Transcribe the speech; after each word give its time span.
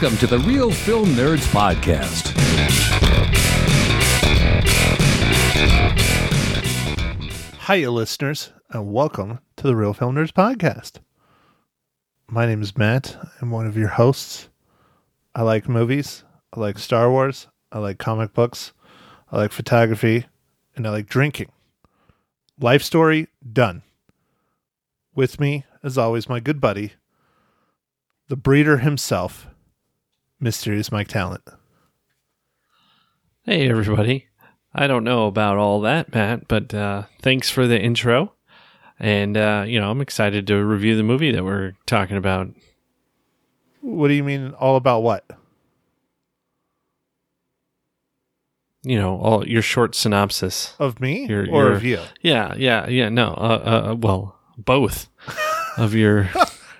Welcome 0.00 0.18
to 0.18 0.26
the 0.28 0.38
Real 0.38 0.70
Film 0.70 1.06
Nerds 1.06 1.44
Podcast. 1.48 2.28
Hiya, 7.66 7.90
listeners, 7.90 8.52
and 8.70 8.92
welcome 8.92 9.40
to 9.56 9.64
the 9.64 9.74
Real 9.74 9.92
Film 9.92 10.14
Nerds 10.14 10.30
Podcast. 10.30 11.00
My 12.28 12.46
name 12.46 12.62
is 12.62 12.78
Matt. 12.78 13.16
I'm 13.42 13.50
one 13.50 13.66
of 13.66 13.76
your 13.76 13.88
hosts. 13.88 14.48
I 15.34 15.42
like 15.42 15.68
movies. 15.68 16.22
I 16.52 16.60
like 16.60 16.78
Star 16.78 17.10
Wars. 17.10 17.48
I 17.72 17.80
like 17.80 17.98
comic 17.98 18.32
books. 18.32 18.72
I 19.32 19.38
like 19.38 19.50
photography. 19.50 20.26
And 20.76 20.86
I 20.86 20.90
like 20.90 21.08
drinking. 21.08 21.50
Life 22.60 22.84
story 22.84 23.26
done. 23.52 23.82
With 25.16 25.40
me, 25.40 25.64
as 25.82 25.98
always, 25.98 26.28
my 26.28 26.38
good 26.38 26.60
buddy, 26.60 26.92
the 28.28 28.36
breeder 28.36 28.76
himself, 28.78 29.47
Mysterious 30.40 30.92
Mike 30.92 31.08
Talent. 31.08 31.42
Hey, 33.44 33.68
everybody. 33.68 34.26
I 34.74 34.86
don't 34.86 35.04
know 35.04 35.26
about 35.26 35.56
all 35.56 35.80
that, 35.80 36.14
Matt, 36.14 36.46
but 36.46 36.72
uh, 36.74 37.04
thanks 37.22 37.50
for 37.50 37.66
the 37.66 37.80
intro. 37.80 38.34
And, 39.00 39.36
uh, 39.36 39.64
you 39.66 39.80
know, 39.80 39.90
I'm 39.90 40.00
excited 40.00 40.46
to 40.48 40.56
review 40.64 40.96
the 40.96 41.02
movie 41.02 41.30
that 41.32 41.44
we're 41.44 41.72
talking 41.86 42.16
about. 42.16 42.48
What 43.80 44.08
do 44.08 44.14
you 44.14 44.24
mean, 44.24 44.52
all 44.52 44.76
about 44.76 45.02
what? 45.02 45.24
You 48.82 48.98
know, 48.98 49.18
all 49.18 49.46
your 49.46 49.62
short 49.62 49.94
synopsis. 49.94 50.74
Of 50.78 51.00
me 51.00 51.26
Your- 51.26 51.42
or 51.42 51.44
your- 51.64 51.72
of 51.72 51.84
you? 51.84 52.00
Yeah, 52.22 52.54
yeah, 52.56 52.88
yeah. 52.88 53.08
No, 53.08 53.28
uh, 53.36 53.90
uh, 53.90 53.94
well, 53.96 54.38
both 54.56 55.08
of 55.76 55.94
your 55.94 56.30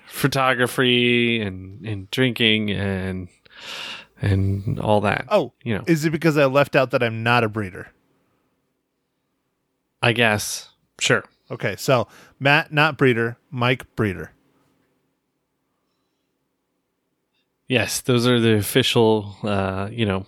photography 0.07 1.41
and, 1.41 1.85
and 1.87 2.11
drinking 2.11 2.71
and 2.71 3.29
and 4.21 4.79
all 4.81 5.01
that. 5.03 5.27
Oh, 5.31 5.53
You 5.65 5.77
know, 5.77 5.85
is 5.87 6.05
it 6.05 6.11
because 6.11 6.37
I 6.37 6.47
left 6.47 6.75
out 6.77 6.91
that 6.91 7.03
I'm 7.03 7.23
not 7.23 7.45
a 7.45 7.49
breeder? 7.49 7.89
I 10.03 10.13
guess. 10.13 10.71
Sure. 11.01 11.25
Okay, 11.51 11.77
so 11.77 12.07
Matt, 12.39 12.73
not 12.73 12.97
breeder, 12.99 13.39
Mike 13.51 13.95
breeder. 13.97 14.33
Yes, 17.67 18.01
those 18.01 18.27
are 18.27 18.41
the 18.41 18.55
official, 18.57 19.37
uh, 19.43 19.89
you 19.93 20.07
know, 20.07 20.27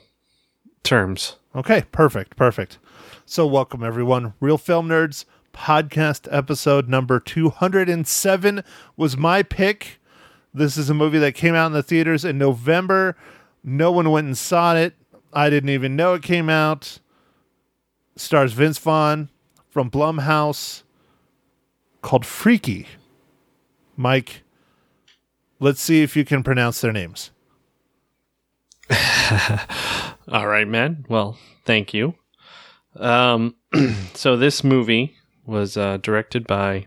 terms. 0.82 1.36
Okay, 1.54 1.84
perfect, 1.90 2.36
perfect. 2.36 2.78
So, 3.24 3.46
welcome 3.46 3.82
everyone. 3.82 4.34
Real 4.40 4.58
Film 4.58 4.88
Nerds 4.88 5.24
podcast 5.52 6.28
episode 6.30 6.88
number 6.88 7.18
207 7.18 8.62
was 8.96 9.16
my 9.16 9.42
pick. 9.42 9.99
This 10.52 10.76
is 10.76 10.90
a 10.90 10.94
movie 10.94 11.18
that 11.18 11.34
came 11.34 11.54
out 11.54 11.66
in 11.66 11.72
the 11.72 11.82
theaters 11.82 12.24
in 12.24 12.38
November. 12.38 13.16
No 13.62 13.92
one 13.92 14.10
went 14.10 14.26
and 14.26 14.36
saw 14.36 14.74
it. 14.74 14.94
I 15.32 15.48
didn't 15.48 15.70
even 15.70 15.94
know 15.94 16.14
it 16.14 16.22
came 16.22 16.48
out. 16.48 16.98
Stars 18.16 18.52
Vince 18.52 18.78
Vaughn 18.78 19.28
from 19.68 19.90
Blumhouse 19.90 20.82
called 22.02 22.26
Freaky. 22.26 22.86
Mike, 23.96 24.42
let's 25.60 25.80
see 25.80 26.02
if 26.02 26.16
you 26.16 26.24
can 26.24 26.42
pronounce 26.42 26.80
their 26.80 26.92
names. 26.92 27.30
All 30.28 30.46
right, 30.46 30.66
man. 30.66 31.04
Well, 31.08 31.38
thank 31.64 31.94
you. 31.94 32.14
Um, 32.96 33.54
so 34.14 34.36
this 34.36 34.64
movie 34.64 35.14
was 35.46 35.76
uh, 35.76 35.98
directed 35.98 36.46
by 36.46 36.86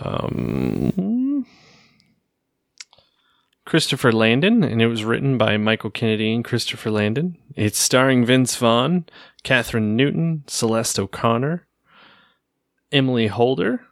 um, 0.00 0.92
Christopher 3.66 4.12
Landon, 4.12 4.62
and 4.62 4.80
it 4.80 4.86
was 4.86 5.04
written 5.04 5.36
by 5.36 5.56
Michael 5.56 5.90
Kennedy 5.90 6.32
and 6.32 6.44
Christopher 6.44 6.90
Landon. 6.90 7.36
It's 7.56 7.78
starring 7.78 8.24
Vince 8.24 8.56
Vaughn, 8.56 9.06
Kathryn 9.42 9.96
Newton, 9.96 10.44
Celeste 10.46 11.00
O'Connor, 11.00 11.66
Emily 12.92 13.26
Holder, 13.26 13.82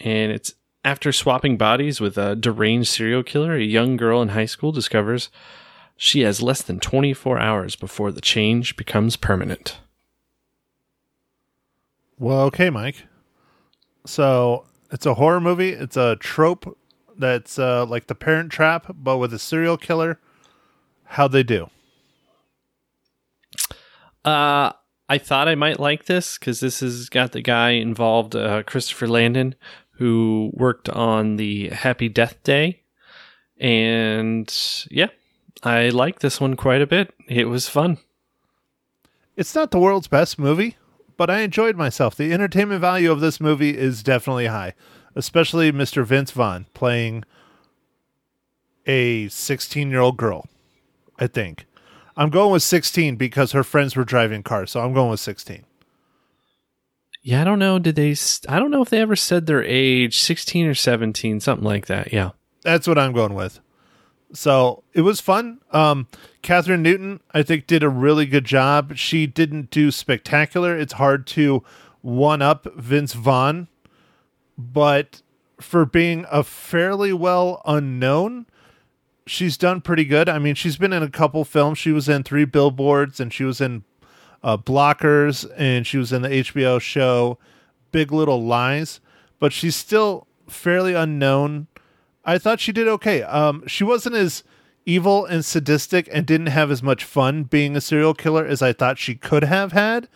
and 0.00 0.32
it's 0.32 0.54
after 0.82 1.12
swapping 1.12 1.58
bodies 1.58 2.00
with 2.00 2.16
a 2.16 2.34
deranged 2.34 2.88
serial 2.88 3.22
killer, 3.22 3.54
a 3.54 3.62
young 3.62 3.98
girl 3.98 4.22
in 4.22 4.28
high 4.28 4.46
school 4.46 4.72
discovers 4.72 5.28
she 6.00 6.20
has 6.20 6.40
less 6.40 6.62
than 6.62 6.80
24 6.80 7.38
hours 7.38 7.76
before 7.76 8.12
the 8.12 8.20
change 8.20 8.76
becomes 8.76 9.16
permanent. 9.16 9.78
Well, 12.18 12.42
okay, 12.42 12.70
Mike. 12.70 13.04
So 14.06 14.64
it's 14.90 15.06
a 15.06 15.14
horror 15.14 15.40
movie. 15.40 15.70
It's 15.70 15.96
a 15.96 16.16
trope 16.16 16.78
that's 17.18 17.58
uh, 17.58 17.84
like 17.86 18.06
the 18.06 18.14
Parent 18.14 18.52
Trap, 18.52 18.94
but 18.94 19.18
with 19.18 19.34
a 19.34 19.38
serial 19.38 19.76
killer. 19.76 20.18
How'd 21.04 21.32
they 21.32 21.42
do? 21.42 21.70
Uh, 24.24 24.72
I 25.08 25.18
thought 25.18 25.48
I 25.48 25.54
might 25.54 25.80
like 25.80 26.04
this 26.04 26.38
because 26.38 26.60
this 26.60 26.80
has 26.80 27.08
got 27.08 27.32
the 27.32 27.40
guy 27.40 27.70
involved, 27.70 28.36
uh, 28.36 28.62
Christopher 28.64 29.08
Landon, 29.08 29.54
who 29.92 30.50
worked 30.52 30.88
on 30.88 31.36
the 31.36 31.70
Happy 31.70 32.08
Death 32.08 32.42
Day. 32.42 32.82
And 33.58 34.54
yeah, 34.90 35.08
I 35.62 35.88
like 35.88 36.20
this 36.20 36.40
one 36.40 36.56
quite 36.56 36.82
a 36.82 36.86
bit. 36.86 37.12
It 37.26 37.48
was 37.48 37.68
fun. 37.68 37.98
It's 39.36 39.54
not 39.54 39.70
the 39.70 39.80
world's 39.80 40.08
best 40.08 40.38
movie, 40.38 40.76
but 41.16 41.30
I 41.30 41.40
enjoyed 41.40 41.76
myself. 41.76 42.14
The 42.14 42.32
entertainment 42.32 42.80
value 42.80 43.10
of 43.10 43.20
this 43.20 43.40
movie 43.40 43.76
is 43.76 44.02
definitely 44.02 44.46
high, 44.46 44.74
especially 45.14 45.72
Mr. 45.72 46.04
Vince 46.04 46.30
Vaughn 46.30 46.66
playing 46.74 47.24
a 48.86 49.28
16 49.28 49.90
year 49.90 50.00
old 50.00 50.16
girl, 50.16 50.48
I 51.18 51.26
think. 51.26 51.66
I'm 52.16 52.30
going 52.30 52.52
with 52.52 52.62
16 52.62 53.16
because 53.16 53.52
her 53.52 53.62
friends 53.62 53.94
were 53.94 54.04
driving 54.04 54.42
cars, 54.42 54.72
so 54.72 54.80
I'm 54.80 54.92
going 54.92 55.10
with 55.10 55.20
16. 55.20 55.64
Yeah, 57.22 57.42
I 57.42 57.44
don't 57.44 57.58
know. 57.58 57.78
Did 57.78 57.96
they? 57.96 58.16
I 58.48 58.58
don't 58.58 58.70
know 58.70 58.82
if 58.82 58.90
they 58.90 59.00
ever 59.00 59.16
said 59.16 59.46
their 59.46 59.62
age, 59.62 60.18
sixteen 60.18 60.66
or 60.66 60.74
seventeen, 60.74 61.40
something 61.40 61.66
like 61.66 61.86
that. 61.86 62.12
Yeah. 62.12 62.30
That's 62.62 62.86
what 62.86 62.98
I'm 62.98 63.12
going 63.12 63.34
with. 63.34 63.60
So 64.32 64.82
it 64.92 65.02
was 65.02 65.20
fun. 65.20 65.58
Um, 65.70 66.06
Kathryn 66.42 66.80
Newton, 66.80 67.20
I 67.32 67.42
think, 67.42 67.66
did 67.66 67.82
a 67.82 67.88
really 67.88 68.26
good 68.26 68.44
job. 68.44 68.96
She 68.96 69.26
didn't 69.26 69.70
do 69.70 69.90
spectacular. 69.90 70.76
It's 70.76 70.94
hard 70.94 71.26
to 71.28 71.62
one 72.02 72.42
up 72.42 72.66
Vince 72.76 73.14
Vaughn, 73.14 73.68
but 74.58 75.22
for 75.60 75.86
being 75.86 76.26
a 76.30 76.42
fairly 76.42 77.12
well 77.12 77.62
unknown, 77.64 78.46
she's 79.26 79.56
done 79.56 79.80
pretty 79.80 80.04
good. 80.04 80.28
I 80.28 80.38
mean, 80.38 80.56
she's 80.56 80.76
been 80.76 80.92
in 80.92 81.02
a 81.02 81.10
couple 81.10 81.44
films. 81.44 81.78
She 81.78 81.92
was 81.92 82.08
in 82.08 82.24
Three 82.24 82.44
Billboards, 82.44 83.20
and 83.20 83.32
she 83.32 83.44
was 83.44 83.60
in 83.60 83.84
uh, 84.42 84.56
Blockers, 84.56 85.48
and 85.56 85.86
she 85.86 85.96
was 85.96 86.12
in 86.12 86.22
the 86.22 86.28
HBO 86.28 86.80
show 86.80 87.38
Big 87.92 88.12
Little 88.12 88.44
Lies. 88.44 89.00
But 89.38 89.52
she's 89.52 89.76
still 89.76 90.26
fairly 90.48 90.94
unknown. 90.94 91.68
I 92.24 92.38
thought 92.38 92.60
she 92.60 92.72
did 92.72 92.88
okay. 92.88 93.22
Um, 93.22 93.66
she 93.66 93.84
wasn't 93.84 94.16
as 94.16 94.42
evil 94.84 95.24
and 95.26 95.44
sadistic 95.44 96.08
and 96.10 96.26
didn't 96.26 96.46
have 96.46 96.70
as 96.70 96.82
much 96.82 97.04
fun 97.04 97.44
being 97.44 97.76
a 97.76 97.80
serial 97.80 98.14
killer 98.14 98.44
as 98.44 98.62
I 98.62 98.72
thought 98.72 98.98
she 98.98 99.14
could 99.14 99.44
have 99.44 99.72
had, 99.72 100.08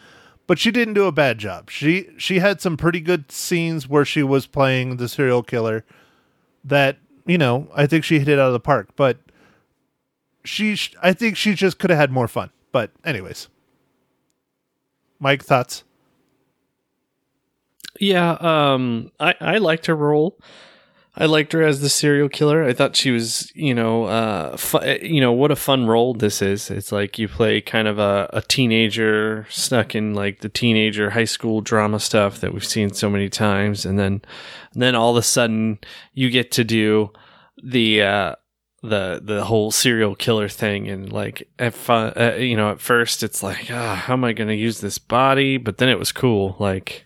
but 0.46 0.58
she 0.58 0.70
didn't 0.70 0.94
do 0.94 1.04
a 1.06 1.12
bad 1.12 1.38
job. 1.38 1.70
She 1.70 2.08
she 2.18 2.38
had 2.38 2.60
some 2.60 2.76
pretty 2.76 3.00
good 3.00 3.30
scenes 3.32 3.88
where 3.88 4.04
she 4.04 4.22
was 4.22 4.46
playing 4.46 4.96
the 4.96 5.08
serial 5.08 5.42
killer 5.42 5.84
that, 6.64 6.98
you 7.26 7.38
know, 7.38 7.68
I 7.74 7.86
think 7.86 8.04
she 8.04 8.18
hit 8.18 8.28
it 8.28 8.38
out 8.38 8.48
of 8.48 8.52
the 8.52 8.60
park, 8.60 8.90
but 8.96 9.18
she 10.44 10.76
sh- 10.76 10.94
I 11.02 11.12
think 11.12 11.36
she 11.36 11.54
just 11.54 11.78
could 11.78 11.90
have 11.90 11.98
had 11.98 12.10
more 12.10 12.28
fun. 12.28 12.50
But 12.72 12.90
anyways. 13.04 13.48
Mike 15.20 15.44
thoughts? 15.44 15.84
Yeah, 18.00 18.32
um, 18.40 19.12
I 19.20 19.34
I 19.40 19.58
liked 19.58 19.86
her 19.86 19.94
role. 19.94 20.36
I 21.14 21.26
liked 21.26 21.52
her 21.52 21.62
as 21.62 21.80
the 21.82 21.90
serial 21.90 22.30
killer. 22.30 22.64
I 22.64 22.72
thought 22.72 22.96
she 22.96 23.10
was, 23.10 23.52
you 23.54 23.74
know, 23.74 24.04
uh, 24.04 24.56
fu- 24.56 24.82
you 25.02 25.20
know, 25.20 25.32
what 25.32 25.50
a 25.50 25.56
fun 25.56 25.86
role 25.86 26.14
this 26.14 26.40
is. 26.40 26.70
It's 26.70 26.90
like 26.90 27.18
you 27.18 27.28
play 27.28 27.60
kind 27.60 27.86
of 27.86 27.98
a, 27.98 28.30
a 28.32 28.40
teenager 28.40 29.46
stuck 29.50 29.94
in 29.94 30.14
like 30.14 30.40
the 30.40 30.48
teenager 30.48 31.10
high 31.10 31.26
school 31.26 31.60
drama 31.60 32.00
stuff 32.00 32.40
that 32.40 32.54
we've 32.54 32.64
seen 32.64 32.94
so 32.94 33.10
many 33.10 33.28
times, 33.28 33.84
and 33.84 33.98
then, 33.98 34.22
and 34.72 34.82
then 34.82 34.94
all 34.94 35.10
of 35.10 35.18
a 35.18 35.22
sudden 35.22 35.78
you 36.14 36.30
get 36.30 36.50
to 36.52 36.64
do 36.64 37.10
the 37.62 38.00
uh, 38.02 38.34
the 38.82 39.20
the 39.22 39.44
whole 39.44 39.70
serial 39.70 40.14
killer 40.14 40.48
thing, 40.48 40.88
and 40.88 41.12
like 41.12 41.46
at 41.58 41.74
fu- 41.74 41.92
uh, 41.92 42.36
you 42.38 42.56
know, 42.56 42.70
at 42.70 42.80
first 42.80 43.22
it's 43.22 43.42
like, 43.42 43.70
ah, 43.70 43.96
how 43.96 44.14
am 44.14 44.24
I 44.24 44.32
going 44.32 44.48
to 44.48 44.54
use 44.56 44.80
this 44.80 44.96
body? 44.96 45.58
But 45.58 45.76
then 45.76 45.90
it 45.90 45.98
was 45.98 46.10
cool, 46.10 46.56
like 46.58 47.04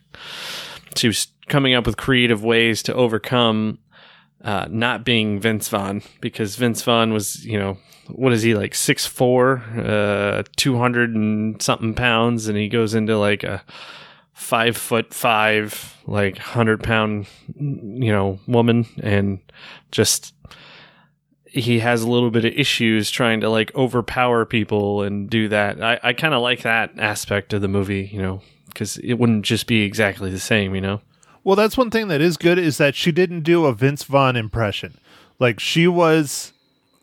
she 0.94 1.08
was 1.08 1.26
coming 1.48 1.74
up 1.74 1.86
with 1.86 1.96
creative 1.96 2.42
ways 2.42 2.82
to 2.84 2.94
overcome 2.94 3.78
uh, 4.46 4.69
not 4.70 5.04
being 5.04 5.40
Vince 5.40 5.69
Vaughn 5.69 6.02
because 6.20 6.54
Vince 6.54 6.81
Vaughn 6.82 7.12
was, 7.12 7.44
you 7.44 7.58
know, 7.58 7.76
what 8.08 8.32
is 8.32 8.43
he 8.43 8.54
like 8.54 8.76
six 8.76 9.04
four, 9.04 9.58
uh, 9.76 10.44
two 10.54 10.78
hundred 10.78 11.14
and 11.14 11.60
something 11.60 11.94
pounds, 11.94 12.46
and 12.46 12.56
he 12.56 12.69
goes 12.69 12.94
into 12.94 13.19
like 13.19 13.43
a 13.43 13.64
five 14.32 14.76
foot 14.76 15.12
five, 15.12 15.96
like 16.06 16.38
hundred 16.38 16.84
pound, 16.84 17.26
you 17.58 18.12
know, 18.12 18.38
woman, 18.46 18.87
and 19.02 19.40
just 19.90 20.32
he 21.44 21.81
has 21.81 22.02
a 22.02 22.08
little 22.08 22.31
bit 22.31 22.44
of 22.44 22.52
issues 22.52 23.10
trying 23.10 23.40
to 23.40 23.50
like 23.50 23.75
overpower 23.75 24.44
people 24.44 25.02
and 25.02 25.28
do 25.28 25.49
that. 25.49 25.82
I, 25.82 25.99
I 26.04 26.12
kind 26.12 26.34
of 26.34 26.42
like 26.42 26.62
that 26.62 26.92
aspect 26.99 27.52
of 27.52 27.62
the 27.62 27.69
movie, 27.69 28.08
you 28.12 28.22
know, 28.22 28.42
because 28.66 28.99
it 28.99 29.14
wouldn't 29.14 29.44
just 29.44 29.66
be 29.66 29.82
exactly 29.82 30.31
the 30.31 30.38
same, 30.38 30.72
you 30.75 30.81
know. 30.81 31.00
Well, 31.46 31.54
that's 31.54 31.78
one 31.78 31.93
thing 31.93 32.08
that 32.08 32.20
is 32.20 32.37
good 32.37 32.58
is 32.58 32.76
that 32.78 32.96
she 32.96 33.12
didn't 33.12 33.43
do 33.43 33.66
a 33.66 33.72
Vince 33.72 34.02
Vaughn 34.02 34.34
impression. 34.34 34.98
Like 35.38 35.60
she 35.60 35.87
was 35.87 36.52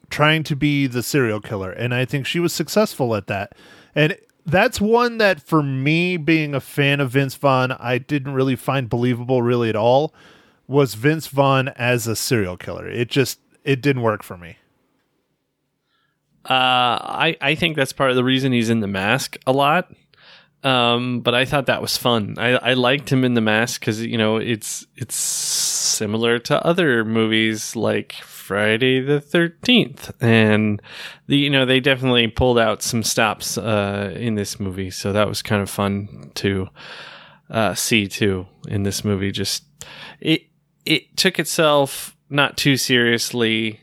trying 0.09 0.43
to 0.43 0.55
be 0.57 0.85
the 0.85 1.01
serial 1.01 1.39
killer, 1.39 1.71
and 1.71 1.93
I 1.93 2.03
think 2.03 2.25
she 2.25 2.41
was 2.41 2.51
successful 2.51 3.15
at 3.15 3.27
that. 3.27 3.55
And 3.95 4.17
that's 4.45 4.81
one 4.81 5.17
that 5.19 5.41
for 5.41 5.63
me 5.63 6.17
being 6.17 6.53
a 6.53 6.59
fan 6.59 6.99
of 6.99 7.11
Vince 7.11 7.35
Vaughn, 7.35 7.71
I 7.71 7.99
didn't 7.99 8.33
really 8.33 8.57
find 8.57 8.89
believable 8.89 9.41
really 9.41 9.69
at 9.69 9.77
all 9.77 10.13
was 10.67 10.95
Vince 10.95 11.27
Vaughn 11.27 11.69
as 11.69 12.05
a 12.05 12.13
serial 12.13 12.57
killer. 12.57 12.85
It 12.85 13.09
just 13.09 13.39
it 13.63 13.81
didn't 13.81 14.01
work 14.01 14.23
for 14.23 14.35
me. 14.35 14.57
Uh, 16.43 16.51
I 16.51 17.37
I 17.39 17.55
think 17.55 17.77
that's 17.77 17.93
part 17.93 18.09
of 18.09 18.17
the 18.17 18.25
reason 18.25 18.51
he's 18.51 18.69
in 18.69 18.81
the 18.81 18.87
mask 18.87 19.37
a 19.47 19.53
lot. 19.53 19.89
Um, 20.63 21.19
but 21.19 21.35
I 21.35 21.43
thought 21.43 21.65
that 21.65 21.81
was 21.81 21.97
fun. 21.97 22.35
I, 22.37 22.51
I 22.51 22.73
liked 22.73 23.11
him 23.11 23.25
in 23.25 23.33
the 23.33 23.41
mask 23.41 23.81
because 23.81 24.01
you 24.01 24.17
know 24.17 24.37
it's 24.37 24.85
it's 24.95 25.15
similar 25.15 26.39
to 26.39 26.65
other 26.65 27.03
movies 27.03 27.75
like 27.75 28.13
Friday 28.13 29.01
the 29.01 29.19
Thirteenth, 29.19 30.11
and 30.21 30.81
the 31.27 31.35
you 31.35 31.49
know 31.49 31.65
they 31.65 31.81
definitely 31.81 32.27
pulled 32.27 32.57
out 32.57 32.81
some 32.81 33.03
stops 33.03 33.57
uh, 33.57 34.13
in 34.15 34.35
this 34.35 34.59
movie, 34.59 34.89
so 34.89 35.11
that 35.11 35.27
was 35.27 35.41
kind 35.41 35.61
of 35.61 35.69
fun 35.69 36.31
to 36.35 36.69
uh, 37.49 37.73
see 37.73 38.07
too 38.07 38.47
in 38.67 38.83
this 38.83 39.03
movie. 39.03 39.31
Just 39.31 39.65
it 40.21 40.43
it 40.85 41.17
took 41.17 41.39
itself 41.39 42.15
not 42.29 42.55
too 42.55 42.77
seriously, 42.77 43.81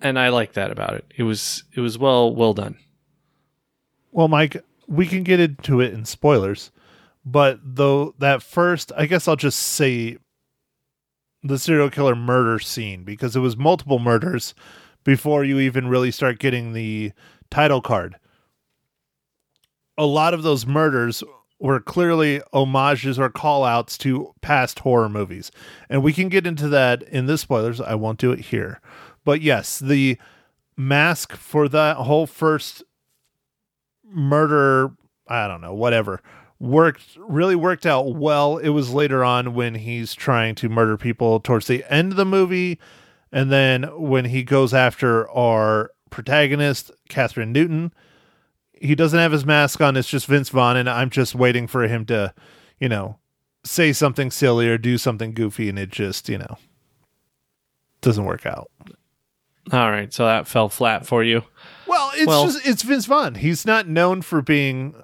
and 0.00 0.16
I 0.16 0.28
like 0.28 0.52
that 0.52 0.70
about 0.70 0.94
it. 0.94 1.12
It 1.16 1.24
was 1.24 1.64
it 1.74 1.80
was 1.80 1.98
well 1.98 2.32
well 2.34 2.54
done. 2.54 2.78
Well, 4.10 4.28
Mike, 4.28 4.64
we 4.88 5.06
can 5.06 5.22
get 5.22 5.38
into 5.38 5.80
it 5.80 5.92
in 5.92 6.04
spoilers, 6.04 6.72
but 7.24 7.60
though 7.62 8.14
that 8.18 8.42
first, 8.42 8.90
I 8.96 9.06
guess 9.06 9.28
I'll 9.28 9.36
just 9.36 9.60
say 9.60 10.16
the 11.42 11.58
serial 11.58 11.90
killer 11.90 12.16
murder 12.16 12.58
scene 12.58 13.04
because 13.04 13.36
it 13.36 13.40
was 13.40 13.56
multiple 13.56 13.98
murders 13.98 14.54
before 15.04 15.44
you 15.44 15.60
even 15.60 15.88
really 15.88 16.10
start 16.10 16.38
getting 16.38 16.72
the 16.72 17.12
title 17.50 17.80
card. 17.80 18.16
A 19.96 20.06
lot 20.06 20.34
of 20.34 20.42
those 20.42 20.66
murders 20.66 21.22
were 21.60 21.80
clearly 21.80 22.40
homages 22.52 23.18
or 23.18 23.28
call 23.28 23.64
outs 23.64 23.98
to 23.98 24.32
past 24.40 24.78
horror 24.80 25.08
movies. 25.08 25.50
And 25.88 26.02
we 26.02 26.12
can 26.12 26.28
get 26.28 26.46
into 26.46 26.68
that 26.68 27.02
in 27.02 27.26
the 27.26 27.36
spoilers. 27.36 27.80
I 27.80 27.94
won't 27.94 28.20
do 28.20 28.32
it 28.32 28.40
here. 28.40 28.80
But 29.24 29.42
yes, 29.42 29.78
the 29.78 30.18
mask 30.76 31.34
for 31.34 31.68
that 31.68 31.96
whole 31.96 32.26
first 32.26 32.84
murder, 34.08 34.90
I 35.28 35.46
don't 35.48 35.60
know, 35.60 35.74
whatever, 35.74 36.20
worked 36.58 37.16
really 37.18 37.56
worked 37.56 37.86
out 37.86 38.14
well. 38.14 38.58
It 38.58 38.70
was 38.70 38.92
later 38.92 39.24
on 39.24 39.54
when 39.54 39.74
he's 39.74 40.14
trying 40.14 40.54
to 40.56 40.68
murder 40.68 40.96
people 40.96 41.40
towards 41.40 41.66
the 41.66 41.84
end 41.92 42.12
of 42.12 42.16
the 42.16 42.24
movie, 42.24 42.78
and 43.30 43.52
then 43.52 43.84
when 44.00 44.24
he 44.26 44.42
goes 44.42 44.74
after 44.74 45.30
our 45.30 45.90
protagonist, 46.10 46.90
Kathryn 47.08 47.48
Newton. 47.48 47.92
He 48.80 48.94
doesn't 48.94 49.18
have 49.18 49.32
his 49.32 49.44
mask 49.44 49.80
on. 49.80 49.96
It's 49.96 50.08
just 50.08 50.26
Vince 50.26 50.50
Vaughn, 50.50 50.76
and 50.76 50.88
I'm 50.88 51.10
just 51.10 51.34
waiting 51.34 51.66
for 51.66 51.88
him 51.88 52.06
to, 52.06 52.32
you 52.78 52.88
know, 52.88 53.18
say 53.64 53.92
something 53.92 54.30
silly 54.30 54.68
or 54.68 54.78
do 54.78 54.98
something 54.98 55.34
goofy, 55.34 55.68
and 55.68 55.78
it 55.78 55.90
just, 55.90 56.28
you 56.28 56.38
know, 56.38 56.58
doesn't 58.00 58.24
work 58.24 58.46
out. 58.46 58.70
All 59.72 59.90
right, 59.90 60.12
so 60.12 60.24
that 60.26 60.46
fell 60.46 60.68
flat 60.68 61.06
for 61.06 61.24
you. 61.24 61.42
Well, 61.88 62.10
it's 62.14 62.26
Well- 62.26 62.44
just 62.46 62.66
it's 62.66 62.82
Vince 62.82 63.06
Vaughn. 63.06 63.36
He's 63.36 63.64
not 63.66 63.88
known 63.88 64.22
for 64.22 64.42
being 64.42 64.94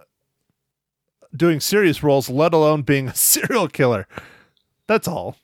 doing 1.36 1.60
serious 1.60 2.02
roles, 2.02 2.28
let 2.28 2.54
alone 2.54 2.82
being 2.82 3.08
a 3.08 3.14
serial 3.14 3.69
killer. 3.69 4.06
That's 4.86 5.08
all. 5.08 5.36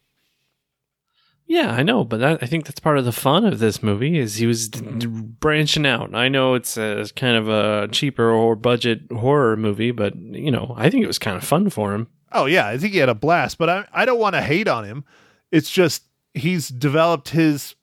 Yeah, 1.47 1.73
I 1.73 1.83
know, 1.83 2.05
but 2.05 2.21
that, 2.21 2.39
I 2.43 2.47
think 2.47 2.65
that's 2.67 2.79
part 2.79 2.97
of 2.97 3.05
the 3.05 3.11
fun 3.11 3.45
of 3.45 3.59
this 3.59 3.83
movie 3.83 4.17
is 4.19 4.37
he 4.37 4.47
was 4.47 4.69
d- 4.69 4.83
d- 4.99 5.07
branching 5.09 5.85
out. 5.85 6.15
I 6.15 6.29
know 6.29 6.55
it's 6.55 6.77
a 6.77 7.09
kind 7.17 7.37
of 7.37 7.49
a 7.49 7.89
cheaper 7.91 8.31
or 8.31 8.55
budget 8.55 9.01
horror 9.11 9.57
movie, 9.57 9.91
but 9.91 10.15
you 10.15 10.53
know, 10.53 10.75
I 10.79 10.89
think 10.91 11.03
it 11.03 11.09
was 11.09 11.19
kind 11.19 11.37
of 11.37 11.43
fun 11.43 11.69
for 11.69 11.93
him. 11.93 12.07
Oh 12.31 12.47
yeah, 12.47 12.69
I 12.69 12.79
think 12.79 12.93
he 12.93 13.01
had 13.01 13.09
a 13.09 13.17
blast, 13.17 13.59
but 13.59 13.69
I 13.69 13.85
I 13.93 14.05
don't 14.05 14.21
want 14.21 14.37
to 14.37 14.43
hate 14.43 14.69
on 14.69 14.85
him. 14.85 15.05
It's 15.51 15.71
just 15.71 16.05
he's 16.35 16.69
developed 16.69 17.31
his 17.31 17.75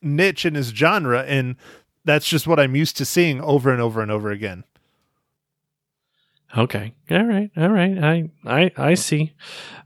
niche 0.00 0.44
and 0.44 0.54
his 0.54 0.68
genre 0.68 1.22
and 1.24 1.56
that's 2.04 2.28
just 2.28 2.46
what 2.46 2.60
I'm 2.60 2.76
used 2.76 2.96
to 2.98 3.04
seeing 3.04 3.40
over 3.40 3.70
and 3.70 3.80
over 3.80 4.02
and 4.02 4.10
over 4.10 4.30
again. 4.30 4.64
Okay, 6.56 6.94
all 7.10 7.24
right, 7.24 7.50
all 7.56 7.70
right. 7.70 7.98
I 7.98 8.30
I 8.44 8.70
I 8.76 8.94
see, 8.94 9.32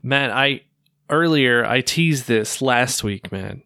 Man, 0.03 0.31
I 0.31 0.62
earlier 1.11 1.65
I 1.65 1.81
teased 1.81 2.26
this 2.26 2.61
last 2.61 3.03
week, 3.03 3.32
man. 3.32 3.62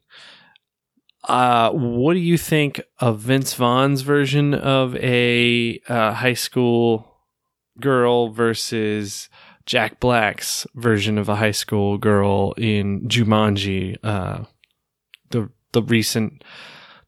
Uh, 1.24 1.70
what 1.70 2.14
do 2.14 2.20
you 2.20 2.36
think 2.36 2.80
of 2.98 3.20
Vince 3.20 3.54
Vaughn's 3.54 4.02
version 4.02 4.54
of 4.54 4.96
a 4.96 5.80
uh, 5.88 6.12
high 6.14 6.34
school 6.34 7.16
girl 7.80 8.30
versus 8.30 9.28
Jack 9.64 10.00
Black's 10.00 10.66
version 10.74 11.18
of 11.18 11.28
a 11.28 11.36
high 11.36 11.52
school 11.52 11.96
girl 11.96 12.52
in 12.56 13.02
Jumanji? 13.08 13.96
Uh, 14.02 14.44
the 15.30 15.48
the 15.72 15.82
recent, 15.82 16.42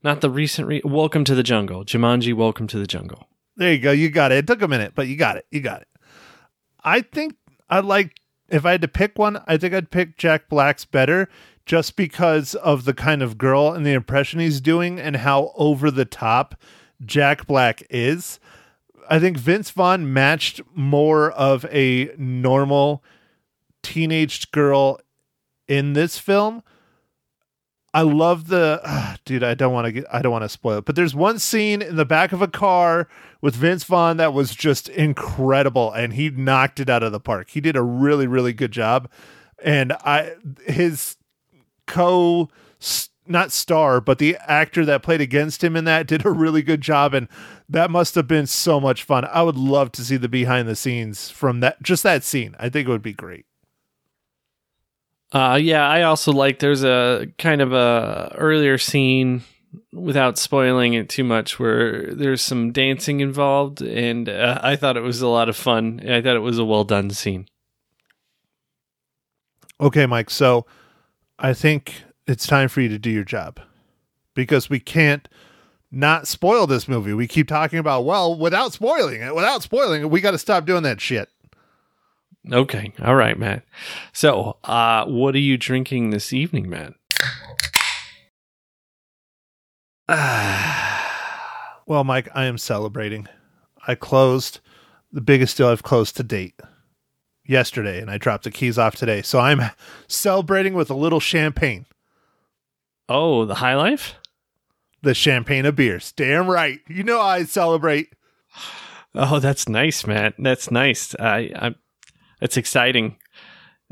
not 0.05 0.21
the 0.21 0.31
recent. 0.31 0.69
Re- 0.69 0.83
Welcome 0.85 1.25
to 1.25 1.35
the 1.35 1.43
Jungle, 1.43 1.85
Jumanji. 1.85 2.35
Welcome 2.35 2.67
to 2.69 2.79
the 2.79 2.87
Jungle. 2.87 3.27
There 3.57 3.73
you 3.73 3.79
go. 3.79 3.91
You 3.91 4.11
got 4.11 4.31
it. 4.31 4.39
It 4.39 4.47
took 4.47 4.63
a 4.63 4.69
minute, 4.69 4.93
but 4.95 5.09
you 5.09 5.17
got 5.17 5.37
it. 5.37 5.47
You 5.51 5.61
got 5.61 5.81
it. 5.81 5.89
I 6.85 7.01
think 7.01 7.37
I 7.71 7.81
like 7.81 8.21
if 8.51 8.67
I 8.67 8.73
had 8.73 8.83
to 8.83 8.89
pick 8.89 9.19
one, 9.19 9.43
I 9.47 9.57
think 9.57 9.73
I'd 9.75 9.91
pick 9.91 10.19
Jack 10.19 10.49
Black's 10.49 10.85
better 10.85 11.29
just 11.65 11.97
because 11.97 12.55
of 12.57 12.85
the 12.85 12.93
kind 12.93 13.23
of 13.23 13.39
girl 13.39 13.73
and 13.73 13.87
the 13.87 13.93
impression 13.93 14.39
he's 14.39 14.61
doing 14.61 15.01
and 15.01 15.17
how 15.17 15.53
over 15.57 15.91
the 15.91 16.05
top 16.05 16.55
Jack 17.05 17.47
Black 17.47 17.83
is. 17.89 18.39
I 19.09 19.19
think 19.19 19.39
Vince 19.39 19.71
Vaughn 19.71 20.13
matched 20.13 20.61
more 20.75 21.31
of 21.31 21.65
a 21.67 22.11
normal 22.19 23.03
teenaged 23.83 24.53
girl 24.53 24.99
in 25.67 25.95
this 25.95 26.19
film. 26.19 26.63
I 27.95 28.03
love 28.03 28.49
the 28.49 28.81
ah, 28.85 29.17
dude. 29.25 29.45
I 29.45 29.55
don't 29.55 29.73
want 29.73 29.87
to 29.87 29.93
get. 29.93 30.05
I 30.13 30.21
don't 30.21 30.33
want 30.33 30.43
to 30.43 30.49
spoil 30.49 30.79
it. 30.79 30.85
But 30.85 30.97
there's 30.97 31.15
one 31.15 31.39
scene 31.39 31.81
in 31.81 31.97
the 31.97 32.05
back 32.05 32.33
of 32.33 32.43
a 32.43 32.49
car 32.49 33.09
with 33.41 33.55
Vince 33.55 33.85
Vaughn 33.85 34.17
that 34.17 34.35
was 34.35 34.55
just 34.55 34.89
incredible, 34.89 35.93
and 35.93 36.13
he 36.13 36.29
knocked 36.29 36.81
it 36.81 36.91
out 36.91 37.05
of 37.05 37.13
the 37.13 37.21
park. 37.21 37.51
He 37.51 37.61
did 37.61 37.77
a 37.77 37.83
really, 37.83 38.27
really 38.27 38.53
good 38.53 38.73
job, 38.73 39.09
and 39.63 39.93
I 39.93 40.35
his 40.67 41.17
co 41.87 42.51
not 43.27 43.53
star, 43.53 44.03
but 44.03 44.19
the 44.19 44.37
actor 44.47 44.85
that 44.85 45.03
played 45.03 45.21
against 45.21 45.65
him 45.65 45.77
in 45.77 45.85
that 45.85 46.07
did 46.07 46.27
a 46.27 46.31
really 46.31 46.63
good 46.63 46.81
job, 46.81 47.15
and 47.15 47.29
that 47.69 47.91
must 47.91 48.15
have 48.17 48.29
been 48.29 48.47
so 48.47 48.79
much 48.79 49.03
fun. 49.03 49.25
I 49.25 49.43
would 49.43 49.57
love 49.57 49.93
to 49.93 50.05
see 50.05 50.19
the 50.19 50.29
behind 50.29 50.69
the 50.69 50.77
scenes 50.77 51.31
from 51.31 51.61
that 51.61 51.83
just 51.83 52.03
that 52.03 52.25
scene. 52.25 52.57
I 52.59 52.69
think 52.69 52.89
it 52.89 52.91
would 52.91 53.03
be 53.03 53.15
great. 53.15 53.47
Uh, 55.35 55.59
yeah, 55.61 55.87
I 55.89 56.03
also 56.03 56.31
like. 56.31 56.61
There's 56.61 56.85
a 56.85 57.27
kind 57.39 57.61
of 57.61 57.73
a 57.73 58.33
earlier 58.39 58.79
scene 58.79 59.43
without 59.93 60.39
spoiling 60.39 60.95
it 60.95 61.09
too 61.09 61.25
much 61.25 61.59
where 61.59 62.15
there's 62.15 62.41
some 62.41 62.71
dancing 62.71 63.19
involved, 63.19 63.83
and 63.83 64.29
uh, 64.29 64.61
I 64.63 64.77
thought 64.77 64.97
it 64.97 65.03
was 65.03 65.21
a 65.21 65.27
lot 65.27 65.49
of 65.49 65.57
fun. 65.57 66.01
I 66.09 66.23
thought 66.23 66.37
it 66.37 66.41
was 66.41 66.59
a 66.59 66.65
well 66.65 66.85
done 66.85 67.11
scene. 67.11 67.49
Okay, 69.81 70.07
Mike. 70.07 70.31
So 70.31 70.67
I 71.37 71.53
think 71.53 72.03
it's 72.29 72.47
time 72.47 72.69
for 72.69 72.81
you 72.81 72.89
to 72.91 72.99
do 72.99 73.11
your 73.11 73.25
job 73.25 73.59
because 74.35 74.71
we 74.71 74.79
can't 74.79 75.29
not 75.91 76.29
spoil 76.29 76.69
this 76.69 76.87
movie. 76.87 77.13
We 77.13 77.27
keep 77.27 77.49
talking 77.49 77.81
about, 77.81 78.05
well, 78.05 78.39
without 78.39 78.73
spoiling 78.73 79.21
it, 79.21 79.35
without 79.35 79.63
spoiling 79.65 80.03
it, 80.03 80.11
we 80.11 80.21
got 80.21 80.31
to 80.31 80.39
stop 80.39 80.65
doing 80.65 80.85
that 80.85 81.01
shit. 81.01 81.29
Okay, 82.53 82.93
all 83.03 83.15
right, 83.15 83.39
Matt. 83.39 83.65
So, 84.13 84.59
uh, 84.65 85.07
what 85.07 85.35
are 85.35 85.39
you 85.39 85.57
drinking 85.57 86.11
this 86.11 86.33
evening, 86.33 86.69
Matt? 86.69 86.95
Well, 91.87 92.03
Mike, 92.03 92.31
I 92.35 92.47
am 92.47 92.57
celebrating. 92.57 93.29
I 93.87 93.95
closed 93.95 94.61
the 95.13 95.21
biggest 95.21 95.59
deal 95.59 95.69
I've 95.69 95.83
closed 95.83 96.17
to 96.17 96.23
date 96.23 96.59
yesterday, 97.45 98.01
and 98.01 98.11
I 98.11 98.17
dropped 98.17 98.45
the 98.45 98.51
keys 98.51 98.79
off 98.79 98.97
today. 98.97 99.21
So 99.21 99.39
I'm 99.39 99.61
celebrating 100.09 100.73
with 100.73 100.89
a 100.91 100.95
little 100.95 101.21
champagne. 101.21 101.85
Oh, 103.07 103.45
the 103.45 103.57
High 103.57 103.75
Life. 103.75 104.15
The 105.03 105.13
champagne 105.13 105.67
of 105.67 105.77
beers. 105.77 106.13
Damn 106.13 106.49
right. 106.49 106.81
You 106.89 107.03
know 107.03 107.21
I 107.21 107.45
celebrate. 107.45 108.15
Oh, 109.15 109.39
that's 109.39 109.69
nice, 109.69 110.07
Matt. 110.07 110.35
That's 110.39 110.71
nice. 110.71 111.15
I, 111.21 111.51
I, 111.55 111.75
that's 112.45 112.59
exciting, 112.59 113.17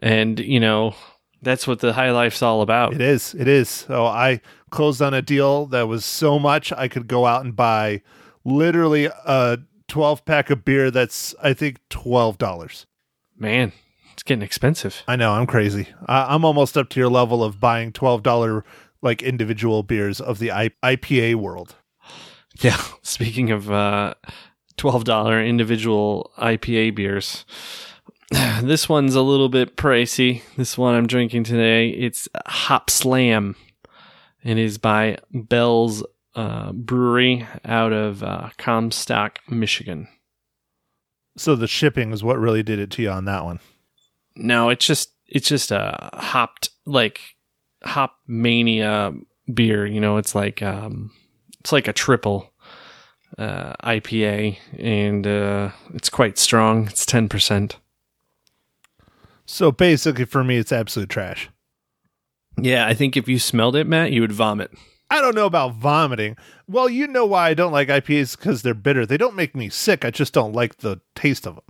and 0.02 0.38
you 0.38 0.60
know, 0.60 0.94
that's 1.40 1.66
what 1.66 1.78
the 1.78 1.94
High 1.94 2.10
Life's 2.10 2.42
all 2.42 2.60
about. 2.60 2.92
It 2.92 3.00
is. 3.00 3.34
It 3.34 3.48
is. 3.48 3.70
So 3.70 4.04
I 4.04 4.42
closed 4.68 5.00
on 5.00 5.14
a 5.14 5.22
deal 5.22 5.64
that 5.68 5.88
was 5.88 6.04
so 6.04 6.38
much 6.38 6.70
I 6.70 6.86
could 6.86 7.08
go 7.08 7.24
out 7.24 7.46
and 7.46 7.56
buy 7.56 8.02
literally 8.44 9.06
a 9.06 9.58
12 9.88 10.26
pack 10.26 10.50
of 10.50 10.66
beer 10.66 10.90
that's 10.90 11.34
I 11.42 11.54
think 11.54 11.80
$12. 11.88 12.84
Man, 13.38 13.72
it's 14.12 14.22
getting 14.22 14.42
expensive. 14.42 15.02
I 15.08 15.16
know, 15.16 15.32
I'm 15.32 15.46
crazy. 15.46 15.88
I, 16.04 16.34
I'm 16.34 16.44
almost 16.44 16.76
up 16.76 16.90
to 16.90 17.00
your 17.00 17.08
level 17.08 17.42
of 17.42 17.58
buying 17.58 17.90
$12 17.90 18.64
like 19.00 19.22
individual 19.22 19.82
beers 19.82 20.20
of 20.20 20.38
the 20.40 20.52
I- 20.52 20.72
IPA 20.82 21.36
world. 21.36 21.76
Yeah. 22.60 22.76
Speaking 23.02 23.50
of 23.50 23.72
uh, 23.72 24.12
$12 24.76 25.48
individual 25.48 26.32
IPA 26.36 26.94
beers, 26.96 27.46
this 28.62 28.88
one's 28.88 29.14
a 29.14 29.20
little 29.20 29.48
bit 29.48 29.76
pricey. 29.76 30.42
This 30.56 30.78
one 30.78 30.94
I'm 30.94 31.06
drinking 31.06 31.44
today, 31.44 31.90
it's 31.90 32.28
Hop 32.46 32.88
Slam. 32.88 33.56
It 34.42 34.56
is 34.56 34.78
by 34.78 35.18
Bell's 35.32 36.02
uh, 36.34 36.72
Brewery 36.72 37.46
out 37.64 37.92
of 37.92 38.22
uh, 38.22 38.48
Comstock, 38.56 39.40
Michigan. 39.48 40.08
So 41.36 41.54
the 41.54 41.66
shipping 41.66 42.12
is 42.12 42.24
what 42.24 42.38
really 42.38 42.62
did 42.62 42.78
it 42.78 42.90
to 42.92 43.02
you 43.02 43.10
on 43.10 43.26
that 43.26 43.44
one. 43.44 43.60
No, 44.34 44.70
it's 44.70 44.86
just 44.86 45.12
it's 45.28 45.48
just 45.48 45.70
a 45.70 46.10
hopped 46.14 46.70
like 46.86 47.20
hop 47.82 48.16
mania 48.26 49.12
beer. 49.52 49.84
You 49.84 50.00
know, 50.00 50.16
it's 50.16 50.34
like 50.34 50.62
um, 50.62 51.10
it's 51.60 51.72
like 51.72 51.86
a 51.86 51.92
triple 51.92 52.50
uh, 53.36 53.74
IPA, 53.84 54.58
and 54.78 55.26
uh, 55.26 55.70
it's 55.94 56.08
quite 56.08 56.38
strong. 56.38 56.86
It's 56.86 57.04
ten 57.04 57.28
percent. 57.28 57.76
So 59.46 59.72
basically, 59.72 60.24
for 60.24 60.44
me, 60.44 60.56
it's 60.56 60.72
absolute 60.72 61.08
trash. 61.08 61.50
Yeah, 62.60 62.86
I 62.86 62.94
think 62.94 63.16
if 63.16 63.28
you 63.28 63.38
smelled 63.38 63.76
it, 63.76 63.86
Matt, 63.86 64.12
you 64.12 64.20
would 64.20 64.32
vomit. 64.32 64.70
I 65.10 65.20
don't 65.20 65.34
know 65.34 65.46
about 65.46 65.74
vomiting. 65.74 66.36
Well, 66.66 66.88
you 66.88 67.06
know 67.06 67.26
why 67.26 67.50
I 67.50 67.54
don't 67.54 67.72
like 67.72 67.88
IPAs 67.88 68.36
because 68.36 68.62
they're 68.62 68.72
bitter. 68.72 69.04
They 69.04 69.18
don't 69.18 69.36
make 69.36 69.54
me 69.54 69.68
sick. 69.68 70.04
I 70.04 70.10
just 70.10 70.32
don't 70.32 70.54
like 70.54 70.78
the 70.78 71.00
taste 71.14 71.46
of 71.46 71.56
them. 71.56 71.64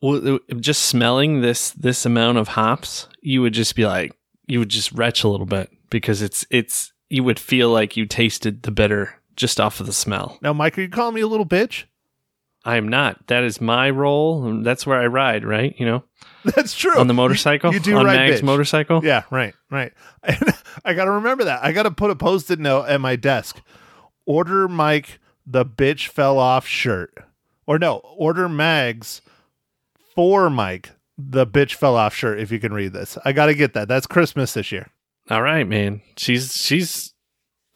Well, 0.00 0.38
just 0.58 0.82
smelling 0.86 1.40
this 1.40 1.70
this 1.70 2.04
amount 2.04 2.38
of 2.38 2.48
hops, 2.48 3.08
you 3.20 3.42
would 3.42 3.54
just 3.54 3.74
be 3.74 3.86
like, 3.86 4.16
you 4.46 4.58
would 4.58 4.68
just 4.68 4.92
retch 4.92 5.24
a 5.24 5.28
little 5.28 5.46
bit 5.46 5.70
because 5.90 6.22
it's 6.22 6.46
it's 6.50 6.92
you 7.08 7.24
would 7.24 7.38
feel 7.38 7.70
like 7.70 7.96
you 7.96 8.06
tasted 8.06 8.62
the 8.62 8.70
bitter 8.70 9.20
just 9.36 9.60
off 9.60 9.80
of 9.80 9.86
the 9.86 9.92
smell. 9.92 10.38
Now, 10.42 10.52
Mike, 10.52 10.78
are 10.78 10.82
you 10.82 10.88
calling 10.88 11.14
me 11.14 11.20
a 11.20 11.26
little 11.26 11.46
bitch? 11.46 11.84
I 12.64 12.76
am 12.76 12.88
not. 12.88 13.26
That 13.26 13.44
is 13.44 13.60
my 13.60 13.90
role. 13.90 14.62
That's 14.62 14.86
where 14.86 15.00
I 15.00 15.06
ride, 15.06 15.44
right? 15.44 15.74
You 15.78 15.86
know, 15.86 16.04
That's 16.44 16.74
true. 16.74 16.98
on 16.98 17.06
the 17.08 17.14
motorcycle. 17.14 17.72
You, 17.72 17.80
do 17.80 17.96
on 17.96 18.06
right, 18.06 18.16
Mag's 18.16 18.40
bitch. 18.40 18.44
motorcycle. 18.44 19.04
Yeah, 19.04 19.24
right, 19.30 19.54
right. 19.70 19.92
And 20.22 20.54
I 20.84 20.94
got 20.94 21.04
to 21.04 21.10
remember 21.12 21.44
that. 21.44 21.62
I 21.62 21.72
got 21.72 21.82
to 21.84 21.90
put 21.90 22.10
a 22.10 22.16
post-it 22.16 22.58
note 22.58 22.86
at 22.86 23.00
my 23.00 23.16
desk. 23.16 23.60
Order 24.26 24.68
Mike 24.68 25.20
the 25.46 25.64
bitch 25.66 26.08
fell 26.08 26.38
off 26.38 26.66
shirt, 26.66 27.14
or 27.66 27.78
no, 27.78 27.96
order 28.16 28.48
Mags 28.48 29.20
for 30.14 30.48
Mike 30.48 30.92
the 31.16 31.46
bitch 31.46 31.74
fell 31.74 31.96
off 31.96 32.14
shirt. 32.14 32.40
If 32.40 32.50
you 32.50 32.58
can 32.58 32.72
read 32.72 32.92
this, 32.92 33.16
I 33.24 33.32
got 33.32 33.46
to 33.46 33.54
get 33.54 33.74
that. 33.74 33.88
That's 33.88 34.06
Christmas 34.06 34.54
this 34.54 34.72
year. 34.72 34.88
All 35.30 35.42
right, 35.42 35.66
man. 35.66 36.00
She's 36.16 36.54
she's 36.54 37.13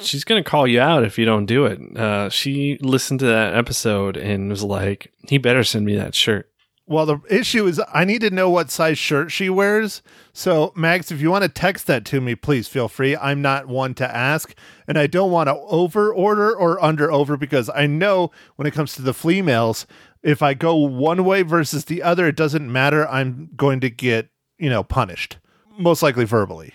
she's 0.01 0.25
gonna 0.25 0.43
call 0.43 0.67
you 0.67 0.81
out 0.81 1.05
if 1.05 1.19
you 1.19 1.25
don't 1.25 1.47
do 1.47 1.65
it. 1.65 1.97
Uh, 1.97 2.29
she 2.29 2.79
listened 2.81 3.21
to 3.21 3.27
that 3.27 3.55
episode 3.55 4.17
and 4.17 4.49
was 4.51 4.63
like, 4.63 5.13
"He 5.29 5.39
better 5.39 5.65
send 5.65 5.87
me 5.87 5.97
that 5.97 6.15
shirt." 6.15 6.51
Well, 6.89 7.05
the 7.05 7.21
issue 7.29 7.67
is 7.67 7.83
I 7.93 8.07
need 8.07 8.23
to 8.23 8.31
know 8.31 8.49
what 8.49 8.71
size 8.71 8.97
shirt 8.97 9.31
she 9.31 9.51
wears. 9.51 10.01
So, 10.33 10.73
Mags, 10.75 11.13
if 11.13 11.21
you 11.21 11.31
want 11.31 11.43
to 11.43 11.51
text 11.51 11.87
that 11.87 12.07
to 12.07 12.21
me, 12.21 12.35
please 12.35 12.67
feel 12.67 12.89
free. 12.89 13.15
I'm 13.15 13.43
not 13.43 13.69
one 13.69 13.93
to 13.95 14.17
ask, 14.17 14.55
and 14.87 14.99
I 14.99 15.07
don't 15.07 15.31
want 15.31 15.49
to 15.49 15.57
over 15.57 16.11
order 16.11 16.57
or 16.57 16.83
under 16.83 17.13
over 17.13 17.37
because 17.37 17.69
I 17.75 17.87
know 17.87 18.31
when 18.57 18.67
it 18.67 18.73
comes 18.73 18.95
to 18.95 19.03
the 19.03 19.13
flea 19.13 19.43
mails, 19.43 19.87
if 20.23 20.41
I 20.41 20.55
go 20.55 20.77
one 20.77 21.25
way 21.25 21.43
versus 21.43 21.85
the 21.85 22.03
other, 22.03 22.27
it 22.27 22.37
doesn't 22.37 22.73
matter. 22.73 23.07
I'm 23.07 23.51
going 23.55 23.81
to 23.81 23.91
get, 23.91 24.31
you 24.57 24.71
know, 24.71 24.83
punished, 24.83 25.37
most 25.79 26.03
likely 26.03 26.25
verbally. 26.25 26.73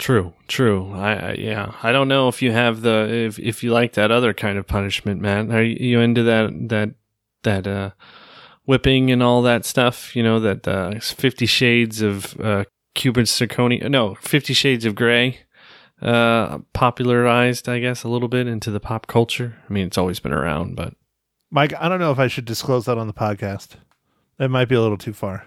True, 0.00 0.32
true. 0.48 0.92
I, 0.94 1.12
I 1.12 1.32
yeah. 1.34 1.74
I 1.82 1.92
don't 1.92 2.08
know 2.08 2.28
if 2.28 2.40
you 2.40 2.52
have 2.52 2.80
the 2.80 3.06
if 3.10 3.38
if 3.38 3.62
you 3.62 3.70
like 3.70 3.92
that 3.92 4.10
other 4.10 4.32
kind 4.32 4.56
of 4.56 4.66
punishment, 4.66 5.20
Matt. 5.20 5.50
Are 5.50 5.62
you, 5.62 6.00
into 6.00 6.22
that 6.22 6.50
that 6.70 6.94
that 7.42 7.66
uh 7.66 7.90
whipping 8.64 9.10
and 9.10 9.22
all 9.22 9.42
that 9.42 9.66
stuff? 9.66 10.16
You 10.16 10.22
know 10.22 10.40
that 10.40 10.66
uh, 10.66 10.98
Fifty 11.00 11.44
Shades 11.44 12.00
of 12.00 12.40
uh, 12.40 12.64
Cuban 12.94 13.24
zirconia. 13.24 13.90
No, 13.90 14.14
Fifty 14.14 14.54
Shades 14.54 14.86
of 14.86 14.94
Grey. 14.94 15.40
Uh, 16.00 16.60
popularized, 16.72 17.68
I 17.68 17.78
guess, 17.78 18.02
a 18.02 18.08
little 18.08 18.28
bit 18.28 18.46
into 18.46 18.70
the 18.70 18.80
pop 18.80 19.06
culture. 19.06 19.58
I 19.68 19.70
mean, 19.70 19.86
it's 19.86 19.98
always 19.98 20.18
been 20.18 20.32
around, 20.32 20.76
but 20.76 20.94
Mike, 21.50 21.74
I 21.78 21.90
don't 21.90 22.00
know 22.00 22.10
if 22.10 22.18
I 22.18 22.26
should 22.26 22.46
disclose 22.46 22.86
that 22.86 22.96
on 22.96 23.06
the 23.06 23.12
podcast. 23.12 23.72
That 24.38 24.48
might 24.48 24.70
be 24.70 24.76
a 24.76 24.80
little 24.80 24.96
too 24.96 25.12
far. 25.12 25.44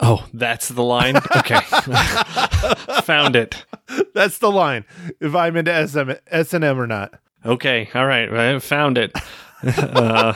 oh, 0.00 0.24
that's 0.32 0.68
the 0.68 0.84
line. 0.84 1.16
Okay, 1.36 1.58
found 3.02 3.34
it. 3.34 3.64
That's 4.14 4.38
the 4.38 4.50
line. 4.50 4.84
If 5.20 5.34
I'm 5.34 5.56
into 5.56 5.86
SM, 5.86 6.12
S&M 6.28 6.80
or 6.80 6.86
not. 6.86 7.14
Okay, 7.44 7.88
all 7.94 8.06
right, 8.06 8.32
I 8.32 8.58
found 8.58 8.98
it. 8.98 9.12
uh, 9.62 10.34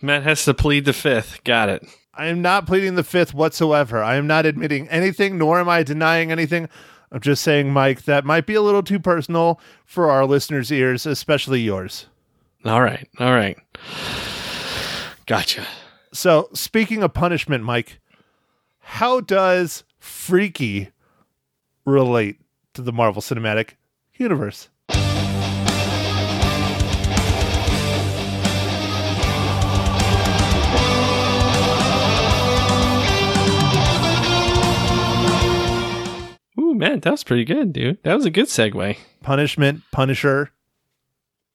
Matt 0.00 0.22
has 0.22 0.44
to 0.44 0.54
plead 0.54 0.84
the 0.84 0.92
fifth. 0.92 1.42
Got 1.44 1.68
it. 1.68 1.86
I 2.14 2.26
am 2.26 2.42
not 2.42 2.66
pleading 2.66 2.94
the 2.94 3.02
fifth 3.02 3.34
whatsoever. 3.34 4.02
I 4.02 4.14
am 4.14 4.26
not 4.26 4.46
admitting 4.46 4.88
anything, 4.88 5.36
nor 5.36 5.58
am 5.58 5.68
I 5.68 5.82
denying 5.82 6.30
anything. 6.30 6.68
I'm 7.10 7.20
just 7.20 7.42
saying, 7.42 7.72
Mike, 7.72 8.04
that 8.04 8.24
might 8.24 8.46
be 8.46 8.54
a 8.54 8.62
little 8.62 8.82
too 8.82 9.00
personal 9.00 9.60
for 9.84 10.10
our 10.10 10.26
listeners' 10.26 10.72
ears, 10.72 11.06
especially 11.06 11.60
yours. 11.60 12.06
All 12.64 12.82
right, 12.82 13.08
all 13.18 13.32
right. 13.32 13.58
Gotcha. 15.26 15.66
So, 16.12 16.48
speaking 16.52 17.02
of 17.02 17.14
punishment, 17.14 17.64
Mike, 17.64 18.00
how 18.78 19.20
does 19.20 19.84
Freaky 19.98 20.90
relate 21.84 22.38
to 22.74 22.82
the 22.82 22.92
Marvel 22.92 23.22
Cinematic 23.22 23.70
Universe? 24.14 24.68
Ooh, 36.58 36.74
man, 36.74 37.00
that 37.00 37.10
was 37.10 37.24
pretty 37.24 37.44
good, 37.44 37.72
dude. 37.72 38.02
That 38.02 38.14
was 38.14 38.24
a 38.24 38.30
good 38.30 38.46
segue. 38.46 38.96
Punishment, 39.22 39.82
Punisher. 39.90 40.50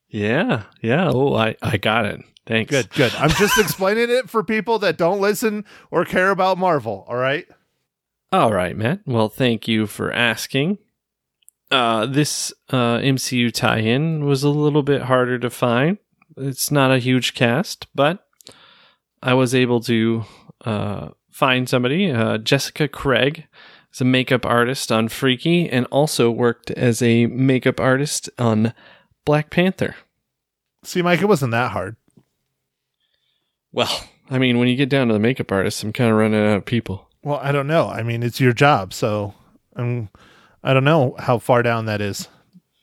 Yeah, 0.09 0.63
yeah. 0.81 1.09
Oh, 1.13 1.35
I, 1.35 1.55
I 1.61 1.77
got 1.77 2.05
it. 2.05 2.21
Thanks. 2.45 2.71
Good, 2.71 2.89
good. 2.91 3.13
I'm 3.15 3.29
just 3.29 3.57
explaining 3.59 4.09
it 4.09 4.29
for 4.29 4.43
people 4.43 4.79
that 4.79 4.97
don't 4.97 5.21
listen 5.21 5.65
or 5.91 6.03
care 6.03 6.31
about 6.31 6.57
Marvel, 6.57 7.05
all 7.07 7.15
right? 7.15 7.47
All 8.31 8.51
right, 8.51 8.75
Matt. 8.75 9.01
Well, 9.05 9.29
thank 9.29 9.67
you 9.67 9.87
for 9.87 10.11
asking. 10.11 10.79
Uh, 11.71 12.05
this 12.05 12.51
uh, 12.69 12.97
MCU 12.97 13.51
tie-in 13.53 14.25
was 14.25 14.43
a 14.43 14.49
little 14.49 14.81
bit 14.83 15.03
harder 15.03 15.37
to 15.39 15.49
find. 15.49 15.97
It's 16.35 16.71
not 16.71 16.91
a 16.91 16.99
huge 16.99 17.33
cast, 17.33 17.87
but 17.93 18.25
I 19.21 19.33
was 19.33 19.53
able 19.53 19.79
to 19.81 20.25
uh, 20.65 21.09
find 21.31 21.69
somebody. 21.69 22.11
Uh, 22.11 22.37
Jessica 22.37 22.87
Craig 22.87 23.45
is 23.93 24.01
a 24.01 24.05
makeup 24.05 24.45
artist 24.45 24.91
on 24.91 25.09
Freaky, 25.09 25.69
and 25.69 25.85
also 25.87 26.31
worked 26.31 26.71
as 26.71 27.01
a 27.01 27.27
makeup 27.27 27.79
artist 27.79 28.29
on 28.39 28.73
Black 29.25 29.49
Panther. 29.49 29.95
See, 30.83 31.01
Mike, 31.01 31.21
it 31.21 31.27
wasn't 31.27 31.51
that 31.51 31.71
hard. 31.71 31.97
Well, 33.71 34.03
I 34.29 34.39
mean, 34.39 34.57
when 34.57 34.67
you 34.67 34.75
get 34.75 34.89
down 34.89 35.07
to 35.07 35.13
the 35.13 35.19
makeup 35.19 35.51
artist, 35.51 35.83
I'm 35.83 35.93
kind 35.93 36.09
of 36.09 36.17
running 36.17 36.39
out 36.39 36.57
of 36.57 36.65
people. 36.65 37.09
Well, 37.21 37.39
I 37.43 37.51
don't 37.51 37.67
know. 37.67 37.87
I 37.89 38.01
mean, 38.01 38.23
it's 38.23 38.39
your 38.39 38.53
job, 38.53 38.93
so 38.93 39.33
um, 39.75 40.09
I 40.63 40.73
don't 40.73 40.83
know 40.83 41.15
how 41.19 41.39
far 41.39 41.63
down 41.63 41.85
that 41.85 42.01
is, 42.01 42.27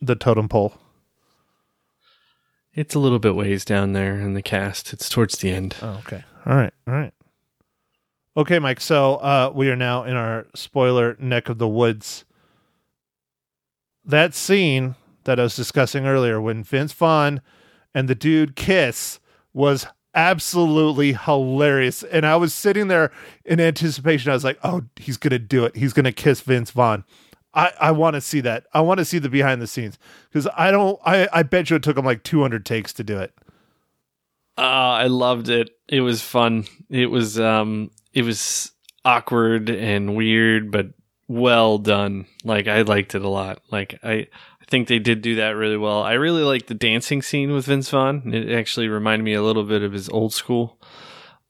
the 0.01 0.15
totem 0.15 0.49
pole. 0.49 0.75
It's 2.75 2.95
a 2.95 2.99
little 2.99 3.19
bit 3.19 3.35
ways 3.35 3.65
down 3.65 3.93
there 3.93 4.21
in 4.21 4.35
the 4.35 4.43
cast. 4.43 4.93
It's 4.93 5.09
towards 5.09 5.39
the 5.39 5.51
end. 5.51 5.77
Oh, 5.81 6.01
okay. 6.07 6.25
All 6.45 6.57
right. 6.57 6.75
All 6.87 6.95
right. 6.95 7.13
Okay, 8.37 8.59
Mike. 8.59 8.81
So 8.81 9.15
uh, 9.15 9.51
we 9.55 9.71
are 9.71 9.77
now 9.77 10.05
in 10.05 10.15
our 10.15 10.47
spoiler 10.55 11.17
neck 11.19 11.49
of 11.49 11.57
the 11.57 11.69
woods. 11.69 12.27
That 14.05 14.35
scene 14.35 14.95
that 15.25 15.41
I 15.41 15.45
was 15.45 15.57
discussing 15.57 16.07
earlier 16.07 16.41
when 16.41 16.63
Vince 16.63 16.93
Vaughn 16.93 17.41
and 17.95 18.09
the 18.09 18.15
dude 18.15 18.57
kiss 18.57 19.21
was 19.55 19.87
absolutely 20.15 21.15
hilarious. 21.15 22.03
And 22.03 22.27
I 22.27 22.37
was 22.37 22.53
sitting 22.53 22.89
there 22.89 23.11
in 23.45 23.59
anticipation. 23.59 24.31
I 24.31 24.35
was 24.35 24.45
like, 24.45 24.59
oh, 24.63 24.83
he's 24.97 25.17
going 25.17 25.31
to 25.31 25.39
do 25.39 25.65
it. 25.65 25.77
He's 25.77 25.95
going 25.95 26.05
to 26.05 26.13
kiss 26.13 26.43
Vince 26.43 26.71
Vaughn. 26.71 27.05
I, 27.57 27.73
I 27.81 27.91
want 27.91 28.15
to 28.15 28.21
see 28.21 28.41
that. 28.43 28.67
I 28.75 28.83
want 28.83 28.99
to 28.99 29.05
see 29.05 29.19
the 29.19 29.31
behind 29.31 29.63
the 29.63 29.67
scenes 29.67 29.99
because 30.29 30.47
I 30.57 30.71
don't, 30.71 31.01
I, 31.05 31.27
I 31.33 31.43
bet 31.43 31.71
you 31.71 31.77
it 31.77 31.83
took 31.83 31.97
him 31.97 32.05
like 32.05 32.23
200 32.23 32.67
takes 32.67 32.93
to 32.93 33.03
do 33.03 33.19
it. 33.19 33.33
Uh, 34.59 34.61
I 34.61 35.07
loved 35.07 35.49
it. 35.49 35.71
It 35.89 36.03
was 36.03 36.23
fun. 36.23 36.67
It 36.89 37.11
was 37.11 37.39
um 37.39 37.91
it 38.15 38.23
was 38.23 38.73
awkward 39.05 39.69
and 39.69 40.17
weird, 40.17 40.71
but 40.71 40.89
well 41.29 41.77
done. 41.79 42.27
Like 42.43 42.67
I 42.67 42.83
liked 42.83 43.15
it 43.15 43.23
a 43.23 43.29
lot. 43.29 43.61
Like 43.71 43.99
I 44.03 44.13
I 44.13 44.65
think 44.69 44.89
they 44.89 44.99
did 44.99 45.21
do 45.21 45.37
that 45.37 45.51
really 45.51 45.77
well. 45.77 46.03
I 46.03 46.15
really 46.15 46.43
like 46.43 46.67
the 46.67 46.75
dancing 46.75 47.21
scene 47.21 47.53
with 47.53 47.67
Vince 47.67 47.91
Vaughn. 47.91 48.33
It 48.33 48.51
actually 48.51 48.89
reminded 48.89 49.25
me 49.25 49.35
a 49.35 49.43
little 49.43 49.65
bit 49.65 49.83
of 49.83 49.93
his 49.93 50.09
old 50.09 50.33
school, 50.33 50.81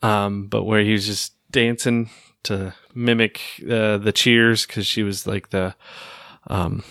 um, 0.02 0.48
but 0.48 0.64
where 0.64 0.80
he 0.80 0.92
was 0.92 1.06
just 1.06 1.32
dancing 1.52 2.10
to 2.46 2.74
mimic 2.94 3.40
uh, 3.68 3.98
the 3.98 4.12
cheers 4.12 4.66
because 4.66 4.86
she 4.86 5.02
was 5.02 5.26
like 5.26 5.50
the 5.50 5.74
um, 6.48 6.82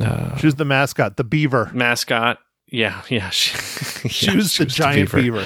uh, 0.00 0.36
She 0.36 0.46
was 0.46 0.54
the 0.56 0.64
mascot, 0.64 1.16
the 1.16 1.24
beaver. 1.24 1.70
mascot. 1.74 2.38
Yeah, 2.68 3.02
yeah. 3.08 3.30
She, 3.30 4.08
She 4.08 4.26
yeah, 4.26 4.36
was 4.36 4.56
the 4.56 4.66
giant 4.66 5.12
beaver. 5.12 5.44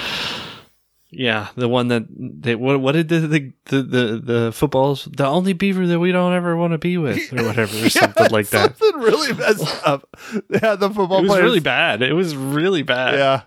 Yeah, 1.10 1.48
the 1.56 1.68
one 1.68 1.88
that 1.88 2.04
they 2.10 2.54
what 2.54 2.80
what 2.80 2.92
did 2.92 3.08
the 3.08 3.20
the 3.20 3.52
the 3.66 3.82
the, 3.82 4.20
the 4.22 4.52
footballs 4.52 5.08
the 5.10 5.26
only 5.26 5.54
beaver 5.54 5.86
that 5.86 5.98
we 5.98 6.12
don't 6.12 6.34
ever 6.34 6.54
want 6.54 6.72
to 6.72 6.78
be 6.78 6.98
with 6.98 7.32
or 7.32 7.44
whatever 7.46 7.82
or 7.82 7.88
something 7.90 8.30
like 8.30 8.48
that. 8.48 8.76
Something 8.76 9.00
really 9.00 9.32
messed 9.32 9.86
up. 9.86 10.06
Yeah, 10.50 10.74
the 10.76 10.90
football 10.90 11.18
It 11.20 11.22
was 11.22 11.30
players. 11.30 11.44
really 11.44 11.60
bad. 11.60 12.02
It 12.02 12.12
was 12.12 12.36
really 12.36 12.82
bad. 12.82 13.14
Yeah. 13.14 13.42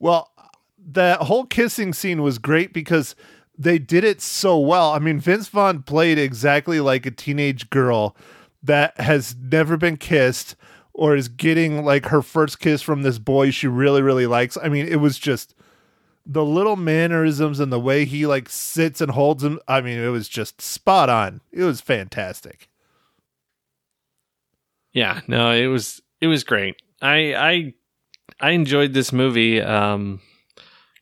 Well, 0.00 0.32
that 0.90 1.20
whole 1.22 1.44
kissing 1.44 1.92
scene 1.92 2.20
was 2.22 2.38
great 2.38 2.72
because 2.72 3.14
they 3.58 3.78
did 3.78 4.04
it 4.04 4.22
so 4.22 4.58
well. 4.58 4.92
I 4.92 5.00
mean, 5.00 5.18
Vince 5.18 5.48
Vaughn 5.48 5.82
played 5.82 6.18
exactly 6.18 6.80
like 6.80 7.04
a 7.04 7.10
teenage 7.10 7.68
girl 7.70 8.16
that 8.62 8.98
has 9.00 9.34
never 9.36 9.76
been 9.76 9.96
kissed 9.96 10.54
or 10.94 11.16
is 11.16 11.28
getting 11.28 11.84
like 11.84 12.06
her 12.06 12.22
first 12.22 12.60
kiss 12.60 12.82
from 12.82 13.02
this 13.02 13.18
boy 13.18 13.50
she 13.50 13.66
really, 13.66 14.02
really 14.02 14.26
likes. 14.26 14.56
I 14.62 14.68
mean, 14.68 14.86
it 14.86 15.00
was 15.00 15.18
just 15.18 15.54
the 16.24 16.44
little 16.44 16.76
mannerisms 16.76 17.58
and 17.58 17.72
the 17.72 17.80
way 17.80 18.04
he 18.04 18.26
like 18.26 18.48
sits 18.48 19.00
and 19.00 19.10
holds 19.10 19.42
him. 19.42 19.58
I 19.66 19.80
mean, 19.80 19.98
it 19.98 20.08
was 20.08 20.28
just 20.28 20.60
spot 20.60 21.08
on. 21.08 21.40
It 21.50 21.64
was 21.64 21.80
fantastic. 21.80 22.68
Yeah, 24.92 25.20
no, 25.26 25.50
it 25.52 25.66
was 25.66 26.00
it 26.20 26.26
was 26.26 26.44
great. 26.44 26.76
I 27.02 27.34
I 27.34 27.74
I 28.40 28.50
enjoyed 28.50 28.92
this 28.92 29.12
movie. 29.12 29.60
Um 29.60 30.20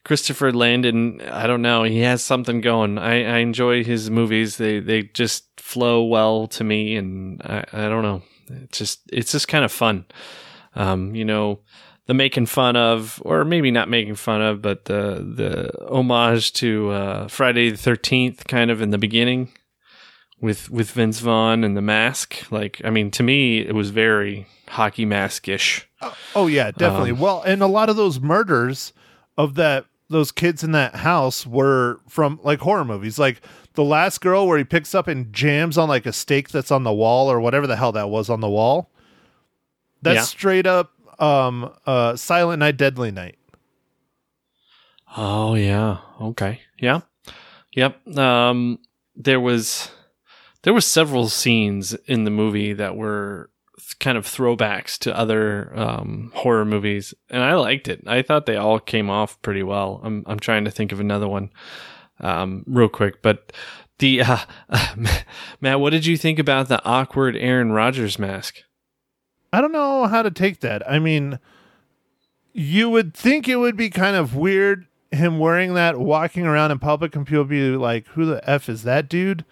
Christopher 0.07 0.53
Landon, 0.53 1.21
I 1.21 1.49
don't 1.49 1.63
know, 1.63 1.83
he 1.83 1.99
has 2.03 2.23
something 2.23 2.61
going. 2.61 2.97
I, 2.97 3.25
I 3.25 3.39
enjoy 3.39 3.83
his 3.83 4.09
movies. 4.09 4.57
They 4.57 4.79
they 4.79 5.03
just 5.03 5.61
flow 5.61 6.05
well 6.05 6.47
to 6.47 6.63
me 6.63 6.95
and 6.95 7.43
I, 7.43 7.65
I 7.73 7.89
don't 7.89 8.05
know. 8.05 8.23
It's 8.49 8.79
just 8.79 9.01
it's 9.13 9.33
just 9.33 9.49
kind 9.49 9.65
of 9.65 9.73
fun. 9.73 10.05
Um, 10.77 11.17
you 11.17 11.25
know, 11.25 11.59
the 12.07 12.15
making 12.15 12.47
fun 12.47 12.77
of 12.77 13.21
or 13.25 13.45
maybe 13.45 13.73
not 13.73 13.89
making 13.89 14.15
fun 14.15 14.43
of, 14.43 14.63
but 14.63 14.85
the 14.85 15.27
the 15.35 15.73
homage 15.91 16.53
to 16.53 16.91
uh 16.91 17.27
Friday 17.27 17.71
the 17.71 17.77
13th 17.77 18.47
kind 18.47 18.71
of 18.71 18.81
in 18.81 18.91
the 18.91 18.99
beginning 18.99 19.51
with 20.41 20.71
with 20.71 20.93
Vince 20.93 21.19
Vaughn 21.19 21.65
and 21.65 21.77
the 21.77 21.83
mask. 21.83 22.47
Like, 22.53 22.81
I 22.85 22.91
mean, 22.91 23.11
to 23.11 23.25
me, 23.25 23.59
it 23.59 23.75
was 23.75 23.91
very 23.91 24.47
hockey 24.69 25.05
mask 25.05 25.49
ish. 25.49 25.89
Oh 26.37 26.47
yeah, 26.47 26.71
definitely. 26.71 27.11
Um, 27.11 27.19
well, 27.19 27.43
and 27.43 27.61
a 27.61 27.67
lot 27.67 27.89
of 27.89 27.97
those 27.97 28.21
murders 28.21 28.93
of 29.37 29.57
that 29.57 29.87
those 30.09 30.31
kids 30.33 30.63
in 30.63 30.73
that 30.73 30.95
house 30.97 31.47
were 31.47 32.01
from 32.09 32.39
like 32.43 32.61
horror 32.61 32.85
movies. 32.85 33.19
Like 33.19 33.41
the 33.75 33.85
last 33.85 34.21
girl 34.21 34.47
where 34.47 34.59
he 34.59 34.65
picks 34.65 34.95
up 34.95 35.09
and 35.09 35.33
jams 35.33 35.77
on 35.77 35.89
like 35.89 36.07
a 36.07 36.13
stake 36.13 36.49
that's 36.51 36.71
on 36.71 36.85
the 36.85 36.93
wall 36.93 37.31
or 37.31 37.41
whatever 37.41 37.67
the 37.67 37.77
hell 37.77 37.93
that 37.93 38.09
was 38.09 38.31
on 38.31 38.41
the 38.41 38.49
wall. 38.49 38.91
That's 40.03 40.17
Yeah. 40.17 40.23
straight 40.23 40.67
up 40.67 40.93
um 41.19 41.73
uh 41.87 42.15
Silent 42.17 42.61
Night 42.61 42.77
Deadly 42.77 43.11
Night. 43.11 43.37
Oh 45.17 45.55
yeah, 45.55 45.99
okay, 46.21 46.61
yeah, 46.79 47.01
yep. 47.75 48.07
Um, 48.19 48.79
there 49.15 49.41
was 49.41 49.91
there 50.63 50.75
were 50.75 50.81
several 50.81 51.29
scenes 51.29 51.95
in 52.07 52.25
the 52.25 52.31
movie 52.31 52.73
that 52.75 52.97
were 52.97 53.49
kind 53.95 54.19
of 54.19 54.27
throwbacks 54.27 54.99
to 54.99 55.17
other 55.17 55.73
um, 55.79 56.33
horror 56.35 56.65
movies, 56.65 57.15
and 57.31 57.43
I 57.43 57.55
liked 57.55 57.89
it. 57.89 58.03
I 58.07 58.23
thought 58.23 58.47
they 58.47 58.57
all 58.57 58.79
came 58.79 59.11
off 59.11 59.41
pretty 59.43 59.63
well. 59.63 60.01
I'm 60.03 60.25
I'm 60.27 60.39
trying 60.39 60.65
to 60.65 60.71
think 60.71 60.93
of 60.93 61.01
another 61.01 61.29
one 61.29 61.51
um, 62.21 62.65
real 62.67 62.89
quick, 62.89 63.23
but 63.23 63.53
the 63.99 64.23
uh, 64.23 64.39
Matt, 65.61 65.81
what 65.81 65.91
did 65.91 66.07
you 66.07 66.17
think 66.17 66.39
about 66.39 66.69
the 66.69 66.85
awkward 66.85 67.37
Aaron 67.37 67.73
Rodgers 67.73 68.19
mask? 68.19 68.63
I 69.53 69.61
don't 69.61 69.73
know 69.73 70.07
how 70.07 70.23
to 70.23 70.31
take 70.31 70.61
that. 70.61 70.89
I 70.91 70.99
mean, 70.99 71.39
you 72.53 72.91
would 72.91 73.15
think 73.15 73.49
it 73.49 73.57
would 73.57 73.77
be 73.77 73.91
kind 73.91 74.17
of 74.17 74.35
weird 74.35 74.87
him 75.13 75.39
wearing 75.39 75.75
that 75.75 75.99
walking 75.99 76.47
around 76.47 76.71
in 76.71 76.79
public 76.79 77.15
and 77.15 77.27
people 77.27 77.45
be 77.45 77.71
like, 77.71 78.07
who 78.09 78.27
the 78.27 78.49
F 78.49 78.69
is 78.69 78.83
that 78.83 79.09
dude? 79.09 79.45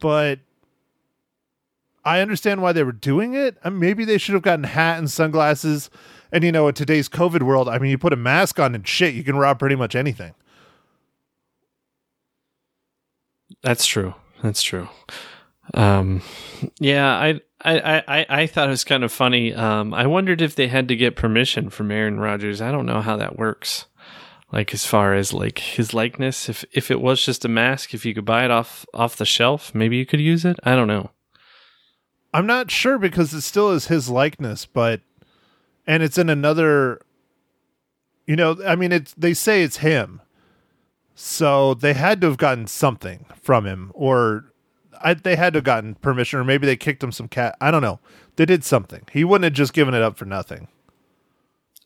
But 0.00 0.40
I 2.04 2.20
understand 2.20 2.62
why 2.62 2.72
they 2.72 2.82
were 2.82 2.92
doing 2.92 3.34
it. 3.34 3.58
Uh, 3.62 3.70
Maybe 3.70 4.04
they 4.04 4.18
should 4.18 4.34
have 4.34 4.42
gotten 4.42 4.64
hat 4.64 4.98
and 4.98 5.10
sunglasses. 5.10 5.90
And 6.30 6.44
you 6.44 6.52
know, 6.52 6.68
in 6.68 6.74
today's 6.74 7.08
COVID 7.08 7.42
world, 7.42 7.68
I 7.68 7.78
mean, 7.78 7.90
you 7.90 7.98
put 7.98 8.12
a 8.12 8.16
mask 8.16 8.58
on 8.58 8.74
and 8.74 8.86
shit, 8.86 9.14
you 9.14 9.22
can 9.22 9.36
rob 9.36 9.58
pretty 9.58 9.76
much 9.76 9.94
anything. 9.94 10.34
That's 13.62 13.86
true. 13.86 14.14
That's 14.42 14.62
true. 14.62 14.88
Um, 15.74 16.22
yeah, 16.80 17.08
I, 17.16 17.40
I, 17.64 18.02
I, 18.08 18.26
I 18.28 18.46
thought 18.46 18.68
it 18.68 18.70
was 18.70 18.84
kind 18.84 19.04
of 19.04 19.12
funny. 19.12 19.54
Um, 19.54 19.94
I 19.94 20.06
wondered 20.06 20.40
if 20.40 20.54
they 20.54 20.68
had 20.68 20.88
to 20.88 20.96
get 20.96 21.16
permission 21.16 21.70
from 21.70 21.90
Aaron 21.90 22.18
Rodgers. 22.18 22.60
I 22.60 22.72
don't 22.72 22.86
know 22.86 23.00
how 23.00 23.16
that 23.16 23.38
works. 23.38 23.86
Like 24.50 24.74
as 24.74 24.84
far 24.84 25.14
as 25.14 25.32
like 25.32 25.58
his 25.60 25.94
likeness, 25.94 26.48
if 26.48 26.62
if 26.72 26.90
it 26.90 27.00
was 27.00 27.24
just 27.24 27.44
a 27.46 27.48
mask, 27.48 27.94
if 27.94 28.04
you 28.04 28.12
could 28.12 28.26
buy 28.26 28.44
it 28.44 28.50
off 28.50 28.84
off 28.92 29.16
the 29.16 29.24
shelf, 29.24 29.74
maybe 29.74 29.96
you 29.96 30.04
could 30.04 30.20
use 30.20 30.44
it. 30.44 30.58
I 30.62 30.74
don't 30.74 30.88
know. 30.88 31.10
I'm 32.32 32.46
not 32.46 32.70
sure 32.70 32.98
because 32.98 33.34
it 33.34 33.42
still 33.42 33.70
is 33.70 33.86
his 33.86 34.08
likeness, 34.08 34.66
but 34.66 35.00
and 35.86 36.02
it's 36.02 36.18
in 36.18 36.30
another 36.30 37.00
you 38.26 38.36
know, 38.36 38.56
I 38.66 38.76
mean 38.76 38.92
it's 38.92 39.14
they 39.14 39.34
say 39.34 39.62
it's 39.62 39.78
him. 39.78 40.20
So 41.14 41.74
they 41.74 41.92
had 41.92 42.20
to 42.22 42.28
have 42.28 42.38
gotten 42.38 42.66
something 42.66 43.26
from 43.40 43.66
him 43.66 43.92
or 43.94 44.46
I, 45.00 45.14
they 45.14 45.36
had 45.36 45.52
to 45.54 45.58
have 45.58 45.64
gotten 45.64 45.96
permission 45.96 46.38
or 46.38 46.44
maybe 46.44 46.66
they 46.66 46.76
kicked 46.76 47.02
him 47.02 47.12
some 47.12 47.28
cat. 47.28 47.56
I 47.60 47.70
don't 47.70 47.82
know. 47.82 48.00
They 48.36 48.46
did 48.46 48.64
something. 48.64 49.06
He 49.12 49.24
wouldn't 49.24 49.44
have 49.44 49.52
just 49.52 49.74
given 49.74 49.94
it 49.94 50.02
up 50.02 50.16
for 50.16 50.24
nothing. 50.24 50.68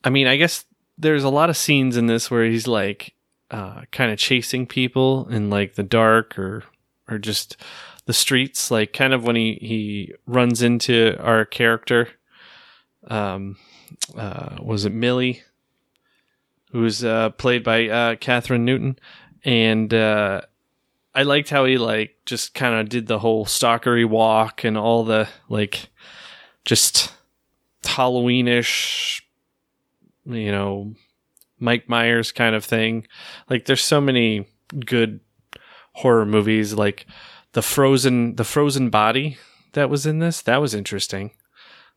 I 0.03 0.09
mean, 0.09 0.27
I 0.27 0.37
guess 0.37 0.65
there's 0.97 1.23
a 1.23 1.29
lot 1.29 1.49
of 1.49 1.57
scenes 1.57 1.97
in 1.97 2.07
this 2.07 2.31
where 2.31 2.45
he's 2.45 2.67
like 2.67 3.13
uh, 3.51 3.81
kind 3.91 4.11
of 4.11 4.17
chasing 4.17 4.65
people 4.65 5.27
in 5.29 5.49
like 5.49 5.75
the 5.75 5.83
dark 5.83 6.37
or 6.37 6.63
or 7.09 7.17
just 7.17 7.57
the 8.07 8.13
streets, 8.13 8.71
like 8.71 8.91
kind 8.91 9.13
of 9.13 9.23
when 9.23 9.35
he 9.35 9.59
he 9.61 10.13
runs 10.25 10.61
into 10.61 11.15
our 11.21 11.45
character. 11.45 12.09
Um, 13.07 13.57
uh, 14.17 14.57
was 14.61 14.83
it 14.85 14.91
Millie, 14.91 15.43
who's 16.71 17.03
uh, 17.03 17.29
played 17.31 17.63
by 17.63 17.87
uh, 17.87 18.15
Kathryn 18.15 18.61
Newton, 18.61 18.97
and 19.45 19.93
uh, 19.93 20.41
I 21.13 21.23
liked 21.23 21.49
how 21.49 21.65
he 21.65 21.77
like 21.77 22.17
just 22.25 22.53
kind 22.53 22.75
of 22.75 22.89
did 22.89 23.07
the 23.07 23.19
whole 23.19 23.45
stalkery 23.45 24.05
walk 24.05 24.63
and 24.63 24.77
all 24.77 25.03
the 25.03 25.29
like 25.47 25.89
just 26.65 27.13
Halloweenish 27.83 29.21
you 30.27 30.51
know, 30.51 30.93
Mike 31.59 31.87
Myers 31.87 32.31
kind 32.31 32.55
of 32.55 32.65
thing. 32.65 33.07
Like 33.49 33.65
there's 33.65 33.83
so 33.83 34.01
many 34.01 34.47
good 34.85 35.19
horror 35.93 36.25
movies 36.25 36.73
like 36.73 37.05
the 37.57 37.63
frozen 37.63 38.35
the 38.35 38.43
frozen 38.43 38.91
body 38.91 39.35
that 39.73 39.89
was 39.89 40.05
in 40.05 40.19
this. 40.19 40.43
That 40.43 40.61
was 40.61 40.75
interesting. 40.75 41.31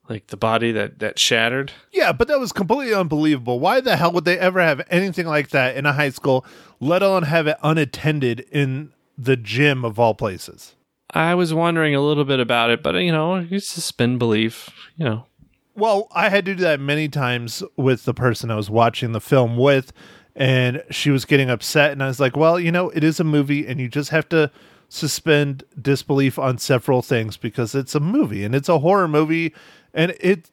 Like 0.08 0.28
the 0.28 0.38
body 0.38 0.72
that 0.72 1.00
that 1.00 1.18
shattered. 1.18 1.70
Yeah, 1.92 2.12
but 2.12 2.28
that 2.28 2.40
was 2.40 2.50
completely 2.50 2.94
unbelievable. 2.94 3.60
Why 3.60 3.82
the 3.82 3.98
hell 3.98 4.10
would 4.12 4.24
they 4.24 4.38
ever 4.38 4.62
have 4.62 4.80
anything 4.88 5.26
like 5.26 5.50
that 5.50 5.76
in 5.76 5.84
a 5.84 5.92
high 5.92 6.08
school, 6.08 6.46
let 6.80 7.02
alone 7.02 7.24
have 7.24 7.46
it 7.46 7.58
unattended 7.62 8.40
in 8.50 8.94
the 9.18 9.36
gym 9.36 9.84
of 9.84 9.98
all 9.98 10.14
places? 10.14 10.76
I 11.12 11.34
was 11.34 11.52
wondering 11.52 11.94
a 11.94 12.00
little 12.00 12.24
bit 12.24 12.40
about 12.40 12.70
it, 12.70 12.82
but 12.82 12.94
you 12.94 13.12
know, 13.12 13.36
you 13.36 13.58
suspend 13.58 14.18
belief, 14.18 14.70
you 14.96 15.04
know. 15.04 15.26
Well, 15.74 16.08
I 16.12 16.30
had 16.30 16.46
to 16.46 16.54
do 16.54 16.62
that 16.62 16.80
many 16.80 17.10
times 17.10 17.62
with 17.76 18.06
the 18.06 18.14
person 18.14 18.50
I 18.50 18.56
was 18.56 18.70
watching 18.70 19.12
the 19.12 19.20
film 19.20 19.58
with, 19.58 19.92
and 20.34 20.82
she 20.88 21.10
was 21.10 21.26
getting 21.26 21.50
upset. 21.50 21.92
And 21.92 22.02
I 22.02 22.06
was 22.06 22.18
like, 22.18 22.34
well, 22.34 22.58
you 22.58 22.72
know, 22.72 22.88
it 22.88 23.04
is 23.04 23.20
a 23.20 23.24
movie, 23.24 23.66
and 23.66 23.78
you 23.78 23.90
just 23.90 24.08
have 24.08 24.26
to 24.30 24.50
suspend 24.90 25.64
disbelief 25.80 26.38
on 26.38 26.58
several 26.58 27.00
things 27.00 27.38
because 27.38 27.74
it's 27.74 27.94
a 27.94 28.00
movie 28.00 28.44
and 28.44 28.54
it's 28.54 28.68
a 28.68 28.80
horror 28.80 29.08
movie, 29.08 29.54
and 29.94 30.14
it. 30.20 30.50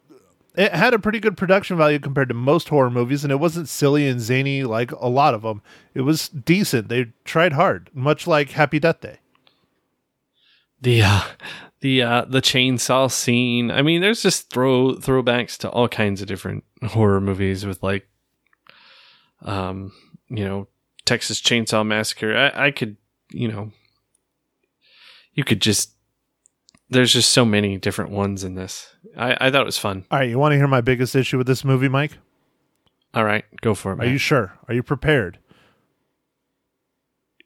It 0.55 0.73
had 0.73 0.95
a 0.95 0.97
pretty 0.97 1.19
good 1.19 1.37
production 1.37 1.77
value 1.77 1.99
compared 1.99 2.29
to 2.29 2.33
most 2.33 2.69
horror 2.69 2.89
movies, 2.89 3.23
and 3.23 3.31
it 3.31 3.35
wasn't 3.35 3.69
silly 3.69 4.07
and 4.07 4.19
zany 4.19 4.63
like 4.63 4.91
a 4.91 5.07
lot 5.07 5.35
of 5.35 5.43
them. 5.43 5.61
It 5.93 6.01
was 6.01 6.29
decent. 6.29 6.89
They 6.89 7.13
tried 7.25 7.53
hard, 7.53 7.91
much 7.93 8.25
like 8.25 8.49
Happy 8.49 8.79
Death 8.79 9.01
Day. 9.01 9.19
The 10.81 11.03
uh 11.03 11.21
the 11.81 12.01
uh 12.01 12.25
the 12.27 12.41
chainsaw 12.41 13.11
scene. 13.11 13.69
I 13.69 13.83
mean, 13.83 14.01
there's 14.01 14.23
just 14.23 14.49
throw 14.49 14.95
throwbacks 14.95 15.57
to 15.59 15.69
all 15.69 15.87
kinds 15.87 16.23
of 16.23 16.27
different 16.27 16.63
horror 16.87 17.21
movies 17.21 17.63
with 17.63 17.83
like 17.83 18.07
um, 19.41 19.91
you 20.29 20.43
know, 20.43 20.67
Texas 21.05 21.41
Chainsaw 21.41 21.85
Massacre. 21.85 22.35
I, 22.35 22.67
I 22.67 22.71
could, 22.71 22.97
you 23.31 23.47
know, 23.47 23.71
you 25.37 25.45
could 25.45 25.61
just 25.61 25.91
there's 26.89 27.13
just 27.13 27.29
so 27.29 27.45
many 27.45 27.77
different 27.77 28.11
ones 28.11 28.43
in 28.43 28.55
this. 28.55 28.95
I, 29.15 29.37
I 29.39 29.51
thought 29.51 29.61
it 29.61 29.65
was 29.65 29.77
fun. 29.77 30.05
All 30.11 30.19
right, 30.19 30.29
you 30.29 30.39
want 30.39 30.53
to 30.53 30.57
hear 30.57 30.67
my 30.67 30.81
biggest 30.81 31.15
issue 31.15 31.37
with 31.37 31.47
this 31.47 31.63
movie, 31.63 31.87
Mike? 31.87 32.17
All 33.13 33.23
right, 33.23 33.45
go 33.61 33.73
for 33.73 33.91
it. 33.91 33.95
Are 33.95 33.97
Man. 33.97 34.11
you 34.11 34.17
sure? 34.17 34.57
Are 34.67 34.73
you 34.73 34.83
prepared? 34.83 35.39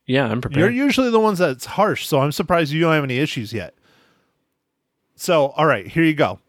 yeah, 0.05 0.25
I'm 0.25 0.41
prepared. 0.41 0.73
You're 0.73 0.85
usually 0.85 1.09
the 1.09 1.19
ones 1.19 1.39
that's 1.39 1.65
harsh, 1.65 2.05
so 2.05 2.19
I'm 2.19 2.31
surprised 2.31 2.71
you 2.71 2.81
don't 2.81 2.93
have 2.93 3.03
any 3.03 3.17
issues 3.17 3.53
yet. 3.53 3.75
So, 5.15 5.49
all 5.49 5.65
right, 5.65 5.87
here 5.87 6.03
you 6.03 6.13
go. 6.13 6.39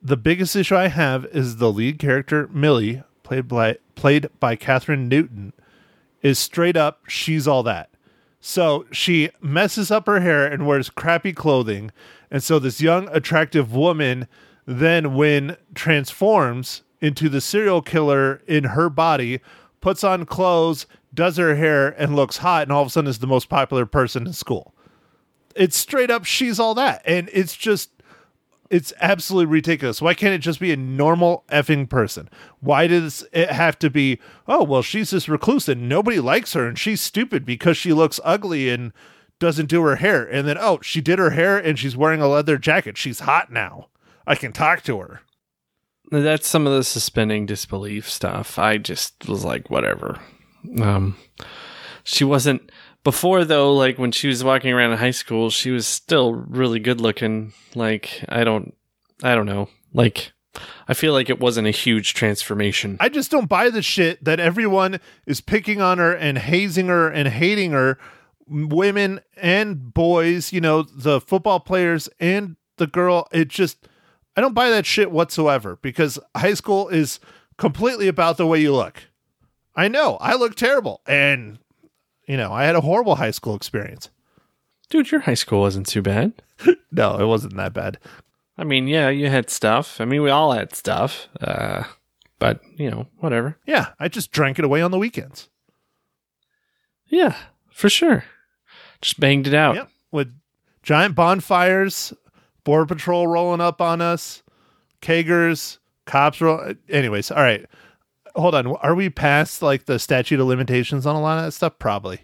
The 0.00 0.16
biggest 0.16 0.56
issue 0.56 0.76
I 0.76 0.88
have 0.88 1.26
is 1.26 1.56
the 1.56 1.72
lead 1.72 1.98
character 1.98 2.48
Millie, 2.52 3.02
played 3.22 3.48
by 3.48 3.78
played 3.94 4.28
by 4.38 4.56
Kathryn 4.56 5.08
Newton, 5.08 5.52
is 6.22 6.38
straight 6.38 6.76
up 6.76 7.00
she's 7.08 7.46
all 7.46 7.62
that. 7.64 7.90
So 8.40 8.86
she 8.90 9.30
messes 9.40 9.90
up 9.90 10.06
her 10.06 10.20
hair 10.20 10.46
and 10.46 10.66
wears 10.66 10.90
crappy 10.90 11.32
clothing, 11.32 11.90
and 12.30 12.42
so 12.42 12.58
this 12.58 12.80
young 12.80 13.08
attractive 13.08 13.74
woman 13.74 14.26
then 14.66 15.14
when 15.14 15.56
transforms 15.74 16.82
into 17.00 17.28
the 17.28 17.40
serial 17.40 17.82
killer 17.82 18.42
in 18.46 18.64
her 18.64 18.88
body, 18.88 19.40
puts 19.80 20.04
on 20.04 20.26
clothes, 20.26 20.86
does 21.12 21.38
her 21.38 21.56
hair, 21.56 21.88
and 22.00 22.14
looks 22.14 22.38
hot, 22.38 22.62
and 22.62 22.72
all 22.72 22.82
of 22.82 22.88
a 22.88 22.90
sudden 22.90 23.08
is 23.08 23.18
the 23.18 23.26
most 23.26 23.48
popular 23.48 23.84
person 23.86 24.26
in 24.26 24.32
school. 24.32 24.74
It's 25.56 25.76
straight 25.76 26.10
up 26.10 26.24
she's 26.24 26.60
all 26.60 26.74
that. 26.74 27.02
And 27.04 27.28
it's 27.32 27.56
just 27.56 27.90
it's 28.70 28.92
absolutely 29.00 29.52
ridiculous. 29.52 30.00
Why 30.00 30.14
can't 30.14 30.32
it 30.32 30.38
just 30.38 30.60
be 30.60 30.72
a 30.72 30.76
normal 30.76 31.44
effing 31.50 31.88
person? 31.88 32.30
Why 32.60 32.86
does 32.86 33.26
it 33.32 33.50
have 33.50 33.78
to 33.80 33.90
be, 33.90 34.20
oh, 34.46 34.62
well, 34.62 34.82
she's 34.82 35.10
this 35.10 35.28
recluse 35.28 35.68
and 35.68 35.88
nobody 35.88 36.20
likes 36.20 36.52
her 36.52 36.66
and 36.66 36.78
she's 36.78 37.00
stupid 37.00 37.44
because 37.44 37.76
she 37.76 37.92
looks 37.92 38.20
ugly 38.24 38.70
and 38.70 38.92
doesn't 39.40 39.68
do 39.68 39.82
her 39.82 39.96
hair. 39.96 40.24
And 40.24 40.46
then, 40.46 40.56
oh, 40.58 40.78
she 40.82 41.00
did 41.00 41.18
her 41.18 41.30
hair 41.30 41.58
and 41.58 41.78
she's 41.78 41.96
wearing 41.96 42.20
a 42.20 42.28
leather 42.28 42.58
jacket. 42.58 42.96
She's 42.96 43.20
hot 43.20 43.50
now. 43.52 43.88
I 44.26 44.36
can 44.36 44.52
talk 44.52 44.82
to 44.84 45.00
her. 45.00 45.22
That's 46.12 46.48
some 46.48 46.66
of 46.66 46.72
the 46.72 46.84
suspending 46.84 47.46
disbelief 47.46 48.08
stuff. 48.08 48.58
I 48.58 48.78
just 48.78 49.28
was 49.28 49.44
like, 49.44 49.70
whatever. 49.70 50.20
Um, 50.80 51.16
she 52.04 52.22
wasn't 52.24 52.70
before 53.04 53.44
though. 53.44 53.74
Like 53.74 53.98
when 53.98 54.12
she 54.12 54.28
was 54.28 54.44
walking 54.44 54.72
around 54.72 54.92
in 54.92 54.98
high 54.98 55.10
school, 55.10 55.50
she 55.50 55.70
was 55.70 55.86
still 55.86 56.32
really 56.32 56.80
good 56.80 57.00
looking. 57.00 57.52
Like 57.74 58.24
I 58.28 58.44
don't, 58.44 58.74
I 59.22 59.34
don't 59.34 59.46
know. 59.46 59.68
Like 59.92 60.32
I 60.88 60.94
feel 60.94 61.12
like 61.12 61.30
it 61.30 61.40
wasn't 61.40 61.68
a 61.68 61.72
huge 61.72 62.14
transformation. 62.14 62.96
I 63.00 63.08
just 63.08 63.30
don't 63.30 63.48
buy 63.48 63.70
the 63.70 63.82
shit 63.82 64.24
that 64.24 64.40
everyone 64.40 65.00
is 65.26 65.40
picking 65.40 65.80
on 65.80 65.98
her 65.98 66.14
and 66.14 66.38
hazing 66.38 66.88
her 66.88 67.08
and 67.08 67.28
hating 67.28 67.72
her. 67.72 67.98
Women 68.52 69.20
and 69.36 69.94
boys, 69.94 70.52
you 70.52 70.60
know, 70.60 70.82
the 70.82 71.20
football 71.20 71.60
players 71.60 72.08
and 72.18 72.56
the 72.78 72.88
girl. 72.88 73.28
It 73.30 73.46
just, 73.46 73.86
I 74.36 74.40
don't 74.40 74.54
buy 74.54 74.70
that 74.70 74.86
shit 74.86 75.12
whatsoever 75.12 75.78
because 75.80 76.18
high 76.36 76.54
school 76.54 76.88
is 76.88 77.20
completely 77.58 78.08
about 78.08 78.38
the 78.38 78.46
way 78.48 78.60
you 78.60 78.74
look. 78.74 79.04
I 79.76 79.86
know 79.86 80.16
I 80.20 80.34
look 80.34 80.56
terrible 80.56 81.00
and, 81.06 81.60
you 82.30 82.36
know, 82.36 82.52
I 82.52 82.62
had 82.62 82.76
a 82.76 82.80
horrible 82.80 83.16
high 83.16 83.32
school 83.32 83.56
experience. 83.56 84.08
Dude, 84.88 85.10
your 85.10 85.22
high 85.22 85.34
school 85.34 85.60
wasn't 85.60 85.88
too 85.88 86.02
bad. 86.02 86.32
No, 86.92 87.20
it 87.20 87.26
wasn't 87.26 87.56
that 87.56 87.72
bad. 87.72 87.98
I 88.58 88.64
mean, 88.64 88.88
yeah, 88.88 89.10
you 89.10 89.28
had 89.28 89.48
stuff. 89.48 90.00
I 90.00 90.04
mean, 90.04 90.22
we 90.22 90.30
all 90.30 90.50
had 90.50 90.74
stuff. 90.74 91.28
Uh, 91.40 91.84
but 92.40 92.60
you 92.76 92.90
know, 92.90 93.06
whatever. 93.18 93.56
Yeah, 93.64 93.90
I 94.00 94.08
just 94.08 94.32
drank 94.32 94.58
it 94.58 94.64
away 94.64 94.82
on 94.82 94.90
the 94.90 94.98
weekends. 94.98 95.48
Yeah, 97.06 97.36
for 97.70 97.88
sure. 97.88 98.24
Just 99.00 99.20
banged 99.20 99.46
it 99.46 99.54
out. 99.54 99.76
Yep. 99.76 99.88
With 100.10 100.34
giant 100.82 101.14
bonfires, 101.14 102.12
border 102.64 102.86
patrol 102.86 103.28
rolling 103.28 103.60
up 103.60 103.80
on 103.80 104.00
us, 104.00 104.42
kegers, 105.00 105.78
cops 106.06 106.40
roll. 106.40 106.74
Anyways, 106.88 107.30
all 107.30 107.42
right. 107.42 107.66
Hold 108.34 108.54
on. 108.54 108.66
Are 108.66 108.94
we 108.94 109.10
past 109.10 109.62
like 109.62 109.86
the 109.86 109.98
statute 109.98 110.40
of 110.40 110.46
limitations 110.46 111.06
on 111.06 111.16
a 111.16 111.20
lot 111.20 111.38
of 111.38 111.44
that 111.44 111.52
stuff? 111.52 111.78
Probably. 111.78 112.22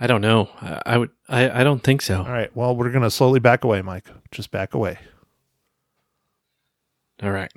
I 0.00 0.06
don't 0.06 0.20
know. 0.20 0.48
I, 0.60 0.82
I 0.86 0.98
would. 0.98 1.10
I, 1.28 1.60
I 1.60 1.64
don't 1.64 1.82
think 1.82 2.02
so. 2.02 2.18
All 2.18 2.30
right. 2.30 2.54
Well, 2.54 2.76
we're 2.76 2.90
gonna 2.90 3.10
slowly 3.10 3.40
back 3.40 3.64
away, 3.64 3.82
Mike. 3.82 4.06
Just 4.30 4.50
back 4.50 4.74
away. 4.74 4.98
All 7.22 7.32
right. 7.32 7.52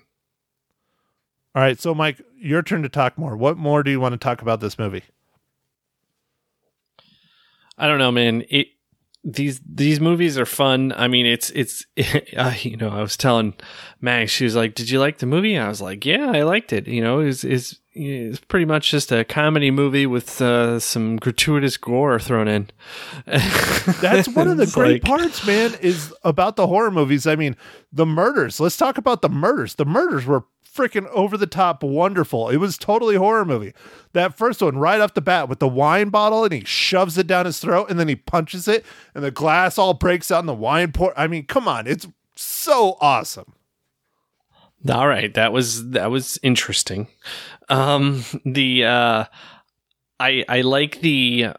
All 1.54 1.62
right. 1.62 1.80
So, 1.80 1.94
Mike, 1.94 2.22
your 2.38 2.64
turn 2.64 2.82
to 2.84 2.90
talk 2.90 3.18
more. 3.18 3.38
What 3.38 3.58
more 3.58 3.84
do 3.84 3.92
you 3.92 4.00
want 4.00 4.14
to 4.14 4.18
talk 4.18 4.42
about 4.42 4.60
this 4.60 4.80
movie? 4.80 5.04
I 7.78 7.88
don't 7.88 8.00
know, 8.00 8.12
man. 8.12 8.44
It 8.50 8.68
these 9.24 9.62
these 9.66 10.00
movies 10.00 10.38
are 10.38 10.46
fun. 10.46 10.94
I 10.96 11.08
mean, 11.08 11.26
it's 11.26 11.50
it's 11.52 11.86
uh, 12.38 12.54
you 12.62 12.78
know, 12.78 12.90
I 12.90 13.02
was 13.02 13.18
telling 13.18 13.54
Mags, 14.00 14.32
she 14.32 14.44
was 14.44 14.56
like, 14.56 14.76
"Did 14.76 14.90
you 14.90 15.00
like 15.00 15.20
the 15.20 15.26
movie?" 15.26 15.58
I 15.58 15.68
was 15.68 15.82
like, 15.82 16.06
"Yeah, 16.06 16.32
I 16.34 16.44
liked 16.44 16.74
it." 16.74 16.88
You 16.88 17.02
know, 17.02 17.20
is 17.20 17.44
it's 17.44 17.80
it's 17.94 18.40
pretty 18.40 18.66
much 18.66 18.92
just 18.92 19.12
a 19.12 19.24
comedy 19.26 19.70
movie 19.70 20.06
with 20.06 20.42
uh, 20.42 20.80
some 20.80 21.18
gratuitous 21.18 21.78
gore 21.78 22.20
thrown 22.20 22.48
in. 22.48 22.70
That's 23.26 24.30
one 24.30 24.48
of 24.48 24.58
the 24.58 24.70
great 24.74 25.04
like- 25.04 25.04
parts, 25.04 25.46
man, 25.46 25.74
is 25.82 26.14
about 26.24 26.56
the 26.56 26.68
horror 26.68 26.92
movies. 26.92 27.28
I 27.28 27.36
mean, 27.36 27.56
the 27.92 28.06
murders. 28.06 28.60
Let's 28.60 28.78
talk 28.78 28.98
about 28.98 29.22
the 29.22 29.30
murders. 29.30 29.76
The 29.76 29.86
murders 29.86 30.26
were 30.26 30.46
freaking 30.74 31.08
over 31.08 31.38
the 31.38 31.48
top 31.48 31.84
wonderful. 31.84 32.48
It 32.50 32.58
was 32.58 32.78
totally 32.78 33.16
horror 33.16 33.44
movie. 33.44 33.74
That 34.14 34.38
first 34.38 34.62
one, 34.62 34.78
right 34.78 35.02
off 35.02 35.14
the 35.14 35.22
bat, 35.22 35.50
with 35.50 35.60
the 35.60 35.68
wine 35.68 36.10
bottle 36.10 36.46
and 36.46 36.54
he 36.54 36.64
shoves 36.64 37.18
it 37.18 37.28
down 37.28 37.46
his 37.46 37.60
throat 37.60 37.90
and 37.90 38.00
then 38.00 38.08
he 38.08 38.16
punches 38.16 38.68
it 38.70 38.86
and 39.14 39.24
the 39.24 39.32
glass 39.32 39.78
all 39.78 39.94
breaks 39.94 40.32
out 40.32 40.40
and 40.40 40.48
the 40.48 40.54
wine 40.54 40.94
pour. 40.94 41.18
I 41.20 41.28
mean, 41.28 41.46
come 41.46 41.68
on. 41.68 41.88
It's 41.88 42.08
so 42.36 42.98
awesome. 43.02 43.54
All 44.90 45.08
right, 45.08 45.34
that 45.36 45.54
was 45.54 45.92
that 45.92 46.10
was 46.10 46.40
interesting. 46.42 47.08
Um 47.70 48.24
the 48.46 48.86
uh 48.86 49.26
I 50.20 50.46
I 50.48 50.62
like 50.62 51.02
the 51.02 51.50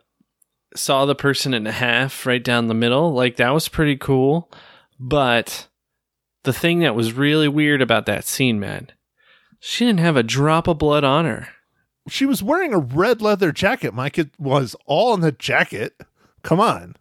saw 0.75 1.05
the 1.05 1.15
person 1.15 1.55
in 1.55 1.67
a 1.67 1.73
half 1.73 2.27
right 2.27 2.43
down 2.43 2.69
the 2.69 2.75
middle. 2.75 3.13
Like 3.13 3.37
that 3.37 3.53
was 3.53 3.69
pretty 3.69 3.97
cool. 3.97 4.51
But 4.99 5.69
the 6.45 6.53
thing 6.53 6.81
that 6.81 6.95
was 6.95 7.13
really 7.13 7.49
weird 7.49 7.83
about 7.83 8.07
that 8.07 8.25
scene, 8.25 8.59
man, 8.59 8.89
she 9.61 9.85
didn't 9.87 10.01
have 10.01 10.17
a 10.17 10.23
drop 10.23 10.67
of 10.67 10.79
blood 10.79 11.05
on 11.05 11.25
her. 11.25 11.49
She 12.09 12.27
was 12.27 12.43
wearing 12.43 12.75
a 12.75 12.79
red 12.79 13.23
leather 13.23 13.53
jacket, 13.53 13.95
Mike. 13.95 14.19
It 14.19 14.31
was 14.39 14.75
all 14.87 15.15
in 15.15 15.21
the 15.21 15.31
jacket. 15.33 15.95
Come 16.43 16.59
on. 16.59 16.97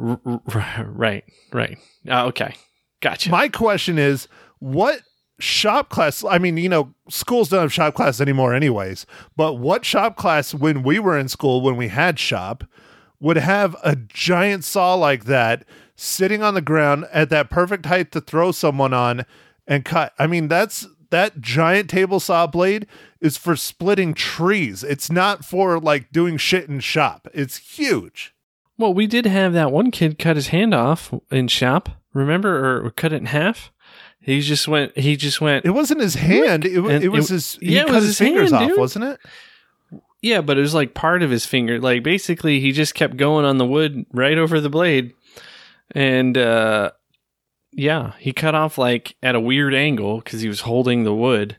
R- 0.00 0.20
r- 0.26 0.86
right, 0.88 1.24
right. 1.52 1.78
Uh, 2.08 2.26
okay. 2.26 2.54
Gotcha. 3.00 3.30
My 3.30 3.48
question 3.48 3.98
is, 3.98 4.26
what 4.58 5.00
shop 5.42 5.88
class? 5.90 6.24
I 6.24 6.38
mean, 6.38 6.56
you 6.56 6.68
know, 6.68 6.94
schools 7.08 7.48
don't 7.48 7.60
have 7.60 7.72
shop 7.72 7.94
class 7.94 8.20
anymore, 8.20 8.54
anyways. 8.54 9.06
But 9.36 9.54
what 9.54 9.84
shop 9.84 10.16
class, 10.16 10.54
when 10.54 10.82
we 10.82 10.98
were 10.98 11.18
in 11.18 11.28
school, 11.28 11.60
when 11.60 11.76
we 11.76 11.88
had 11.88 12.18
shop, 12.18 12.64
would 13.20 13.36
have 13.36 13.76
a 13.82 13.96
giant 13.96 14.64
saw 14.64 14.94
like 14.94 15.24
that 15.24 15.64
sitting 15.94 16.42
on 16.42 16.54
the 16.54 16.60
ground 16.60 17.06
at 17.12 17.30
that 17.30 17.50
perfect 17.50 17.86
height 17.86 18.12
to 18.12 18.20
throw 18.20 18.52
someone 18.52 18.92
on 18.94 19.24
and 19.66 19.84
cut? 19.84 20.12
I 20.18 20.26
mean, 20.26 20.48
that's 20.48 20.86
that 21.10 21.40
giant 21.40 21.90
table 21.90 22.20
saw 22.20 22.46
blade 22.46 22.86
is 23.20 23.36
for 23.36 23.54
splitting 23.54 24.14
trees. 24.14 24.82
It's 24.82 25.10
not 25.10 25.44
for 25.44 25.78
like 25.78 26.10
doing 26.12 26.36
shit 26.36 26.68
in 26.68 26.80
shop. 26.80 27.28
It's 27.34 27.56
huge. 27.56 28.34
Well, 28.78 28.94
we 28.94 29.06
did 29.06 29.26
have 29.26 29.52
that 29.52 29.70
one 29.70 29.90
kid 29.90 30.18
cut 30.18 30.36
his 30.36 30.48
hand 30.48 30.74
off 30.74 31.12
in 31.30 31.48
shop. 31.48 31.88
Remember, 32.14 32.84
or 32.84 32.90
cut 32.90 33.12
it 33.12 33.16
in 33.16 33.26
half. 33.26 33.71
He 34.22 34.40
just 34.40 34.68
went. 34.68 34.96
He 34.96 35.16
just 35.16 35.40
went. 35.40 35.64
It 35.64 35.70
wasn't 35.70 36.00
his 36.00 36.14
hand. 36.14 36.64
It, 36.64 36.74
it 36.74 37.08
was 37.08 37.30
it- 37.30 37.34
his. 37.34 37.54
He 37.60 37.74
yeah, 37.74 37.82
it 37.82 37.86
cut 37.86 37.94
was 37.96 38.04
his, 38.04 38.18
his 38.18 38.18
fingers 38.18 38.50
hand, 38.52 38.62
off, 38.62 38.68
dude. 38.70 38.78
wasn't 38.78 39.04
it? 39.06 39.20
Yeah, 40.22 40.40
but 40.40 40.56
it 40.56 40.60
was 40.60 40.74
like 40.74 40.94
part 40.94 41.22
of 41.24 41.30
his 41.30 41.44
finger. 41.44 41.80
Like 41.80 42.02
basically, 42.04 42.60
he 42.60 42.70
just 42.72 42.94
kept 42.94 43.16
going 43.16 43.44
on 43.44 43.58
the 43.58 43.66
wood 43.66 44.06
right 44.12 44.38
over 44.38 44.60
the 44.60 44.70
blade, 44.70 45.14
and 45.90 46.38
uh, 46.38 46.92
yeah, 47.72 48.12
he 48.20 48.32
cut 48.32 48.54
off 48.54 48.78
like 48.78 49.16
at 49.22 49.34
a 49.34 49.40
weird 49.40 49.74
angle 49.74 50.18
because 50.18 50.40
he 50.40 50.48
was 50.48 50.60
holding 50.60 51.02
the 51.02 51.12
wood, 51.14 51.56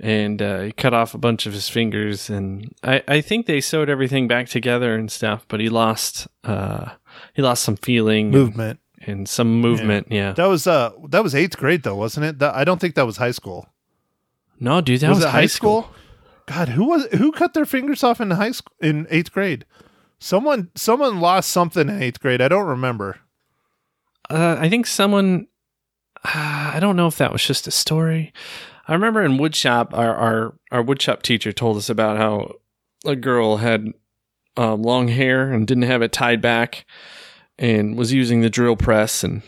and 0.00 0.40
uh, 0.40 0.60
he 0.60 0.72
cut 0.72 0.94
off 0.94 1.14
a 1.14 1.18
bunch 1.18 1.46
of 1.46 1.52
his 1.52 1.68
fingers. 1.68 2.30
And 2.30 2.72
I, 2.84 3.02
I 3.08 3.20
think 3.20 3.46
they 3.46 3.60
sewed 3.60 3.90
everything 3.90 4.28
back 4.28 4.48
together 4.48 4.94
and 4.94 5.10
stuff, 5.10 5.44
but 5.48 5.58
he 5.58 5.68
lost 5.68 6.28
uh, 6.44 6.90
he 7.34 7.42
lost 7.42 7.64
some 7.64 7.76
feeling 7.76 8.30
Movement. 8.30 8.78
And 9.00 9.28
some 9.28 9.60
movement. 9.60 10.08
Yeah, 10.10 10.32
That 10.32 10.46
was 10.46 10.66
uh 10.66 10.92
that 11.08 11.22
was 11.22 11.34
eighth 11.34 11.56
grade 11.56 11.82
though, 11.82 11.96
wasn't 11.96 12.26
it? 12.26 12.38
That, 12.38 12.54
I 12.54 12.64
don't 12.64 12.80
think 12.80 12.94
that 12.94 13.06
was 13.06 13.16
high 13.16 13.30
school. 13.30 13.68
no, 14.58 14.80
dude, 14.80 15.00
that 15.00 15.10
was, 15.10 15.24
it 15.24 15.28
high 15.30 15.46
school. 15.46 15.90
God, 16.46 16.68
who 16.70 16.84
was 16.84 17.06
who 17.12 17.32
cut 17.32 17.54
their 17.54 17.64
fingers 17.66 18.02
off 18.02 18.20
in 18.20 18.30
high 18.32 18.50
school 18.52 18.74
in 18.80 19.06
eighth 19.10 19.32
grade? 19.32 19.64
Someone 20.18 20.70
someone 20.74 21.20
lost 21.20 21.50
something 21.50 21.88
in 21.88 22.02
eighth 22.02 22.20
grade. 22.20 22.40
I 22.42 22.48
don't 22.48 22.66
remember. 22.66 23.20
Uh, 24.28 24.56
I 24.58 24.68
think 24.68 24.86
someone. 24.86 25.46
Uh, 26.24 26.72
I 26.74 26.78
don't 26.80 26.96
know 26.96 27.06
if 27.06 27.16
that 27.16 27.32
was 27.32 27.44
just 27.44 27.66
a 27.66 27.70
story. 27.70 28.32
I 28.86 28.92
remember 28.92 29.22
in 29.22 29.38
woodshop, 29.38 29.94
our 29.96 30.14
our 30.14 30.54
our 30.70 30.82
woodshop 30.82 31.22
teacher 31.22 31.52
told 31.52 31.76
us 31.76 31.88
about 31.88 32.18
how 32.18 32.56
a 33.06 33.16
girl 33.16 33.58
had 33.58 33.94
um, 34.56 34.82
long 34.82 35.08
hair 35.08 35.52
and 35.52 35.66
didn't 35.66 35.84
have 35.84 36.02
it 36.02 36.12
tied 36.12 36.42
back, 36.42 36.84
and 37.60 37.96
was 37.96 38.12
using 38.12 38.40
the 38.40 38.50
drill 38.50 38.74
press, 38.74 39.22
and 39.22 39.42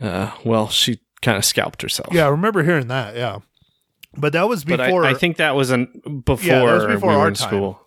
uh, 0.00 0.30
well, 0.44 0.68
she 0.68 1.00
kind 1.20 1.36
of 1.36 1.44
scalped 1.44 1.82
herself. 1.82 2.14
Yeah, 2.14 2.24
I 2.26 2.28
remember 2.28 2.62
hearing 2.62 2.86
that. 2.88 3.16
Yeah, 3.16 3.40
but 4.16 4.32
that 4.32 4.48
was 4.48 4.64
before. 4.64 5.04
I, 5.04 5.10
I 5.10 5.14
think 5.14 5.36
that 5.36 5.54
was 5.54 5.70
an 5.70 6.22
before, 6.24 6.46
Yeah, 6.46 6.64
that 6.64 6.74
was 6.74 6.86
before 6.86 7.10
we 7.10 7.14
were 7.16 7.20
our 7.22 7.28
in 7.28 7.34
time. 7.34 7.48
school. 7.48 7.80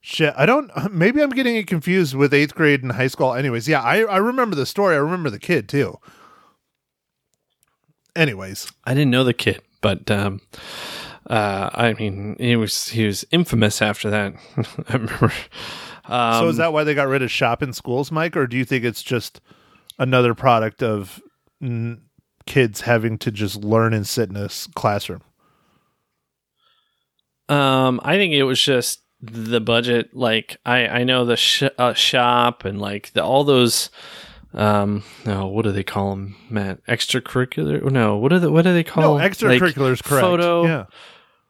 Shit, 0.00 0.34
I 0.36 0.44
don't. 0.46 0.70
Maybe 0.92 1.22
I'm 1.22 1.30
getting 1.30 1.54
it 1.56 1.66
confused 1.68 2.14
with 2.14 2.34
eighth 2.34 2.54
grade 2.54 2.82
and 2.82 2.92
high 2.92 3.06
school. 3.06 3.32
Anyways, 3.32 3.68
yeah, 3.68 3.80
I 3.80 4.00
I 4.02 4.16
remember 4.18 4.56
the 4.56 4.66
story. 4.66 4.96
I 4.96 4.98
remember 4.98 5.30
the 5.30 5.38
kid 5.38 5.68
too. 5.68 5.98
Anyways, 8.14 8.70
I 8.84 8.92
didn't 8.94 9.10
know 9.10 9.24
the 9.24 9.32
kid, 9.32 9.62
but 9.80 10.10
um, 10.10 10.40
uh, 11.30 11.70
I 11.72 11.94
mean, 11.94 12.36
he 12.38 12.56
was 12.56 12.88
he 12.88 13.06
was 13.06 13.24
infamous 13.30 13.80
after 13.80 14.10
that. 14.10 14.34
I 14.88 14.92
remember. 14.94 15.32
Um, 16.04 16.42
so 16.42 16.48
is 16.48 16.56
that 16.56 16.72
why 16.72 16.84
they 16.84 16.94
got 16.94 17.08
rid 17.08 17.22
of 17.22 17.30
shop 17.30 17.62
in 17.62 17.72
schools, 17.72 18.10
Mike, 18.10 18.36
or 18.36 18.46
do 18.46 18.56
you 18.56 18.64
think 18.64 18.84
it's 18.84 19.02
just 19.02 19.40
another 19.98 20.34
product 20.34 20.82
of 20.82 21.20
mm, 21.62 22.00
kids 22.46 22.82
having 22.82 23.18
to 23.18 23.30
just 23.30 23.56
learn 23.64 23.94
and 23.94 24.06
sit 24.06 24.28
in 24.28 24.36
a 24.36 24.44
s- 24.46 24.68
classroom? 24.74 25.22
Um, 27.48 28.00
I 28.02 28.16
think 28.16 28.32
it 28.32 28.44
was 28.44 28.60
just 28.60 29.00
the 29.20 29.60
budget. 29.60 30.14
Like 30.14 30.56
I, 30.64 30.86
I 30.86 31.04
know 31.04 31.24
the 31.24 31.36
sh- 31.36 31.64
uh, 31.78 31.94
shop 31.94 32.64
and 32.64 32.80
like 32.80 33.12
the, 33.12 33.22
all 33.22 33.44
those. 33.44 33.90
Um, 34.54 35.02
no, 35.24 35.46
what 35.46 35.62
do 35.62 35.72
they 35.72 35.84
call 35.84 36.10
them, 36.10 36.36
Matt? 36.50 36.84
Extracurricular? 36.86 37.90
No, 37.90 38.16
what 38.16 38.32
are 38.32 38.38
the 38.38 38.50
what 38.50 38.62
do 38.62 38.72
they 38.72 38.84
call? 38.84 39.18
No, 39.18 39.24
extracurriculars, 39.24 39.90
like, 39.90 40.04
correct? 40.04 40.26
Photo, 40.26 40.66
yeah. 40.66 40.84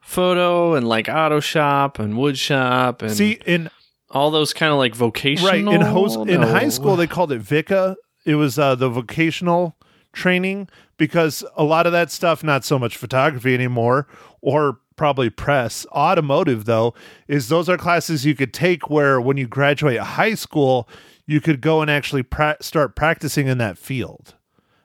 photo, 0.00 0.74
and 0.74 0.86
like 0.86 1.08
auto 1.08 1.40
shop 1.40 1.98
and 1.98 2.16
wood 2.16 2.38
shop 2.38 3.02
and 3.02 3.12
See, 3.12 3.40
in 3.44 3.70
all 4.12 4.30
those 4.30 4.52
kind 4.52 4.72
of 4.72 4.78
like 4.78 4.94
vocational. 4.94 5.50
right 5.50 5.74
in 5.74 5.80
hos- 5.80 6.16
in 6.16 6.42
high 6.42 6.68
school 6.68 6.96
they 6.96 7.06
called 7.06 7.32
it 7.32 7.40
VICA. 7.40 7.96
It 8.24 8.36
was 8.36 8.58
uh, 8.58 8.74
the 8.74 8.88
vocational 8.88 9.76
training 10.12 10.68
because 10.96 11.44
a 11.56 11.64
lot 11.64 11.86
of 11.86 11.92
that 11.92 12.10
stuff, 12.10 12.44
not 12.44 12.64
so 12.64 12.78
much 12.78 12.96
photography 12.96 13.54
anymore, 13.54 14.06
or 14.40 14.78
probably 14.96 15.30
press. 15.30 15.86
Automotive 15.92 16.64
though 16.66 16.94
is 17.26 17.48
those 17.48 17.68
are 17.68 17.76
classes 17.78 18.24
you 18.24 18.34
could 18.34 18.52
take 18.54 18.88
where 18.90 19.20
when 19.20 19.36
you 19.36 19.48
graduate 19.48 19.98
high 19.98 20.34
school, 20.34 20.88
you 21.26 21.40
could 21.40 21.60
go 21.60 21.80
and 21.80 21.90
actually 21.90 22.22
pra- 22.22 22.58
start 22.60 22.94
practicing 22.94 23.46
in 23.48 23.58
that 23.58 23.78
field. 23.78 24.34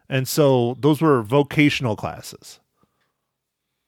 And 0.09 0.27
so 0.27 0.77
those 0.79 1.01
were 1.01 1.21
vocational 1.21 1.95
classes. 1.95 2.59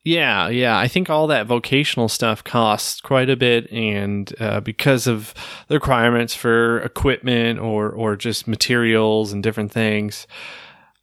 Yeah, 0.03 0.47
yeah. 0.47 0.77
I 0.77 0.87
think 0.87 1.09
all 1.09 1.27
that 1.27 1.45
vocational 1.45 2.07
stuff 2.07 2.43
costs 2.43 3.01
quite 3.01 3.29
a 3.29 3.35
bit, 3.35 3.69
and 3.71 4.33
uh, 4.39 4.61
because 4.61 5.07
of 5.07 5.33
the 5.67 5.75
requirements 5.75 6.33
for 6.33 6.79
equipment 6.79 7.59
or 7.59 7.89
or 7.89 8.15
just 8.15 8.47
materials 8.47 9.33
and 9.33 9.43
different 9.43 9.71
things, 9.71 10.25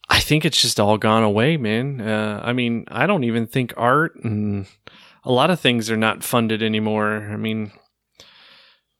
I 0.09 0.20
think 0.20 0.44
it's 0.44 0.61
just 0.61 0.80
all 0.80 0.96
gone 0.96 1.22
away, 1.22 1.56
man. 1.56 2.00
Uh, 2.00 2.40
I 2.42 2.52
mean, 2.52 2.85
I 2.88 3.06
don't 3.06 3.24
even 3.24 3.46
think 3.46 3.74
art 3.76 4.16
and 4.24 4.66
a 5.24 5.32
lot 5.32 5.50
of 5.50 5.61
things 5.61 5.90
are 5.90 5.96
not 5.96 6.24
funded 6.24 6.62
anymore. 6.62 7.28
I 7.30 7.37
mean, 7.37 7.72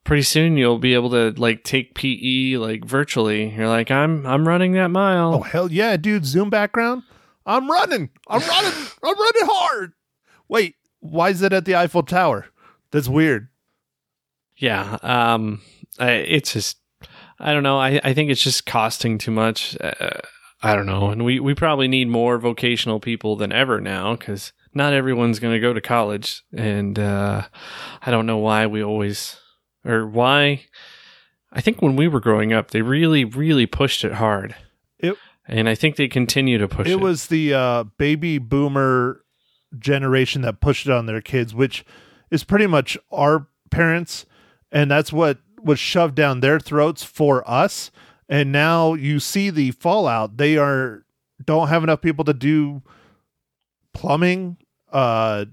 pretty 0.05 0.25
soon 0.25 0.57
you'll 0.57 0.79
be 0.79 0.95
able 0.95 1.11
to 1.11 1.33
like 1.41 1.65
take 1.65 1.95
PE 1.95 2.57
like 2.57 2.85
virtually. 2.85 3.51
You're 3.55 3.69
like, 3.69 3.91
I'm 3.91 4.27
I'm 4.27 4.47
running 4.47 4.73
that 4.73 4.91
mile. 4.91 5.35
Oh 5.35 5.43
hell 5.43 5.71
yeah, 5.71 5.97
dude! 5.97 6.27
Zoom 6.27 6.51
background. 6.51 7.05
I'm 7.47 7.71
running. 7.71 8.11
I'm 8.29 8.41
running. 8.49 8.73
I'm 9.03 9.19
running 9.19 9.47
hard. 9.47 9.93
Wait, 10.49 10.75
why 11.01 11.31
is 11.31 11.43
it 11.43 11.53
at 11.53 11.65
the 11.65 11.77
Eiffel 11.77 12.03
Tower? 12.03 12.47
That's 12.91 13.09
weird. 13.09 13.49
Yeah, 14.57 14.99
um, 15.03 15.61
I, 15.99 16.11
it's 16.13 16.53
just 16.53 16.79
I 17.39 17.53
don't 17.53 17.63
know. 17.63 17.79
I, 17.79 18.01
I 18.03 18.15
think 18.15 18.31
it's 18.31 18.43
just 18.43 18.67
costing 18.67 19.19
too 19.19 19.31
much. 19.31 19.77
Uh, 19.81 20.21
I 20.63 20.75
don't 20.75 20.87
know, 20.87 21.11
and 21.11 21.25
we 21.25 21.39
we 21.39 21.55
probably 21.55 21.89
need 21.89 22.09
more 22.09 22.39
vocational 22.39 22.99
people 22.99 23.37
than 23.37 23.53
ever 23.53 23.81
now 23.81 24.17
because 24.17 24.53
not 24.73 24.93
everyone's 24.93 25.39
going 25.39 25.55
to 25.55 25.61
go 25.61 25.73
to 25.73 25.81
college, 25.81 26.43
and 26.55 26.99
uh, 26.99 27.43
I 28.03 28.11
don't 28.11 28.27
know 28.27 28.39
why 28.39 28.67
we 28.67 28.83
always 28.83 29.37
or 29.85 30.07
why. 30.07 30.65
I 31.53 31.61
think 31.61 31.81
when 31.81 31.97
we 31.97 32.09
were 32.09 32.21
growing 32.21 32.53
up, 32.53 32.71
they 32.71 32.83
really 32.83 33.25
really 33.25 33.67
pushed 33.67 34.05
it 34.05 34.13
hard. 34.13 34.55
And 35.49 35.69
I 35.69 35.75
think 35.75 35.97
they 35.97 36.09
continue 36.09 36.59
to 36.59 36.69
push 36.69 36.89
it. 36.89 36.93
It 36.93 37.01
was 37.01 37.29
the 37.29 37.55
uh, 37.55 37.85
baby 37.99 38.39
boomer 38.39 39.23
generation 39.79 40.43
that 40.43 40.61
pushed 40.61 40.87
it 40.87 40.93
on 40.93 41.07
their 41.07 41.21
kids, 41.21 41.55
which 41.55 41.85
is 42.31 42.45
pretty 42.45 42.67
much 42.67 42.99
our 43.13 43.47
parents, 43.71 44.27
and 44.73 44.91
that's 44.91 45.13
what 45.13 45.39
was 45.63 45.79
shoved 45.79 46.15
down 46.15 46.41
their 46.41 46.59
throats 46.59 47.05
for 47.05 47.49
us. 47.49 47.91
And 48.29 48.51
now 48.51 48.95
you 48.95 49.21
see 49.21 49.51
the 49.51 49.71
fallout. 49.71 50.37
They 50.37 50.57
are 50.57 51.05
don't 51.45 51.69
have 51.69 51.83
enough 51.83 52.01
people 52.01 52.25
to 52.25 52.35
do 52.35 52.83
plumbing, 53.93 54.57
uh, 54.93 55.45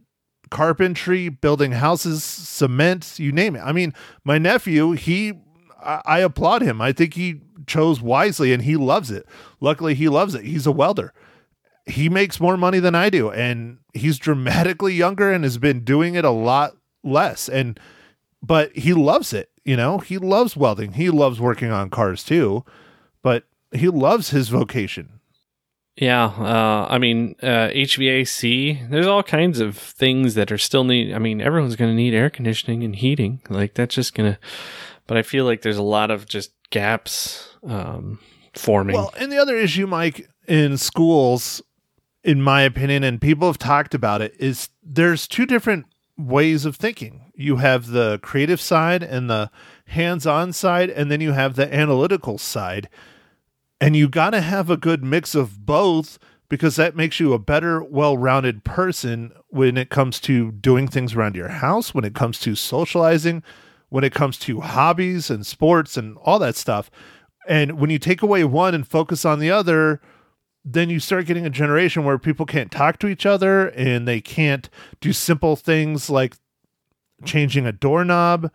carpentry, 0.49 1.29
building 1.29 1.73
houses, 1.73 2.23
cement, 2.23 3.19
you 3.19 3.32
name 3.32 3.56
it. 3.56 3.62
I 3.62 3.71
mean, 3.71 3.93
my 4.23 4.38
nephew, 4.38 4.91
he, 4.91 5.34
I, 5.84 6.01
I 6.06 6.19
applaud 6.19 6.62
him. 6.62 6.82
I 6.82 6.93
think 6.93 7.13
he 7.15 7.41
chose 7.67 8.02
wisely 8.02 8.54
and 8.54 8.63
he 8.63 8.76
loves 8.76 9.12
it. 9.12 9.26
Luckily, 9.60 9.93
he 9.93 10.10
loves 10.10 10.36
it. 10.36 10.43
He's 10.43 10.67
a 10.67 10.71
welder. 10.71 11.13
He 11.86 12.10
makes 12.10 12.39
more 12.39 12.56
money 12.56 12.80
than 12.80 12.95
I 12.95 13.10
do, 13.10 13.30
and 13.30 13.80
he's 13.93 14.17
dramatically 14.17 14.93
younger 14.93 15.32
and 15.32 15.43
has 15.43 15.58
been 15.58 15.84
doing 15.84 16.15
it 16.15 16.23
a 16.23 16.32
lot 16.32 16.78
less. 17.04 17.49
And 17.49 17.80
but 18.41 18.76
he 18.76 18.93
loves 18.93 19.34
it. 19.34 19.49
You 19.65 19.78
know, 19.78 19.99
he 19.99 20.17
loves 20.17 20.56
welding. 20.56 20.93
He 20.93 21.10
loves 21.10 21.39
working 21.39 21.71
on 21.71 21.89
cars 21.89 22.23
too, 22.23 22.63
but 23.21 23.45
he 23.71 23.88
loves 23.89 24.30
his 24.30 24.49
vocation. 24.49 25.19
Yeah, 25.95 26.26
uh, 26.26 26.88
I 26.89 26.97
mean 26.97 27.36
uh, 27.43 27.69
HVAC. 27.69 28.89
There's 28.89 29.06
all 29.06 29.21
kinds 29.21 29.60
of 29.60 29.78
things 29.78 30.34
that 30.36 30.52
are 30.52 30.58
still 30.58 30.84
need. 30.84 31.13
I 31.13 31.19
mean, 31.19 31.39
everyone's 31.39 31.76
going 31.76 31.91
to 31.91 31.95
need 31.95 32.15
air 32.15 32.30
conditioning 32.30 32.84
and 32.84 32.95
heating. 32.95 33.41
Like 33.49 33.76
that's 33.76 33.93
just 33.93 34.15
gonna. 34.15 34.39
But 35.06 35.17
I 35.17 35.21
feel 35.21 35.45
like 35.45 35.62
there's 35.62 35.78
a 35.78 35.84
lot 35.84 36.10
of 36.10 36.28
just 36.28 36.52
gaps 36.71 37.53
um, 37.65 38.19
forming. 38.54 38.95
Well, 38.95 39.13
and 39.17 39.32
the 39.32 39.38
other 39.38 39.58
issue, 39.58 39.88
Mike, 39.88 40.30
in 40.47 40.78
schools, 40.78 41.62
in 42.23 42.41
my 42.41 42.62
opinion, 42.62 43.04
and 43.04 43.21
people 43.21 43.47
have 43.47 43.58
talked 43.58 43.93
about 43.93 44.21
it, 44.21 44.36
is 44.39 44.69
there's 44.82 45.28
two 45.28 45.45
different 45.45 45.86
ways 46.17 46.65
of 46.65 46.76
thinking. 46.76 47.32
You 47.36 47.58
have 47.58 47.88
the 47.88 48.19
creative 48.21 48.62
side 48.62 49.02
and 49.04 49.30
the 49.30 49.49
hands 49.88 50.28
on 50.28 50.54
side, 50.54 50.89
and 50.89 51.12
then 51.12 51.21
you 51.21 51.32
have 51.32 51.56
the 51.56 51.73
analytical 51.73 52.38
side. 52.38 52.89
And 53.82 53.95
you 53.95 54.08
got 54.08 54.30
to 54.30 54.41
have 54.41 54.69
a 54.69 54.78
good 54.78 55.04
mix 55.04 55.36
of 55.36 55.65
both 55.65 56.17
because 56.47 56.76
that 56.76 56.95
makes 56.95 57.19
you 57.19 57.34
a 57.34 57.39
better, 57.39 57.84
well 57.84 58.15
rounded 58.15 58.63
person 58.63 59.34
when 59.49 59.76
it 59.76 59.89
comes 59.89 60.19
to 60.21 60.52
doing 60.52 60.88
things 60.88 61.15
around 61.15 61.36
your 61.36 61.49
house, 61.49 61.93
when 61.93 62.06
it 62.06 62.13
comes 62.13 62.39
to 62.39 62.56
socializing, 62.56 63.41
when 63.89 64.04
it 64.04 64.13
comes 64.13 64.38
to 64.38 64.62
hobbies 64.62 65.30
and 65.30 65.45
sports 65.45 65.97
and 65.97 66.17
all 66.17 66.39
that 66.39 66.56
stuff. 66.56 66.91
And 67.47 67.79
when 67.79 67.89
you 67.89 67.99
take 67.99 68.21
away 68.21 68.43
one 68.43 68.73
and 68.73 68.88
focus 68.88 69.25
on 69.25 69.39
the 69.39 69.51
other, 69.51 70.01
then 70.63 70.89
you 70.89 70.99
start 70.99 71.25
getting 71.25 71.45
a 71.45 71.49
generation 71.49 72.06
where 72.06 72.17
people 72.17 72.45
can't 72.45 72.71
talk 72.71 72.99
to 72.99 73.08
each 73.08 73.25
other 73.25 73.67
and 73.69 74.08
they 74.08 74.21
can't 74.21 74.69
do 75.01 75.12
simple 75.12 75.56
things 75.56 76.10
like 76.10 76.36
changing 77.25 77.65
a 77.65 77.71
doorknob 77.71 78.51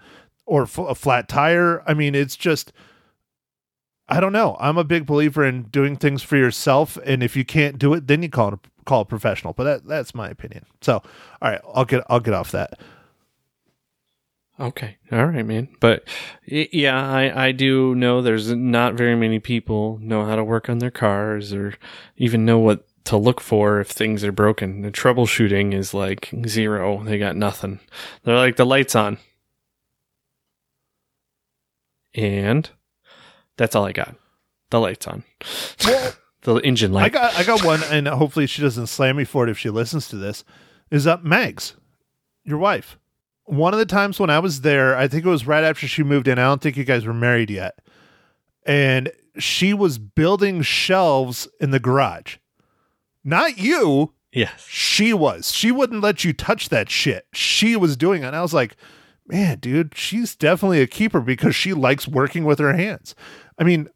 or 0.47 0.63
f- 0.63 0.79
a 0.79 0.95
flat 0.95 1.29
tire. 1.29 1.83
I 1.87 1.95
mean, 1.95 2.15
it's 2.15 2.37
just 2.37 2.73
I 4.09 4.21
don't 4.21 4.33
know. 4.33 4.57
I'm 4.59 4.79
a 4.79 4.85
big 4.85 5.05
believer 5.05 5.45
in 5.45 5.65
doing 5.65 5.97
things 5.97 6.23
for 6.23 6.37
yourself, 6.37 6.97
and 7.05 7.23
if 7.23 7.37
you 7.37 7.45
can't 7.45 7.79
do 7.79 7.93
it, 7.93 8.07
then 8.07 8.23
you 8.23 8.31
call 8.31 8.49
it 8.49 8.55
a, 8.55 8.85
call 8.85 9.03
a 9.03 9.05
professional. 9.05 9.53
But 9.53 9.65
that 9.65 9.87
that's 9.87 10.15
my 10.15 10.31
opinion. 10.31 10.65
So, 10.81 11.03
all 11.43 11.51
right, 11.51 11.61
I'll 11.75 11.85
get 11.85 12.03
I'll 12.09 12.21
get 12.21 12.33
off 12.33 12.51
that. 12.53 12.81
Okay. 14.61 14.97
All 15.13 15.27
right, 15.27 15.47
man. 15.47 15.69
But 15.79 16.05
yeah, 16.47 17.01
I, 17.01 17.47
I 17.47 17.53
do 17.53 17.95
know 17.95 18.21
there's 18.21 18.53
not 18.53 18.95
very 18.95 19.15
many 19.15 19.39
people 19.39 19.99
know 20.03 20.25
how 20.25 20.35
to 20.35 20.43
work 20.43 20.69
on 20.69 20.79
their 20.79 20.91
cars 20.91 21.53
or 21.53 21.75
even 22.17 22.45
know 22.45 22.59
what 22.59 22.85
to 23.05 23.17
look 23.17 23.41
for 23.41 23.81
if 23.81 23.89
things 23.89 24.25
are 24.25 24.33
broken. 24.33 24.83
The 24.83 24.91
troubleshooting 24.91 25.73
is 25.73 25.95
like 25.95 26.31
zero. 26.47 27.03
They 27.05 27.19
got 27.19 27.37
nothing. 27.37 27.79
They're 28.25 28.37
like 28.37 28.57
the 28.57 28.67
lights 28.67 28.97
on. 28.97 29.19
And 32.15 32.69
that's 33.57 33.77
all 33.77 33.87
I 33.87 33.93
got. 33.93 34.17
The 34.71 34.81
lights 34.81 35.07
on. 35.07 35.25
Well, 35.85 36.13
the 36.43 36.57
engine 36.57 36.93
light. 36.93 37.07
I 37.07 37.09
got 37.09 37.35
I 37.37 37.45
got 37.45 37.65
one, 37.65 37.83
and 37.85 38.09
hopefully 38.09 38.47
she 38.47 38.61
doesn't 38.61 38.89
slam 38.89 39.17
me 39.17 39.25
for 39.25 39.47
it 39.47 39.51
if 39.51 39.59
she 39.59 39.71
listens 39.71 40.09
to 40.09 40.17
this. 40.17 40.45
Is 40.91 41.07
up 41.07 41.23
Mags, 41.23 41.75
your 42.45 42.59
wife. 42.59 42.99
One 43.49 43.73
of 43.73 43.79
the 43.79 43.87
times 43.87 44.21
when 44.21 44.31
I 44.31 44.39
was 44.39 44.61
there, 44.61 44.97
I 44.97 45.09
think 45.09 45.25
it 45.25 45.29
was 45.29 45.47
right 45.47 45.65
after 45.65 45.89
she 45.89 46.03
moved 46.03 46.29
in. 46.29 46.39
I 46.39 46.43
don't 46.43 46.61
think 46.61 46.77
you 46.77 46.85
guys 46.85 47.05
were 47.07 47.15
married 47.15 47.51
yet, 47.51 47.79
and 48.67 49.11
she 49.39 49.73
was 49.73 49.99
building 49.99 50.63
shelves 50.63 51.49
in 51.61 51.71
the 51.71 51.81
garage. 51.81 52.37
Not 53.25 53.59
you. 53.59 54.13
yes. 54.33 54.65
She 54.69 55.13
was. 55.13 55.53
She 55.53 55.71
wouldn't 55.73 56.03
let 56.03 56.25
you 56.25 56.33
touch 56.33 56.69
that 56.69 56.91
shit. 56.91 57.27
She 57.33 57.75
was 57.77 57.97
doing 57.97 58.23
it. 58.23 58.27
And 58.27 58.37
I 58.37 58.43
was 58.43 58.55
like, 58.55 58.77
man, 59.27 59.59
dude, 59.59 59.95
she's 59.97 60.35
definitely 60.37 60.81
a 60.81 60.87
keeper 60.87 61.21
because 61.21 61.55
she 61.55 61.73
likes 61.73 62.09
working 62.09 62.45
with 62.45 62.59
her 62.59 62.73
hands. 62.75 63.15
I 63.59 63.65
mean, 63.65 63.89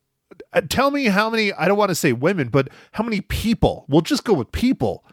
Uh, 0.53 0.61
Tell 0.69 0.91
me 0.91 1.07
how 1.07 1.29
many, 1.31 1.53
I 1.53 1.67
don't 1.69 1.79
want 1.79 1.91
to 1.91 1.95
say 1.95 2.13
women, 2.13 2.49
but 2.49 2.69
how 2.93 3.05
many 3.05 3.21
people, 3.21 3.85
we'll 3.89 4.01
just 4.03 4.25
go 4.25 4.33
with 4.35 4.51
people 4.53 5.05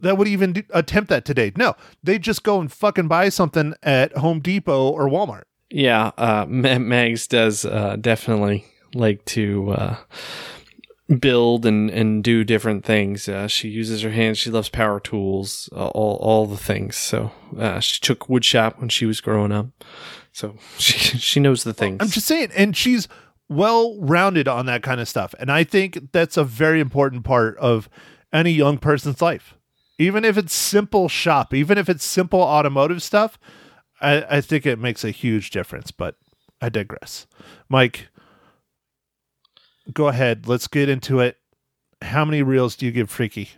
that 0.00 0.18
would 0.18 0.28
even 0.28 0.52
do, 0.52 0.62
attempt 0.70 1.08
that 1.10 1.24
today. 1.24 1.52
No, 1.56 1.74
they 2.02 2.18
just 2.18 2.42
go 2.42 2.60
and 2.60 2.72
fucking 2.72 3.08
buy 3.08 3.28
something 3.28 3.74
at 3.82 4.16
Home 4.16 4.40
Depot 4.40 4.90
or 4.90 5.08
Walmart. 5.08 5.44
Yeah, 5.70 6.12
uh, 6.16 6.46
Mags 6.48 7.26
does 7.26 7.64
uh, 7.64 7.96
definitely 8.00 8.64
like 8.94 9.24
to 9.26 9.70
uh, 9.70 9.96
build 11.18 11.66
and, 11.66 11.90
and 11.90 12.22
do 12.22 12.44
different 12.44 12.84
things. 12.84 13.28
Uh, 13.28 13.48
she 13.48 13.68
uses 13.68 14.02
her 14.02 14.10
hands. 14.10 14.38
She 14.38 14.50
loves 14.50 14.68
power 14.68 15.00
tools, 15.00 15.68
uh, 15.72 15.88
all 15.88 16.16
all 16.16 16.46
the 16.46 16.56
things. 16.56 16.96
So 16.96 17.32
uh, 17.58 17.80
she 17.80 18.00
took 18.00 18.28
wood 18.28 18.44
shop 18.44 18.78
when 18.78 18.88
she 18.88 19.06
was 19.06 19.20
growing 19.20 19.52
up. 19.52 19.66
So 20.32 20.56
she 20.78 21.18
she 21.18 21.40
knows 21.40 21.64
the 21.64 21.74
things. 21.74 21.98
I'm 22.00 22.08
just 22.08 22.26
saying, 22.26 22.50
and 22.56 22.76
she's 22.76 23.08
well 23.48 23.96
rounded 24.00 24.48
on 24.48 24.66
that 24.66 24.82
kind 24.82 25.00
of 25.00 25.08
stuff. 25.08 25.34
And 25.38 25.50
I 25.50 25.64
think 25.64 26.12
that's 26.12 26.36
a 26.36 26.44
very 26.44 26.80
important 26.80 27.24
part 27.24 27.56
of 27.58 27.88
any 28.32 28.50
young 28.50 28.78
person's 28.78 29.22
life. 29.22 29.55
Even 29.98 30.24
if 30.24 30.36
it's 30.36 30.54
simple 30.54 31.08
shop, 31.08 31.54
even 31.54 31.78
if 31.78 31.88
it's 31.88 32.04
simple 32.04 32.40
automotive 32.40 33.02
stuff, 33.02 33.38
I, 34.00 34.24
I 34.28 34.40
think 34.40 34.66
it 34.66 34.78
makes 34.78 35.04
a 35.04 35.10
huge 35.10 35.50
difference. 35.50 35.90
But 35.90 36.16
I 36.60 36.68
digress. 36.68 37.26
Mike, 37.68 38.08
go 39.92 40.08
ahead. 40.08 40.46
Let's 40.46 40.68
get 40.68 40.88
into 40.88 41.20
it. 41.20 41.38
How 42.02 42.24
many 42.24 42.42
reels 42.42 42.76
do 42.76 42.86
you 42.86 42.92
give 42.92 43.10
Freaky? 43.10 43.50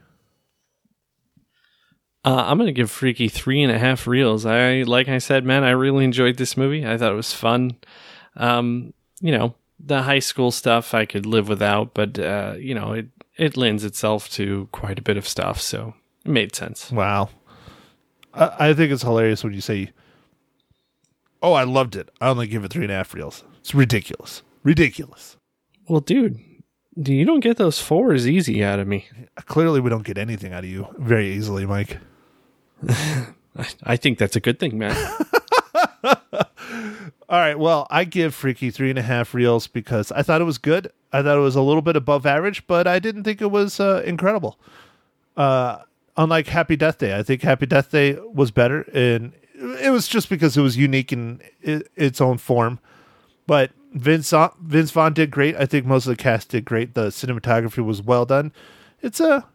Uh, 2.25 2.45
I'm 2.47 2.59
gonna 2.59 2.73
give 2.73 2.91
Freaky 2.91 3.29
three 3.29 3.63
and 3.63 3.73
a 3.73 3.79
half 3.79 4.07
reels. 4.07 4.45
I 4.45 4.83
like 4.83 5.09
I 5.09 5.19
said, 5.19 5.45
man, 5.45 5.65
I 5.65 5.71
really 5.71 6.05
enjoyed 6.05 6.37
this 6.37 6.57
movie. 6.57 6.87
I 6.87 6.99
thought 6.99 7.13
it 7.13 7.17
was 7.17 7.33
fun. 7.33 7.77
Um, 8.37 8.93
you 9.21 9.33
know, 9.33 9.55
the 9.79 10.03
high 10.03 10.19
school 10.19 10.51
stuff 10.51 10.95
I 10.95 11.05
could 11.05 11.27
live 11.27 11.49
without, 11.49 11.95
but 11.95 12.19
uh, 12.19 12.55
you 12.59 12.75
know, 12.75 12.93
it 12.93 13.07
it 13.37 13.57
lends 13.57 13.85
itself 13.85 14.29
to 14.31 14.69
quite 14.73 14.99
a 14.99 15.03
bit 15.03 15.17
of 15.17 15.27
stuff, 15.29 15.61
so 15.61 15.95
it 16.29 16.33
made 16.33 16.55
sense. 16.55 16.93
Wow. 16.93 17.31
I, 18.35 18.71
I 18.71 18.75
think 18.75 18.93
it's 18.93 19.03
hilarious 19.03 19.43
when 19.43 19.55
you 19.55 19.61
say, 19.61 19.91
Oh, 21.43 21.53
I 21.53 21.65
loved 21.65 21.97
it. 21.97 22.11
I 22.21 22.29
only 22.29 22.49
give 22.49 22.65
it 22.65 22.73
three 22.73 22.85
and 22.85 22.93
a 22.93 22.97
half 22.97 23.15
reels. 23.15 23.45
It's 23.61 23.75
ridiculous. 23.75 24.43
Ridiculous. 24.65 25.37
Well, 25.89 26.01
dude, 26.01 26.39
you 26.97 27.25
don't 27.25 27.41
get 27.41 27.57
those 27.57 27.81
fours 27.81 28.27
easy 28.27 28.63
out 28.63 28.81
of 28.81 28.89
me. 28.89 29.07
Clearly, 29.47 29.81
we 29.81 29.89
don't 29.89 30.05
get 30.05 30.19
anything 30.19 30.53
out 30.53 30.65
of 30.65 30.71
you 30.71 30.89
very 30.99 31.29
easily, 31.33 31.65
Mike. 31.65 31.99
I 33.85 33.97
think 33.97 34.19
that's 34.19 34.37
a 34.37 34.41
good 34.41 34.59
thing, 34.59 34.79
man. 34.79 34.97
All 36.05 37.39
right. 37.39 37.59
Well, 37.59 37.87
I 37.91 38.05
give 38.05 38.35
Freaky 38.35 38.71
three 38.71 38.91
and 38.91 38.99
a 38.99 39.03
half 39.03 39.33
reels 39.33 39.67
because 39.67 40.11
I 40.13 40.23
thought 40.23 40.41
it 40.41 40.45
was 40.45 40.59
good. 40.59 40.91
I 41.13 41.23
thought 41.23 41.37
it 41.39 41.43
was 41.43 41.57
a 41.57 41.63
little 41.63 41.83
bit 41.83 41.97
above 41.97 42.27
average, 42.27 42.67
but 42.67 42.87
I 42.87 42.99
didn't 42.99 43.25
think 43.25 43.41
it 43.41 43.51
was 43.51 43.81
uh, 43.81 44.03
incredible. 44.05 44.59
Uh, 45.37 45.79
unlike 46.19 46.49
Happy 46.49 46.77
Death 46.77 46.99
Day, 46.99 47.17
I 47.17 47.23
think 47.23 47.41
Happy 47.41 47.65
Death 47.65 47.91
Day 47.91 48.19
was 48.35 48.51
better, 48.51 48.83
and 48.93 49.33
it 49.55 49.91
was 49.91 50.07
just 50.07 50.29
because 50.29 50.57
it 50.57 50.61
was 50.61 50.77
unique 50.77 51.13
in 51.13 51.41
its 51.63 52.21
own 52.21 52.37
form. 52.37 52.81
But 53.47 53.71
Vince 53.95 54.33
uh, 54.35 54.51
Vince 54.61 54.91
Vaughn 54.91 55.15
did 55.15 55.31
great. 55.31 55.57
I 55.57 55.65
think 55.65 55.87
most 55.87 56.07
of 56.07 56.11
the 56.11 56.23
cast 56.23 56.51
did 56.51 56.67
great. 56.67 56.93
The 56.93 57.07
cinematography 57.07 57.83
was 57.83 58.03
well 58.03 58.27
done. 58.27 58.53
It's 59.01 59.21
a 59.21 59.47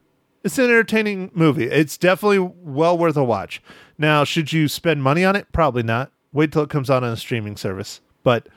it's 0.43 0.57
an 0.57 0.65
entertaining 0.65 1.29
movie. 1.33 1.65
It's 1.65 1.97
definitely 1.97 2.39
well 2.39 2.97
worth 2.97 3.17
a 3.17 3.23
watch. 3.23 3.61
Now, 3.97 4.23
should 4.23 4.51
you 4.51 4.67
spend 4.67 5.03
money 5.03 5.23
on 5.23 5.35
it? 5.35 5.51
Probably 5.51 5.83
not. 5.83 6.11
Wait 6.31 6.51
till 6.51 6.63
it 6.63 6.69
comes 6.69 6.89
out 6.89 7.03
on 7.03 7.11
a 7.11 7.17
streaming 7.17 7.55
service. 7.55 8.01
But 8.23 8.47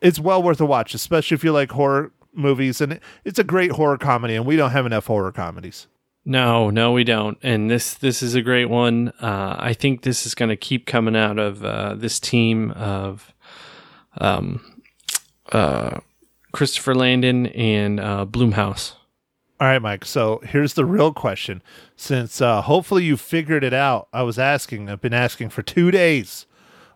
it's 0.00 0.20
well 0.20 0.42
worth 0.42 0.60
a 0.60 0.66
watch, 0.66 0.94
especially 0.94 1.34
if 1.34 1.42
you 1.42 1.52
like 1.52 1.72
horror 1.72 2.12
movies. 2.32 2.80
And 2.80 3.00
it's 3.24 3.38
a 3.38 3.44
great 3.44 3.72
horror 3.72 3.98
comedy, 3.98 4.36
and 4.36 4.46
we 4.46 4.56
don't 4.56 4.70
have 4.70 4.86
enough 4.86 5.06
horror 5.06 5.32
comedies. 5.32 5.88
No, 6.28 6.70
no, 6.70 6.90
we 6.90 7.04
don't. 7.04 7.38
And 7.40 7.70
this 7.70 7.94
this 7.94 8.20
is 8.20 8.34
a 8.34 8.42
great 8.42 8.68
one. 8.68 9.12
Uh, 9.20 9.54
I 9.58 9.72
think 9.72 10.02
this 10.02 10.26
is 10.26 10.34
going 10.34 10.48
to 10.48 10.56
keep 10.56 10.84
coming 10.84 11.14
out 11.14 11.38
of 11.38 11.64
uh, 11.64 11.94
this 11.94 12.18
team 12.18 12.72
of 12.72 13.32
um, 14.18 14.82
uh, 15.52 16.00
Christopher 16.50 16.96
Landon 16.96 17.46
and 17.46 18.00
uh, 18.00 18.26
Blumhouse. 18.26 18.94
All 19.60 19.68
right, 19.68 19.80
Mike. 19.80 20.04
So 20.04 20.40
here's 20.44 20.74
the 20.74 20.84
real 20.84 21.12
question. 21.14 21.62
Since 21.94 22.40
uh, 22.42 22.60
hopefully 22.60 23.04
you 23.04 23.16
figured 23.16 23.62
it 23.62 23.72
out, 23.72 24.08
I 24.12 24.22
was 24.22 24.38
asking, 24.38 24.90
I've 24.90 25.00
been 25.00 25.14
asking 25.14 25.50
for 25.50 25.62
two 25.62 25.90
days. 25.90 26.44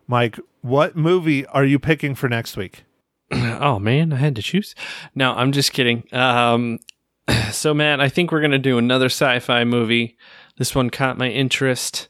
Mike, 0.07 0.37
what 0.61 0.95
movie 0.95 1.45
are 1.47 1.63
you 1.63 1.79
picking 1.79 2.15
for 2.15 2.27
next 2.27 2.57
week? 2.57 2.83
oh 3.31 3.79
man, 3.79 4.11
I 4.11 4.17
had 4.17 4.35
to 4.35 4.41
choose. 4.41 4.75
No, 5.15 5.33
I'm 5.33 5.53
just 5.53 5.71
kidding. 5.71 6.03
Um, 6.11 6.79
so 7.51 7.73
Matt, 7.73 7.99
I 8.01 8.09
think 8.09 8.31
we're 8.31 8.41
gonna 8.41 8.57
do 8.59 8.77
another 8.77 9.05
sci-fi 9.07 9.63
movie. 9.63 10.17
This 10.57 10.75
one 10.75 10.89
caught 10.89 11.17
my 11.17 11.29
interest. 11.29 12.07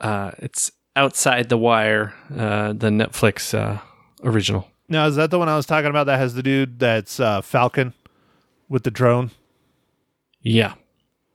Uh, 0.00 0.32
it's 0.38 0.70
Outside 0.96 1.48
the 1.48 1.58
Wire, 1.58 2.14
uh, 2.36 2.72
the 2.72 2.88
Netflix 2.88 3.56
uh, 3.56 3.80
original. 4.22 4.68
Now, 4.88 5.06
is 5.06 5.16
that 5.16 5.30
the 5.30 5.38
one 5.38 5.48
I 5.48 5.56
was 5.56 5.66
talking 5.66 5.90
about 5.90 6.04
that 6.04 6.18
has 6.18 6.34
the 6.34 6.42
dude 6.42 6.78
that's 6.78 7.20
uh, 7.20 7.40
Falcon 7.42 7.92
with 8.68 8.84
the 8.84 8.90
drone? 8.90 9.30
Yeah, 10.40 10.74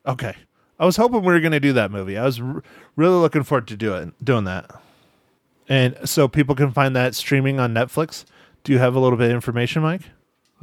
Okay. 0.06 0.36
I 0.80 0.86
was 0.86 0.98
hoping 0.98 1.22
we 1.22 1.32
were 1.32 1.40
going 1.40 1.52
to 1.54 1.60
do 1.60 1.72
that 1.74 1.92
movie. 1.92 2.18
I 2.18 2.26
was 2.26 2.42
r- 2.42 2.62
really 2.96 3.16
looking 3.16 3.44
forward 3.44 3.68
to 3.70 3.78
do 3.78 3.94
it, 3.94 4.12
doing 4.26 4.44
that. 4.46 4.70
And 5.70 5.96
so 6.04 6.28
people 6.28 6.56
can 6.56 6.72
find 6.72 6.96
that 6.96 7.16
streaming 7.16 7.60
on 7.60 7.74
Netflix. 7.74 8.26
Do 8.64 8.74
you 8.74 8.80
have 8.80 8.96
a 8.96 9.00
little 9.00 9.18
bit 9.18 9.30
of 9.30 9.36
information, 9.36 9.82
Mike? 9.82 10.02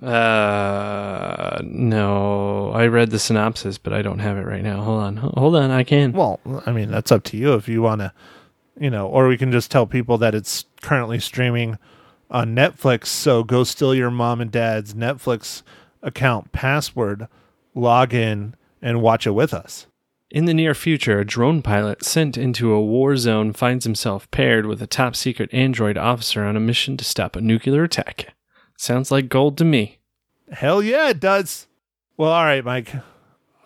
Uh, 0.02 1.60
no, 1.62 2.70
I 2.72 2.86
read 2.86 3.10
the 3.10 3.18
synopsis, 3.18 3.76
but 3.76 3.92
I 3.92 4.00
don't 4.00 4.20
have 4.20 4.38
it 4.38 4.46
right 4.46 4.62
now. 4.62 4.82
Hold 4.82 5.00
on, 5.02 5.16
hold 5.16 5.56
on, 5.56 5.70
I 5.70 5.84
can. 5.84 6.12
Well, 6.12 6.40
I 6.64 6.72
mean, 6.72 6.90
that's 6.90 7.12
up 7.12 7.22
to 7.24 7.36
you 7.36 7.54
if 7.54 7.68
you 7.68 7.82
want 7.82 8.00
to, 8.00 8.12
you 8.78 8.88
know, 8.88 9.06
or 9.06 9.28
we 9.28 9.36
can 9.36 9.52
just 9.52 9.70
tell 9.70 9.86
people 9.86 10.16
that 10.18 10.34
it's 10.34 10.64
currently 10.80 11.20
streaming 11.20 11.78
on 12.30 12.54
Netflix. 12.54 13.06
So 13.06 13.44
go 13.44 13.64
steal 13.64 13.94
your 13.94 14.10
mom 14.10 14.40
and 14.40 14.50
dad's 14.50 14.94
Netflix 14.94 15.62
account 16.02 16.52
password, 16.52 17.28
log 17.74 18.14
in, 18.14 18.54
and 18.80 19.02
watch 19.02 19.26
it 19.26 19.32
with 19.32 19.52
us. 19.52 19.86
In 20.30 20.44
the 20.44 20.54
near 20.54 20.74
future, 20.74 21.18
a 21.18 21.26
drone 21.26 21.60
pilot 21.60 22.04
sent 22.04 22.38
into 22.38 22.72
a 22.72 22.80
war 22.80 23.16
zone 23.16 23.52
finds 23.52 23.84
himself 23.84 24.30
paired 24.30 24.64
with 24.64 24.80
a 24.80 24.86
top 24.86 25.16
secret 25.16 25.52
android 25.52 25.98
officer 25.98 26.44
on 26.44 26.56
a 26.56 26.60
mission 26.60 26.96
to 26.96 27.04
stop 27.04 27.34
a 27.34 27.40
nuclear 27.40 27.82
attack. 27.82 28.32
Sounds 28.80 29.10
like 29.10 29.28
gold 29.28 29.58
to 29.58 29.64
me. 29.66 29.98
Hell 30.50 30.82
yeah, 30.82 31.10
it 31.10 31.20
does. 31.20 31.66
Well, 32.16 32.30
all 32.30 32.46
right, 32.46 32.64
Mike. 32.64 32.90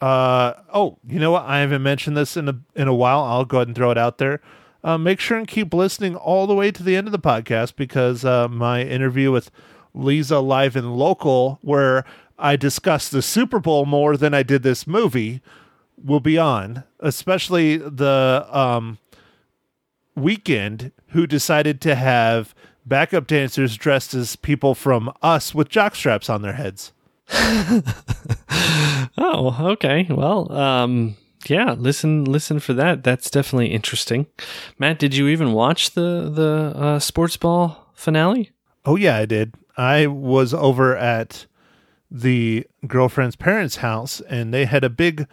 Uh 0.00 0.54
oh, 0.72 0.98
you 1.06 1.20
know 1.20 1.30
what? 1.30 1.44
I 1.44 1.60
haven't 1.60 1.84
mentioned 1.84 2.16
this 2.16 2.36
in 2.36 2.48
a 2.48 2.58
in 2.74 2.88
a 2.88 2.94
while. 2.94 3.22
I'll 3.22 3.44
go 3.44 3.58
ahead 3.58 3.68
and 3.68 3.76
throw 3.76 3.92
it 3.92 3.96
out 3.96 4.18
there. 4.18 4.40
Uh, 4.82 4.98
make 4.98 5.20
sure 5.20 5.38
and 5.38 5.46
keep 5.46 5.72
listening 5.72 6.16
all 6.16 6.48
the 6.48 6.54
way 6.56 6.72
to 6.72 6.82
the 6.82 6.96
end 6.96 7.06
of 7.06 7.12
the 7.12 7.20
podcast 7.20 7.76
because 7.76 8.24
uh, 8.24 8.48
my 8.48 8.82
interview 8.82 9.30
with 9.30 9.52
Lisa 9.94 10.40
live 10.40 10.74
and 10.74 10.96
local, 10.96 11.60
where 11.62 12.04
I 12.36 12.56
discussed 12.56 13.12
the 13.12 13.22
Super 13.22 13.60
Bowl 13.60 13.86
more 13.86 14.16
than 14.16 14.34
I 14.34 14.42
did 14.42 14.64
this 14.64 14.84
movie, 14.84 15.40
will 15.96 16.18
be 16.18 16.38
on. 16.38 16.82
Especially 16.98 17.76
the 17.76 18.48
um, 18.50 18.98
Weeknd 20.18 20.90
who 21.10 21.28
decided 21.28 21.80
to 21.82 21.94
have 21.94 22.52
backup 22.86 23.26
dancers 23.26 23.76
dressed 23.76 24.14
as 24.14 24.36
people 24.36 24.74
from 24.74 25.12
us 25.22 25.54
with 25.54 25.68
jock 25.68 25.94
straps 25.94 26.28
on 26.28 26.42
their 26.42 26.54
heads. 26.54 26.92
Oh, 29.16 29.56
okay. 29.72 30.06
Well, 30.10 30.50
um, 30.52 31.16
yeah. 31.46 31.74
Listen, 31.78 32.24
listen 32.24 32.58
for 32.58 32.72
that. 32.74 33.04
That's 33.04 33.30
definitely 33.30 33.68
interesting. 33.68 34.26
Matt, 34.78 34.98
did 34.98 35.14
you 35.14 35.28
even 35.28 35.52
watch 35.52 35.92
the 35.92 36.30
the 36.32 36.72
uh, 36.76 36.98
sports 36.98 37.36
ball 37.36 37.90
finale? 37.94 38.50
Oh 38.84 38.96
yeah, 38.96 39.16
I 39.16 39.26
did. 39.26 39.54
I 39.76 40.06
was 40.06 40.52
over 40.52 40.96
at 40.96 41.46
the 42.10 42.66
girlfriend's 42.86 43.36
parents' 43.36 43.76
house 43.76 44.20
and 44.22 44.52
they 44.52 44.66
had 44.66 44.84
a 44.84 44.90
big, 44.90 45.26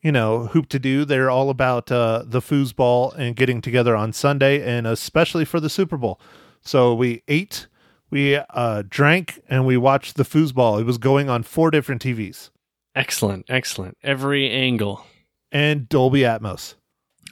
you 0.00 0.12
know, 0.12 0.46
hoop 0.46 0.68
to 0.70 0.78
do. 0.78 1.04
They're 1.04 1.30
all 1.30 1.50
about 1.50 1.90
uh, 1.90 2.22
the 2.24 2.40
foosball 2.40 3.14
and 3.16 3.34
getting 3.34 3.60
together 3.60 3.96
on 3.96 4.12
Sunday 4.12 4.62
and 4.62 4.86
especially 4.86 5.44
for 5.44 5.60
the 5.60 5.70
Super 5.70 5.96
Bowl. 5.96 6.20
So 6.62 6.94
we 6.94 7.22
ate, 7.28 7.66
we 8.10 8.36
uh, 8.36 8.82
drank, 8.88 9.40
and 9.48 9.66
we 9.66 9.76
watched 9.76 10.16
the 10.16 10.24
foosball. 10.24 10.80
It 10.80 10.84
was 10.84 10.98
going 10.98 11.28
on 11.30 11.42
four 11.42 11.70
different 11.70 12.02
TVs 12.02 12.50
Excellent, 12.94 13.46
excellent. 13.48 13.96
Every 14.02 14.50
angle, 14.50 15.04
and 15.52 15.88
Dolby 15.88 16.20
Atmos. 16.20 16.74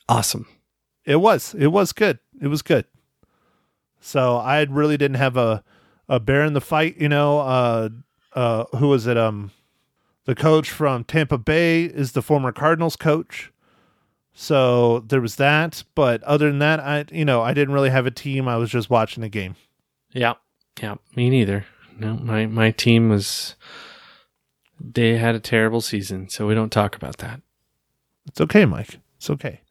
awesome. 0.09 0.47
It 1.05 1.17
was. 1.17 1.55
It 1.55 1.69
was 1.69 1.93
good. 1.93 2.19
It 2.41 2.49
was 2.49 2.63
good. 2.63 2.85
So 4.01 4.37
I 4.37 4.63
really 4.63 4.97
didn't 4.97 5.17
have 5.17 5.37
a 5.37 5.65
a 6.09 6.21
bear 6.21 6.45
in 6.45 6.53
the 6.53 6.61
fight, 6.61 6.97
you 6.99 7.09
know. 7.09 7.41
Uh 7.41 7.89
uh 8.35 8.65
who 8.77 8.89
was 8.89 9.07
it? 9.07 9.17
Um 9.19 9.51
the 10.27 10.35
coach 10.35 10.71
from 10.71 11.05
Tampa 11.05 11.39
Bay 11.39 11.85
is 11.85 12.13
the 12.13 12.23
former 12.23 12.53
Cardinals 12.53 12.97
coach. 12.97 13.51
So 14.41 15.01
there 15.01 15.21
was 15.21 15.35
that, 15.35 15.83
but 15.97 16.23
other 16.23 16.47
than 16.47 16.61
that, 16.61 16.79
I 16.79 17.05
you 17.11 17.25
know, 17.25 17.43
I 17.43 17.53
didn't 17.53 17.75
really 17.75 17.91
have 17.91 18.07
a 18.07 18.11
team. 18.13 18.47
I 18.47 18.57
was 18.57 18.71
just 18.71 18.89
watching 18.89 19.21
the 19.21 19.29
game. 19.29 19.57
Yeah, 20.13 20.35
yeah. 20.81 20.95
Me 21.17 21.29
neither. 21.29 21.67
no, 21.99 22.15
my 22.15 22.47
my 22.47 22.71
team 22.71 23.09
was 23.09 23.57
they 24.81 25.17
had 25.17 25.35
a 25.35 25.41
terrible 25.41 25.81
season, 25.81 26.29
so 26.29 26.47
we 26.47 26.55
don't 26.55 26.71
talk 26.71 26.95
about 26.95 27.17
that. 27.19 27.41
It's 28.29 28.41
okay, 28.41 28.65
Mike. 28.65 29.01
It's 29.17 29.29
okay. 29.29 29.63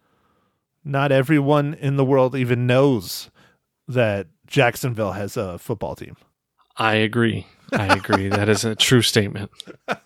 Not 0.83 1.13
everyone 1.13 1.73
in 1.73 1.95
the 1.95 2.03
world 2.03 2.35
even 2.35 2.67
knows 2.67 3.31
that 3.87 4.27
Jacksonville 4.47 5.13
has 5.13 5.37
a 5.37 5.57
football 5.57 5.95
team. 5.95 6.17
I 6.75 6.95
agree. 6.95 7.47
I 7.71 7.95
agree. 7.95 8.27
that 8.27 8.49
is 8.49 8.65
a 8.65 8.75
true 8.75 9.01
statement. 9.01 9.49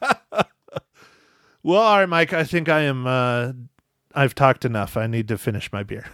Well, 1.64 1.80
all 1.80 2.00
right, 2.00 2.10
Mike. 2.10 2.34
I 2.34 2.44
think 2.44 2.70
I 2.70 2.82
am. 2.82 3.06
Uh, 3.06 3.52
I've 4.14 4.36
talked 4.36 4.66
enough. 4.66 4.98
I 4.98 5.08
need 5.08 5.28
to 5.30 5.38
finish 5.38 5.72
my 5.72 5.84
beer. 5.84 6.06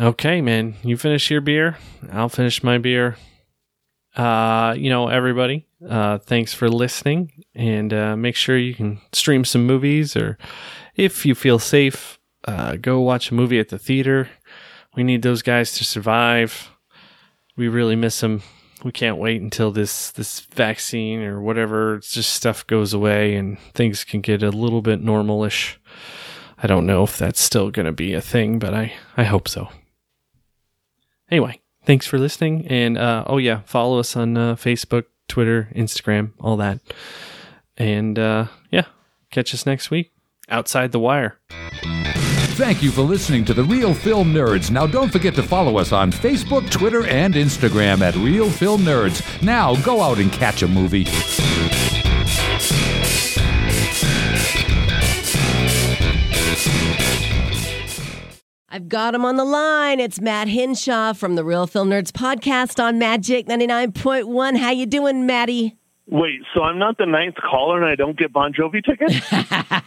Okay, 0.00 0.40
man. 0.40 0.74
You 0.82 0.96
finish 0.96 1.30
your 1.30 1.40
beer. 1.40 1.78
I'll 2.10 2.28
finish 2.28 2.62
my 2.62 2.78
beer. 2.78 3.16
Uh, 4.16 4.74
you 4.76 4.90
know, 4.90 5.08
everybody, 5.08 5.66
uh, 5.88 6.18
thanks 6.18 6.54
for 6.54 6.68
listening 6.68 7.44
and 7.54 7.92
uh, 7.92 8.16
make 8.16 8.36
sure 8.36 8.56
you 8.56 8.74
can 8.74 9.00
stream 9.12 9.44
some 9.44 9.66
movies 9.66 10.14
or 10.14 10.38
if 10.94 11.26
you 11.26 11.34
feel 11.34 11.58
safe, 11.58 12.20
uh, 12.46 12.76
go 12.76 13.00
watch 13.00 13.30
a 13.30 13.34
movie 13.34 13.58
at 13.58 13.70
the 13.70 13.78
theater. 13.78 14.28
We 14.94 15.02
need 15.02 15.22
those 15.22 15.42
guys 15.42 15.72
to 15.72 15.84
survive. 15.84 16.70
We 17.56 17.66
really 17.66 17.96
miss 17.96 18.20
them. 18.20 18.42
We 18.84 18.92
can't 18.92 19.16
wait 19.16 19.40
until 19.40 19.72
this 19.72 20.12
this 20.12 20.40
vaccine 20.40 21.20
or 21.20 21.40
whatever 21.40 21.98
just 21.98 22.34
stuff 22.34 22.66
goes 22.66 22.92
away 22.92 23.34
and 23.34 23.58
things 23.72 24.04
can 24.04 24.20
get 24.20 24.42
a 24.42 24.50
little 24.50 24.82
bit 24.82 25.02
normalish. 25.02 25.76
I 26.62 26.66
don't 26.66 26.86
know 26.86 27.02
if 27.04 27.18
that's 27.18 27.40
still 27.40 27.70
going 27.70 27.86
to 27.86 27.92
be 27.92 28.14
a 28.14 28.20
thing, 28.20 28.58
but 28.58 28.74
I 28.74 28.92
I 29.16 29.24
hope 29.24 29.48
so. 29.48 29.68
Anyway, 31.30 31.60
thanks 31.84 32.06
for 32.06 32.18
listening, 32.18 32.66
and 32.68 32.98
uh, 32.98 33.24
oh 33.26 33.38
yeah, 33.38 33.60
follow 33.64 33.98
us 33.98 34.16
on 34.16 34.36
uh, 34.36 34.54
Facebook, 34.54 35.04
Twitter, 35.28 35.68
Instagram, 35.74 36.32
all 36.40 36.56
that, 36.58 36.80
and 37.76 38.18
uh, 38.18 38.46
yeah, 38.70 38.84
catch 39.30 39.54
us 39.54 39.66
next 39.66 39.90
week 39.90 40.12
outside 40.48 40.92
the 40.92 41.00
wire. 41.00 41.38
Thank 42.56 42.84
you 42.84 42.92
for 42.92 43.02
listening 43.02 43.44
to 43.46 43.54
the 43.54 43.64
Real 43.64 43.92
Film 43.92 44.32
Nerds. 44.32 44.70
Now, 44.70 44.86
don't 44.86 45.10
forget 45.10 45.34
to 45.34 45.42
follow 45.42 45.76
us 45.76 45.90
on 45.90 46.12
Facebook, 46.12 46.70
Twitter, 46.70 47.04
and 47.04 47.34
Instagram 47.34 48.00
at 48.00 48.14
Real 48.14 48.48
Film 48.48 48.82
Nerds. 48.82 49.42
Now, 49.42 49.74
go 49.82 50.00
out 50.00 50.18
and 50.18 50.30
catch 50.30 50.62
a 50.62 50.68
movie. 50.68 51.04
I've 58.74 58.88
got 58.88 59.14
him 59.14 59.24
on 59.24 59.36
the 59.36 59.44
line. 59.44 60.00
It's 60.00 60.20
Matt 60.20 60.48
Hinshaw 60.48 61.12
from 61.12 61.36
the 61.36 61.44
Real 61.44 61.68
Film 61.68 61.90
Nerds 61.90 62.10
podcast 62.10 62.82
on 62.82 62.98
Magic 62.98 63.46
99.1. 63.46 64.56
How 64.58 64.72
you 64.72 64.84
doing, 64.84 65.26
Matty? 65.26 65.76
Wait, 66.08 66.40
so 66.52 66.64
I'm 66.64 66.76
not 66.76 66.98
the 66.98 67.06
ninth 67.06 67.36
caller 67.36 67.80
and 67.80 67.88
I 67.88 67.94
don't 67.94 68.18
get 68.18 68.32
Bon 68.32 68.52
Jovi 68.52 68.84
tickets? 68.84 69.24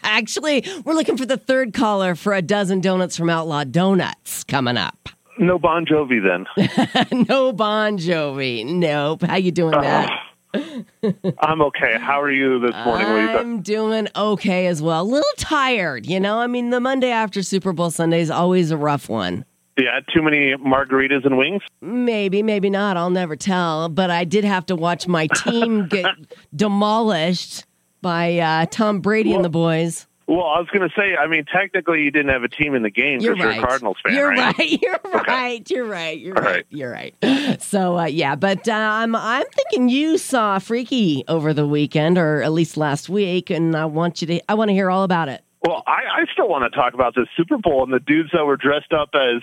Actually, 0.04 0.66
we're 0.86 0.94
looking 0.94 1.18
for 1.18 1.26
the 1.26 1.36
third 1.36 1.74
caller 1.74 2.16
for 2.16 2.34
a 2.34 2.42
dozen 2.42 2.80
donuts 2.80 3.18
from 3.18 3.30
Outlaw 3.30 3.66
Donuts 3.66 4.46
coming 4.46 4.78
up. 4.78 5.10
no 5.38 5.60
Bon 5.60 5.86
Jovi 5.86 6.24
then. 6.24 7.26
no 7.28 7.52
Bon 7.52 7.98
Jovi. 7.98 8.66
Nope. 8.66 9.24
How 9.24 9.36
you 9.36 9.52
doing, 9.52 9.72
Matt? 9.72 10.10
I'm 10.54 11.62
okay. 11.62 11.98
How 12.00 12.22
are 12.22 12.32
you 12.32 12.60
this 12.60 12.76
morning, 12.86 13.08
Lisa? 13.08 13.40
I'm 13.40 13.62
doing 13.62 14.08
okay 14.16 14.68
as 14.68 14.82
well. 14.82 15.02
A 15.02 15.04
little 15.04 15.26
tired, 15.38 16.06
you 16.06 16.20
know? 16.20 16.40
I 16.40 16.48
mean, 16.48 16.70
the 16.70 16.80
Monday 16.80 17.10
after 17.10 17.44
Super 17.44 17.74
Bowl 17.74 17.92
Sunday 17.92 18.22
is 18.22 18.32
always 18.32 18.72
a 18.72 18.78
rough 18.78 19.10
one. 19.10 19.46
Yeah, 19.78 20.00
too 20.12 20.24
many 20.24 20.56
margaritas 20.56 21.24
and 21.26 21.38
wings? 21.38 21.62
Maybe, 21.82 22.42
maybe 22.42 22.70
not. 22.70 22.98
I'll 22.98 23.12
never 23.12 23.36
tell. 23.36 23.90
But 23.90 24.10
I 24.10 24.24
did 24.24 24.44
have 24.44 24.66
to 24.68 24.76
watch 24.76 25.08
my 25.08 25.28
team 25.28 25.88
get 25.90 26.08
demolished 26.56 27.66
by 28.02 28.40
uh, 28.40 28.66
Tom 28.72 29.02
Brady 29.02 29.34
and 29.34 29.46
the 29.46 29.50
boys. 29.50 30.07
Well, 30.28 30.46
I 30.46 30.60
was 30.60 30.68
going 30.74 30.88
to 30.88 30.94
say, 30.94 31.16
I 31.16 31.28
mean, 31.28 31.46
technically 31.46 32.02
you 32.04 32.12
didn't 32.12 32.32
have 32.32 32.44
a 32.44 32.50
team 32.50 32.76
in 32.76 32.84
the 32.84 32.90
game 32.90 33.22
You're 33.22 33.36
because 33.36 33.56
you're 33.56 33.64
a 33.64 33.66
Cardinals 33.66 33.96
fan, 34.04 34.14
You're 34.14 34.28
right? 34.28 34.58
right. 34.58 34.82
You're 34.82 35.00
right. 35.24 35.70
You're 35.72 35.86
right. 35.86 36.20
You're 36.20 36.38
All 36.38 36.44
right. 36.44 36.52
right. 36.52 36.66
You're 36.70 36.92
right. 36.92 37.62
So 37.62 37.98
uh, 37.98 38.06
yeah, 38.06 38.36
but 38.36 38.68
um, 38.68 39.16
I'm 39.16 39.46
thinking 39.54 39.88
you 39.88 40.18
saw 40.18 40.60
Freaky 40.60 41.24
over 41.30 41.54
the 41.54 41.66
weekend, 41.66 42.18
or 42.18 42.42
at 42.44 42.52
least 42.52 42.76
last 42.76 43.08
week, 43.08 43.50
and 43.50 43.74
I 43.76 43.86
want 43.86 44.20
you 44.22 44.28
to. 44.28 44.42
I 44.52 44.56
want 44.56 44.68
to 44.70 44.74
hear 44.74 44.92
all 44.92 45.04
about 45.04 45.30
it. 45.30 45.44
Well, 45.66 45.82
I, 45.88 46.02
I 46.22 46.26
still 46.34 46.50
want 46.50 46.72
to 46.72 46.78
talk 46.78 46.94
about 46.94 47.16
the 47.16 47.26
Super 47.38 47.58
Bowl 47.58 47.84
and 47.84 47.92
the 47.94 48.00
dudes 48.00 48.30
that 48.34 48.46
were 48.46 48.58
dressed 48.58 48.92
up 48.94 49.10
as 49.16 49.42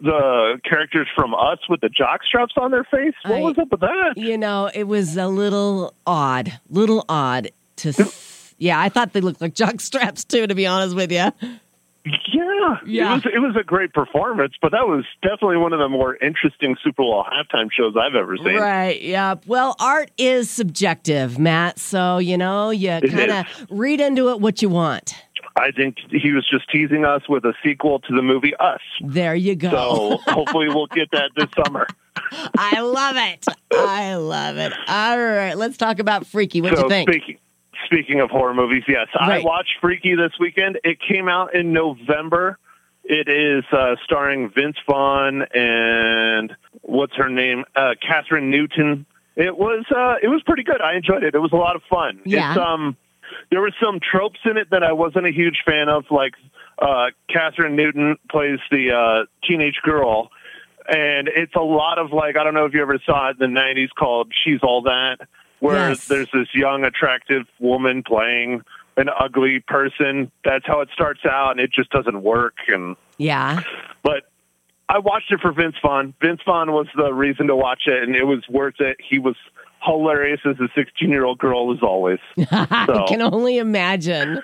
the 0.00 0.60
characters 0.64 1.08
from 1.14 1.34
Us 1.34 1.58
with 1.68 1.80
the 1.80 1.88
jock 1.88 2.20
straps 2.24 2.54
on 2.56 2.70
their 2.70 2.84
face. 2.84 3.14
What 3.24 3.38
I- 3.38 3.40
was 3.42 3.58
up 3.58 3.70
with 3.72 3.80
that? 3.80 4.14
You 4.16 4.38
know, 4.38 4.70
it 4.72 4.84
was 4.84 5.16
a 5.16 5.26
little 5.26 5.92
odd, 6.06 6.58
little 6.70 7.04
odd 7.08 7.50
to. 7.76 7.92
Yeah, 8.60 8.78
I 8.78 8.90
thought 8.90 9.14
they 9.14 9.22
looked 9.22 9.40
like 9.40 9.54
jock 9.54 9.80
straps 9.80 10.22
too. 10.22 10.46
To 10.46 10.54
be 10.54 10.66
honest 10.66 10.94
with 10.94 11.10
you. 11.10 11.32
Yeah, 12.32 12.76
Yeah. 12.86 13.12
It 13.12 13.24
was 13.24 13.26
it 13.34 13.38
was 13.40 13.56
a 13.60 13.64
great 13.64 13.92
performance, 13.92 14.54
but 14.62 14.72
that 14.72 14.86
was 14.86 15.04
definitely 15.22 15.56
one 15.58 15.72
of 15.72 15.80
the 15.80 15.88
more 15.88 16.16
interesting 16.16 16.76
Super 16.82 17.02
Bowl 17.02 17.24
halftime 17.24 17.68
shows 17.70 17.94
I've 17.98 18.14
ever 18.14 18.36
seen. 18.36 18.56
Right. 18.56 19.00
Yeah. 19.02 19.36
Well, 19.46 19.76
art 19.80 20.10
is 20.16 20.48
subjective, 20.48 21.38
Matt. 21.38 21.78
So 21.78 22.18
you 22.18 22.38
know, 22.38 22.70
you 22.70 23.00
kind 23.00 23.30
of 23.30 23.46
read 23.70 24.00
into 24.00 24.30
it 24.30 24.40
what 24.40 24.62
you 24.62 24.68
want. 24.68 25.14
I 25.56 25.72
think 25.72 25.96
he 26.10 26.32
was 26.32 26.48
just 26.48 26.70
teasing 26.70 27.04
us 27.04 27.22
with 27.28 27.44
a 27.44 27.54
sequel 27.64 27.98
to 28.00 28.14
the 28.14 28.22
movie 28.22 28.54
Us. 28.56 28.80
There 29.04 29.34
you 29.34 29.56
go. 29.56 29.70
So 29.70 30.32
hopefully 30.32 30.68
we'll 30.68 30.86
get 30.86 31.10
that 31.10 31.32
this 31.36 31.48
summer. 31.64 31.86
I 32.56 32.80
love 32.80 33.16
it. 33.16 33.44
I 33.72 34.14
love 34.14 34.56
it. 34.58 34.72
All 34.86 35.18
right, 35.18 35.54
let's 35.54 35.76
talk 35.76 35.98
about 35.98 36.26
Freaky. 36.26 36.60
What 36.60 36.70
do 36.70 36.76
so 36.76 36.82
you 36.84 36.88
think? 36.88 37.10
speaking 37.10 37.38
speaking 37.86 38.20
of 38.20 38.30
horror 38.30 38.54
movies, 38.54 38.84
yes, 38.88 39.08
Right. 39.18 39.42
I 39.42 39.44
watched 39.44 39.76
Freaky 39.80 40.14
this 40.14 40.32
weekend. 40.38 40.78
It 40.84 40.98
came 41.00 41.28
out 41.28 41.54
in 41.54 41.72
November. 41.72 42.58
It 43.04 43.28
is 43.28 43.64
uh, 43.72 43.96
starring 44.04 44.50
Vince 44.54 44.76
Vaughn 44.88 45.42
and 45.54 46.54
what's 46.82 47.14
her 47.16 47.28
name, 47.28 47.64
uh, 47.74 47.94
Kathryn 48.02 48.50
Newton. 48.50 49.06
It 49.36 49.56
was 49.56 49.84
uh, 49.90 50.16
it 50.22 50.28
was 50.28 50.42
pretty 50.44 50.62
good. 50.64 50.80
I 50.80 50.94
enjoyed 50.96 51.22
it. 51.24 51.34
It 51.34 51.38
was 51.38 51.52
a 51.52 51.56
lot 51.56 51.76
of 51.76 51.82
fun. 51.88 52.20
Yeah. 52.24 52.50
It's, 52.52 52.60
um, 52.60 52.96
there 53.50 53.60
were 53.60 53.72
some 53.82 54.00
tropes 54.00 54.40
in 54.44 54.56
it 54.56 54.70
that 54.70 54.82
I 54.82 54.92
wasn't 54.92 55.26
a 55.26 55.30
huge 55.32 55.62
fan 55.64 55.88
of, 55.88 56.04
like 56.10 56.34
uh, 56.80 57.06
Kathryn 57.30 57.72
Newton 57.74 58.16
plays 58.30 58.58
the 58.70 58.92
uh, 58.92 59.26
teenage 59.46 59.80
girl, 59.82 60.30
and 60.88 61.28
it's 61.28 61.54
a 61.54 61.60
lot 61.62 61.98
of 61.98 62.12
like 62.12 62.36
I 62.36 62.44
don't 62.44 62.54
know 62.54 62.64
if 62.66 62.74
you 62.74 62.82
ever 62.82 62.98
saw 63.06 63.30
it 63.30 63.36
in 63.40 63.54
the 63.54 63.60
'90s 63.60 63.88
called 63.98 64.32
"She's 64.44 64.60
All 64.62 64.82
That," 64.82 65.18
where 65.60 65.90
Yes. 65.90 66.06
there's 66.08 66.28
this 66.32 66.48
young, 66.54 66.84
attractive 66.84 67.46
woman 67.58 68.02
playing 68.02 68.62
an 68.96 69.08
ugly 69.08 69.60
person. 69.66 70.30
That's 70.44 70.66
how 70.66 70.80
it 70.80 70.88
starts 70.92 71.20
out, 71.24 71.52
and 71.52 71.60
it 71.60 71.70
just 71.72 71.90
doesn't 71.90 72.22
work. 72.22 72.54
And 72.68 72.96
Yeah. 73.18 73.60
but 74.02 74.24
I 74.88 74.98
watched 74.98 75.30
it 75.30 75.40
for 75.40 75.52
Vince 75.52 75.76
Vaughn. 75.80 76.14
Vince 76.20 76.40
Vaughn 76.44 76.72
was 76.72 76.88
the 76.96 77.12
reason 77.14 77.46
to 77.46 77.54
watch 77.56 77.82
it, 77.86 78.02
and 78.02 78.16
it 78.16 78.24
was 78.24 78.42
worth 78.48 78.80
it. 78.80 78.96
He 79.08 79.18
was 79.20 79.36
hilarious 79.82 80.40
as 80.44 80.56
a 80.60 80.68
16 80.74 81.08
year 81.08 81.24
old 81.24 81.38
girl, 81.38 81.72
as 81.72 81.78
always. 81.82 82.18
I 82.50 83.04
can 83.08 83.22
only 83.22 83.58
imagine. 83.58 84.42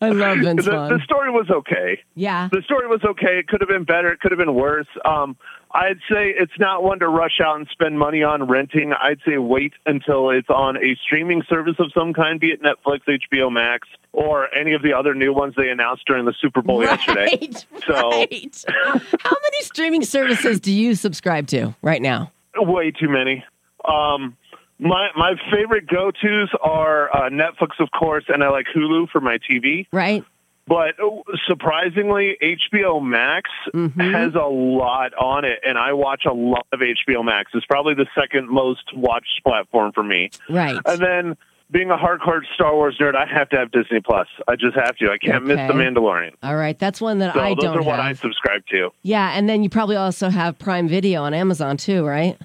I 0.00 0.08
love 0.08 0.38
Vince 0.38 0.64
The, 0.64 0.70
Vaughn. 0.72 0.92
the 0.92 0.98
story 1.04 1.30
was 1.30 1.48
okay. 1.48 2.00
yeah. 2.16 2.48
The 2.50 2.62
story 2.62 2.88
was 2.88 3.04
okay. 3.04 3.38
It 3.38 3.46
could 3.46 3.60
have 3.60 3.68
been 3.68 3.84
better. 3.84 4.10
It 4.10 4.18
could 4.18 4.32
have 4.32 4.38
been 4.38 4.54
worse. 4.54 4.88
Um, 5.04 5.36
I'd 5.74 5.98
say 6.10 6.34
it's 6.36 6.52
not 6.58 6.82
one 6.82 6.98
to 6.98 7.08
rush 7.08 7.40
out 7.42 7.56
and 7.56 7.66
spend 7.70 7.98
money 7.98 8.22
on 8.22 8.46
renting. 8.46 8.92
I'd 8.92 9.20
say 9.26 9.38
wait 9.38 9.72
until 9.86 10.30
it's 10.30 10.50
on 10.50 10.76
a 10.76 10.96
streaming 11.04 11.42
service 11.48 11.76
of 11.78 11.90
some 11.96 12.12
kind, 12.12 12.38
be 12.38 12.48
it 12.48 12.62
Netflix, 12.62 13.00
HBO 13.06 13.50
Max, 13.50 13.88
or 14.12 14.54
any 14.54 14.74
of 14.74 14.82
the 14.82 14.92
other 14.92 15.14
new 15.14 15.32
ones 15.32 15.54
they 15.56 15.70
announced 15.70 16.04
during 16.06 16.26
the 16.26 16.34
Super 16.40 16.60
Bowl 16.62 16.82
yesterday. 16.82 17.50
So- 17.86 18.10
right. 18.10 18.64
How 18.68 19.36
many 19.42 19.62
streaming 19.62 20.04
services 20.04 20.60
do 20.60 20.72
you 20.72 20.94
subscribe 20.94 21.46
to 21.48 21.74
right 21.82 22.02
now? 22.02 22.30
Way 22.56 22.90
too 22.90 23.08
many. 23.08 23.44
Um, 23.84 24.36
my 24.78 25.08
my 25.16 25.34
favorite 25.50 25.86
go 25.86 26.10
tos 26.10 26.48
are 26.60 27.14
uh, 27.14 27.30
Netflix, 27.30 27.80
of 27.80 27.88
course, 27.98 28.24
and 28.28 28.42
I 28.44 28.50
like 28.50 28.66
Hulu 28.74 29.08
for 29.10 29.20
my 29.20 29.38
TV. 29.38 29.86
Right. 29.92 30.24
But 30.72 30.98
uh, 30.98 31.20
surprisingly, 31.46 32.38
HBO 32.42 33.02
Max 33.04 33.50
has 33.98 34.34
a 34.34 34.48
lot 34.48 35.12
on 35.12 35.44
it, 35.44 35.58
and 35.66 35.76
I 35.76 35.92
watch 35.92 36.22
a 36.26 36.32
lot 36.32 36.66
of 36.72 36.80
HBO 36.80 37.22
Max. 37.22 37.50
It's 37.52 37.66
probably 37.66 37.92
the 37.92 38.06
second 38.18 38.48
most 38.48 38.84
watched 38.96 39.42
platform 39.44 39.92
for 39.92 40.02
me. 40.02 40.30
Right. 40.48 40.78
And 40.86 40.98
then, 40.98 41.36
being 41.70 41.90
a 41.90 41.96
hardcore 41.98 42.40
Star 42.54 42.74
Wars 42.74 42.96
nerd, 42.98 43.14
I 43.14 43.26
have 43.26 43.50
to 43.50 43.58
have 43.58 43.70
Disney 43.70 44.00
Plus. 44.00 44.28
I 44.48 44.56
just 44.56 44.74
have 44.74 44.96
to. 44.96 45.10
I 45.10 45.18
can't 45.18 45.44
miss 45.44 45.58
The 45.58 45.74
Mandalorian. 45.74 46.32
All 46.42 46.56
right. 46.56 46.78
That's 46.78 47.02
one 47.02 47.18
that 47.18 47.34
So 47.34 47.40
I 47.40 47.50
those 47.50 47.64
don't 47.64 47.76
Those 47.76 47.84
are 47.84 47.88
what. 47.88 48.00
I 48.00 48.14
subscribe 48.14 48.64
to. 48.70 48.90
Yeah, 49.02 49.36
and 49.36 49.50
then 49.50 49.62
you 49.62 49.68
probably 49.68 49.96
also 49.96 50.30
have 50.30 50.58
Prime 50.58 50.88
Video 50.88 51.22
on 51.22 51.34
Amazon 51.34 51.76
too, 51.76 52.02
right? 52.06 52.38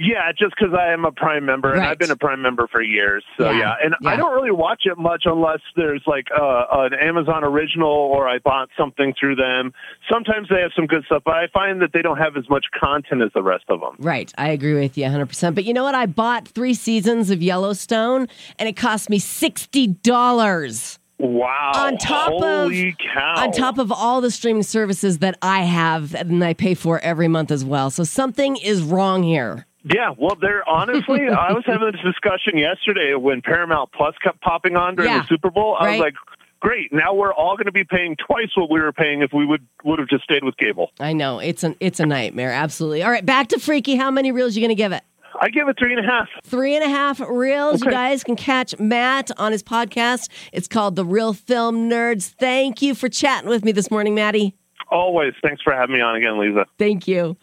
Yeah, 0.00 0.30
just 0.30 0.54
because 0.56 0.72
I 0.78 0.92
am 0.92 1.04
a 1.04 1.10
Prime 1.10 1.44
member, 1.44 1.70
and 1.72 1.80
Right. 1.80 1.90
I've 1.90 1.98
been 1.98 2.12
a 2.12 2.16
Prime 2.16 2.40
member 2.40 2.68
for 2.70 2.80
years. 2.80 3.24
So 3.36 3.50
Yeah, 3.50 3.58
yeah, 3.58 3.74
and 3.82 3.94
yeah. 4.00 4.10
I 4.10 4.16
don't 4.16 4.32
really 4.32 4.52
watch 4.52 4.82
it 4.84 4.96
much 4.96 5.22
unless 5.24 5.58
there's 5.74 6.02
like 6.06 6.28
uh, 6.30 6.66
an 6.70 6.94
Amazon 6.94 7.42
original 7.42 7.88
or 7.90 8.28
I 8.28 8.38
bought 8.38 8.68
something 8.78 9.12
through 9.18 9.34
them. 9.34 9.72
Sometimes 10.10 10.48
they 10.48 10.60
have 10.60 10.70
some 10.76 10.86
good 10.86 11.04
stuff, 11.06 11.22
but 11.24 11.34
I 11.34 11.48
find 11.52 11.82
that 11.82 11.90
they 11.92 12.02
don't 12.02 12.18
have 12.18 12.36
as 12.36 12.48
much 12.48 12.66
content 12.78 13.22
as 13.22 13.30
the 13.34 13.42
rest 13.42 13.64
of 13.68 13.80
them. 13.80 13.96
Right. 13.98 14.32
I 14.38 14.50
agree 14.50 14.74
with 14.78 14.96
you 14.96 15.04
100%. 15.04 15.54
But 15.56 15.64
you 15.64 15.74
know 15.74 15.82
what? 15.82 15.96
I 15.96 16.06
bought 16.06 16.46
three 16.46 16.74
seasons 16.74 17.30
of 17.30 17.42
Yellowstone 17.42 18.28
and 18.60 18.68
it 18.68 18.76
cost 18.76 19.10
me 19.10 19.18
$60 19.18 20.98
Wow! 21.20 21.72
on 21.74 21.96
top 21.98 22.28
Holy 22.30 22.90
of 22.90 22.94
cow! 23.12 23.34
on 23.42 23.50
top 23.50 23.78
of 23.78 23.90
all 23.90 24.20
the 24.20 24.30
streaming 24.30 24.62
services 24.62 25.18
that 25.18 25.36
I 25.42 25.62
have 25.62 26.14
and 26.14 26.44
I 26.44 26.54
pay 26.54 26.74
for 26.74 27.00
every 27.00 27.26
month 27.26 27.50
as 27.50 27.64
well. 27.64 27.90
So 27.90 28.04
something 28.04 28.56
is 28.56 28.82
wrong 28.82 29.24
here. 29.24 29.66
Yeah, 29.92 30.14
well, 30.16 30.36
there 30.40 30.68
honestly, 30.68 31.28
I 31.28 31.52
was 31.52 31.64
having 31.66 31.90
this 31.92 32.00
discussion 32.02 32.58
yesterday 32.58 33.14
when 33.14 33.42
Paramount 33.42 33.90
Plus 33.92 34.14
kept 34.22 34.40
popping 34.40 34.76
on 34.76 34.96
during 34.96 35.10
Yeah, 35.10 35.20
the 35.22 35.26
Super 35.26 35.50
Bowl. 35.50 35.76
I 35.78 35.84
right. 35.84 35.90
was 35.92 36.00
like, 36.00 36.14
great, 36.60 36.92
now 36.92 37.14
we're 37.14 37.32
all 37.32 37.56
going 37.56 37.66
to 37.66 37.72
be 37.72 37.84
paying 37.84 38.16
twice 38.16 38.50
what 38.56 38.70
we 38.70 38.80
were 38.80 38.92
paying 38.92 39.22
if 39.22 39.32
we 39.32 39.46
would 39.46 39.66
would 39.84 39.98
have 39.98 40.08
just 40.08 40.24
stayed 40.24 40.44
with 40.44 40.56
cable. 40.56 40.90
I 41.00 41.12
know 41.12 41.38
it's 41.38 41.62
an 41.64 41.76
it's 41.80 42.00
a 42.00 42.06
nightmare. 42.06 42.52
Absolutely. 42.52 43.02
All 43.02 43.10
right, 43.10 43.24
back 43.24 43.48
to 43.48 43.58
Freaky. 43.58 43.96
How 43.96 44.10
many 44.10 44.32
reels 44.32 44.56
you 44.56 44.62
going 44.62 44.68
to 44.70 44.74
give 44.74 44.92
it? 44.92 45.02
I 45.40 45.50
give 45.50 45.68
it 45.68 45.76
three 45.78 45.94
and 45.94 46.04
a 46.04 46.08
half. 46.08 46.28
Three 46.42 46.74
and 46.74 46.84
a 46.84 46.88
half 46.88 47.20
reels. 47.20 47.84
You 47.84 47.90
guys 47.90 48.24
can 48.24 48.34
catch 48.34 48.76
Matt 48.80 49.30
on 49.38 49.52
his 49.52 49.62
podcast. 49.62 50.28
It's 50.52 50.66
called 50.66 50.96
The 50.96 51.04
Real 51.04 51.32
Film 51.32 51.88
Nerds. 51.88 52.28
Thank 52.28 52.82
you 52.82 52.94
for 52.94 53.08
chatting 53.08 53.48
with 53.48 53.64
me 53.64 53.70
this 53.70 53.88
morning, 53.90 54.16
Maddie. 54.16 54.56
Always. 54.90 55.34
Thanks 55.42 55.62
for 55.62 55.72
having 55.72 55.94
me 55.94 56.00
on 56.00 56.16
again, 56.16 56.40
Lisa. 56.40 56.64
Thank 56.78 57.06
you. 57.06 57.36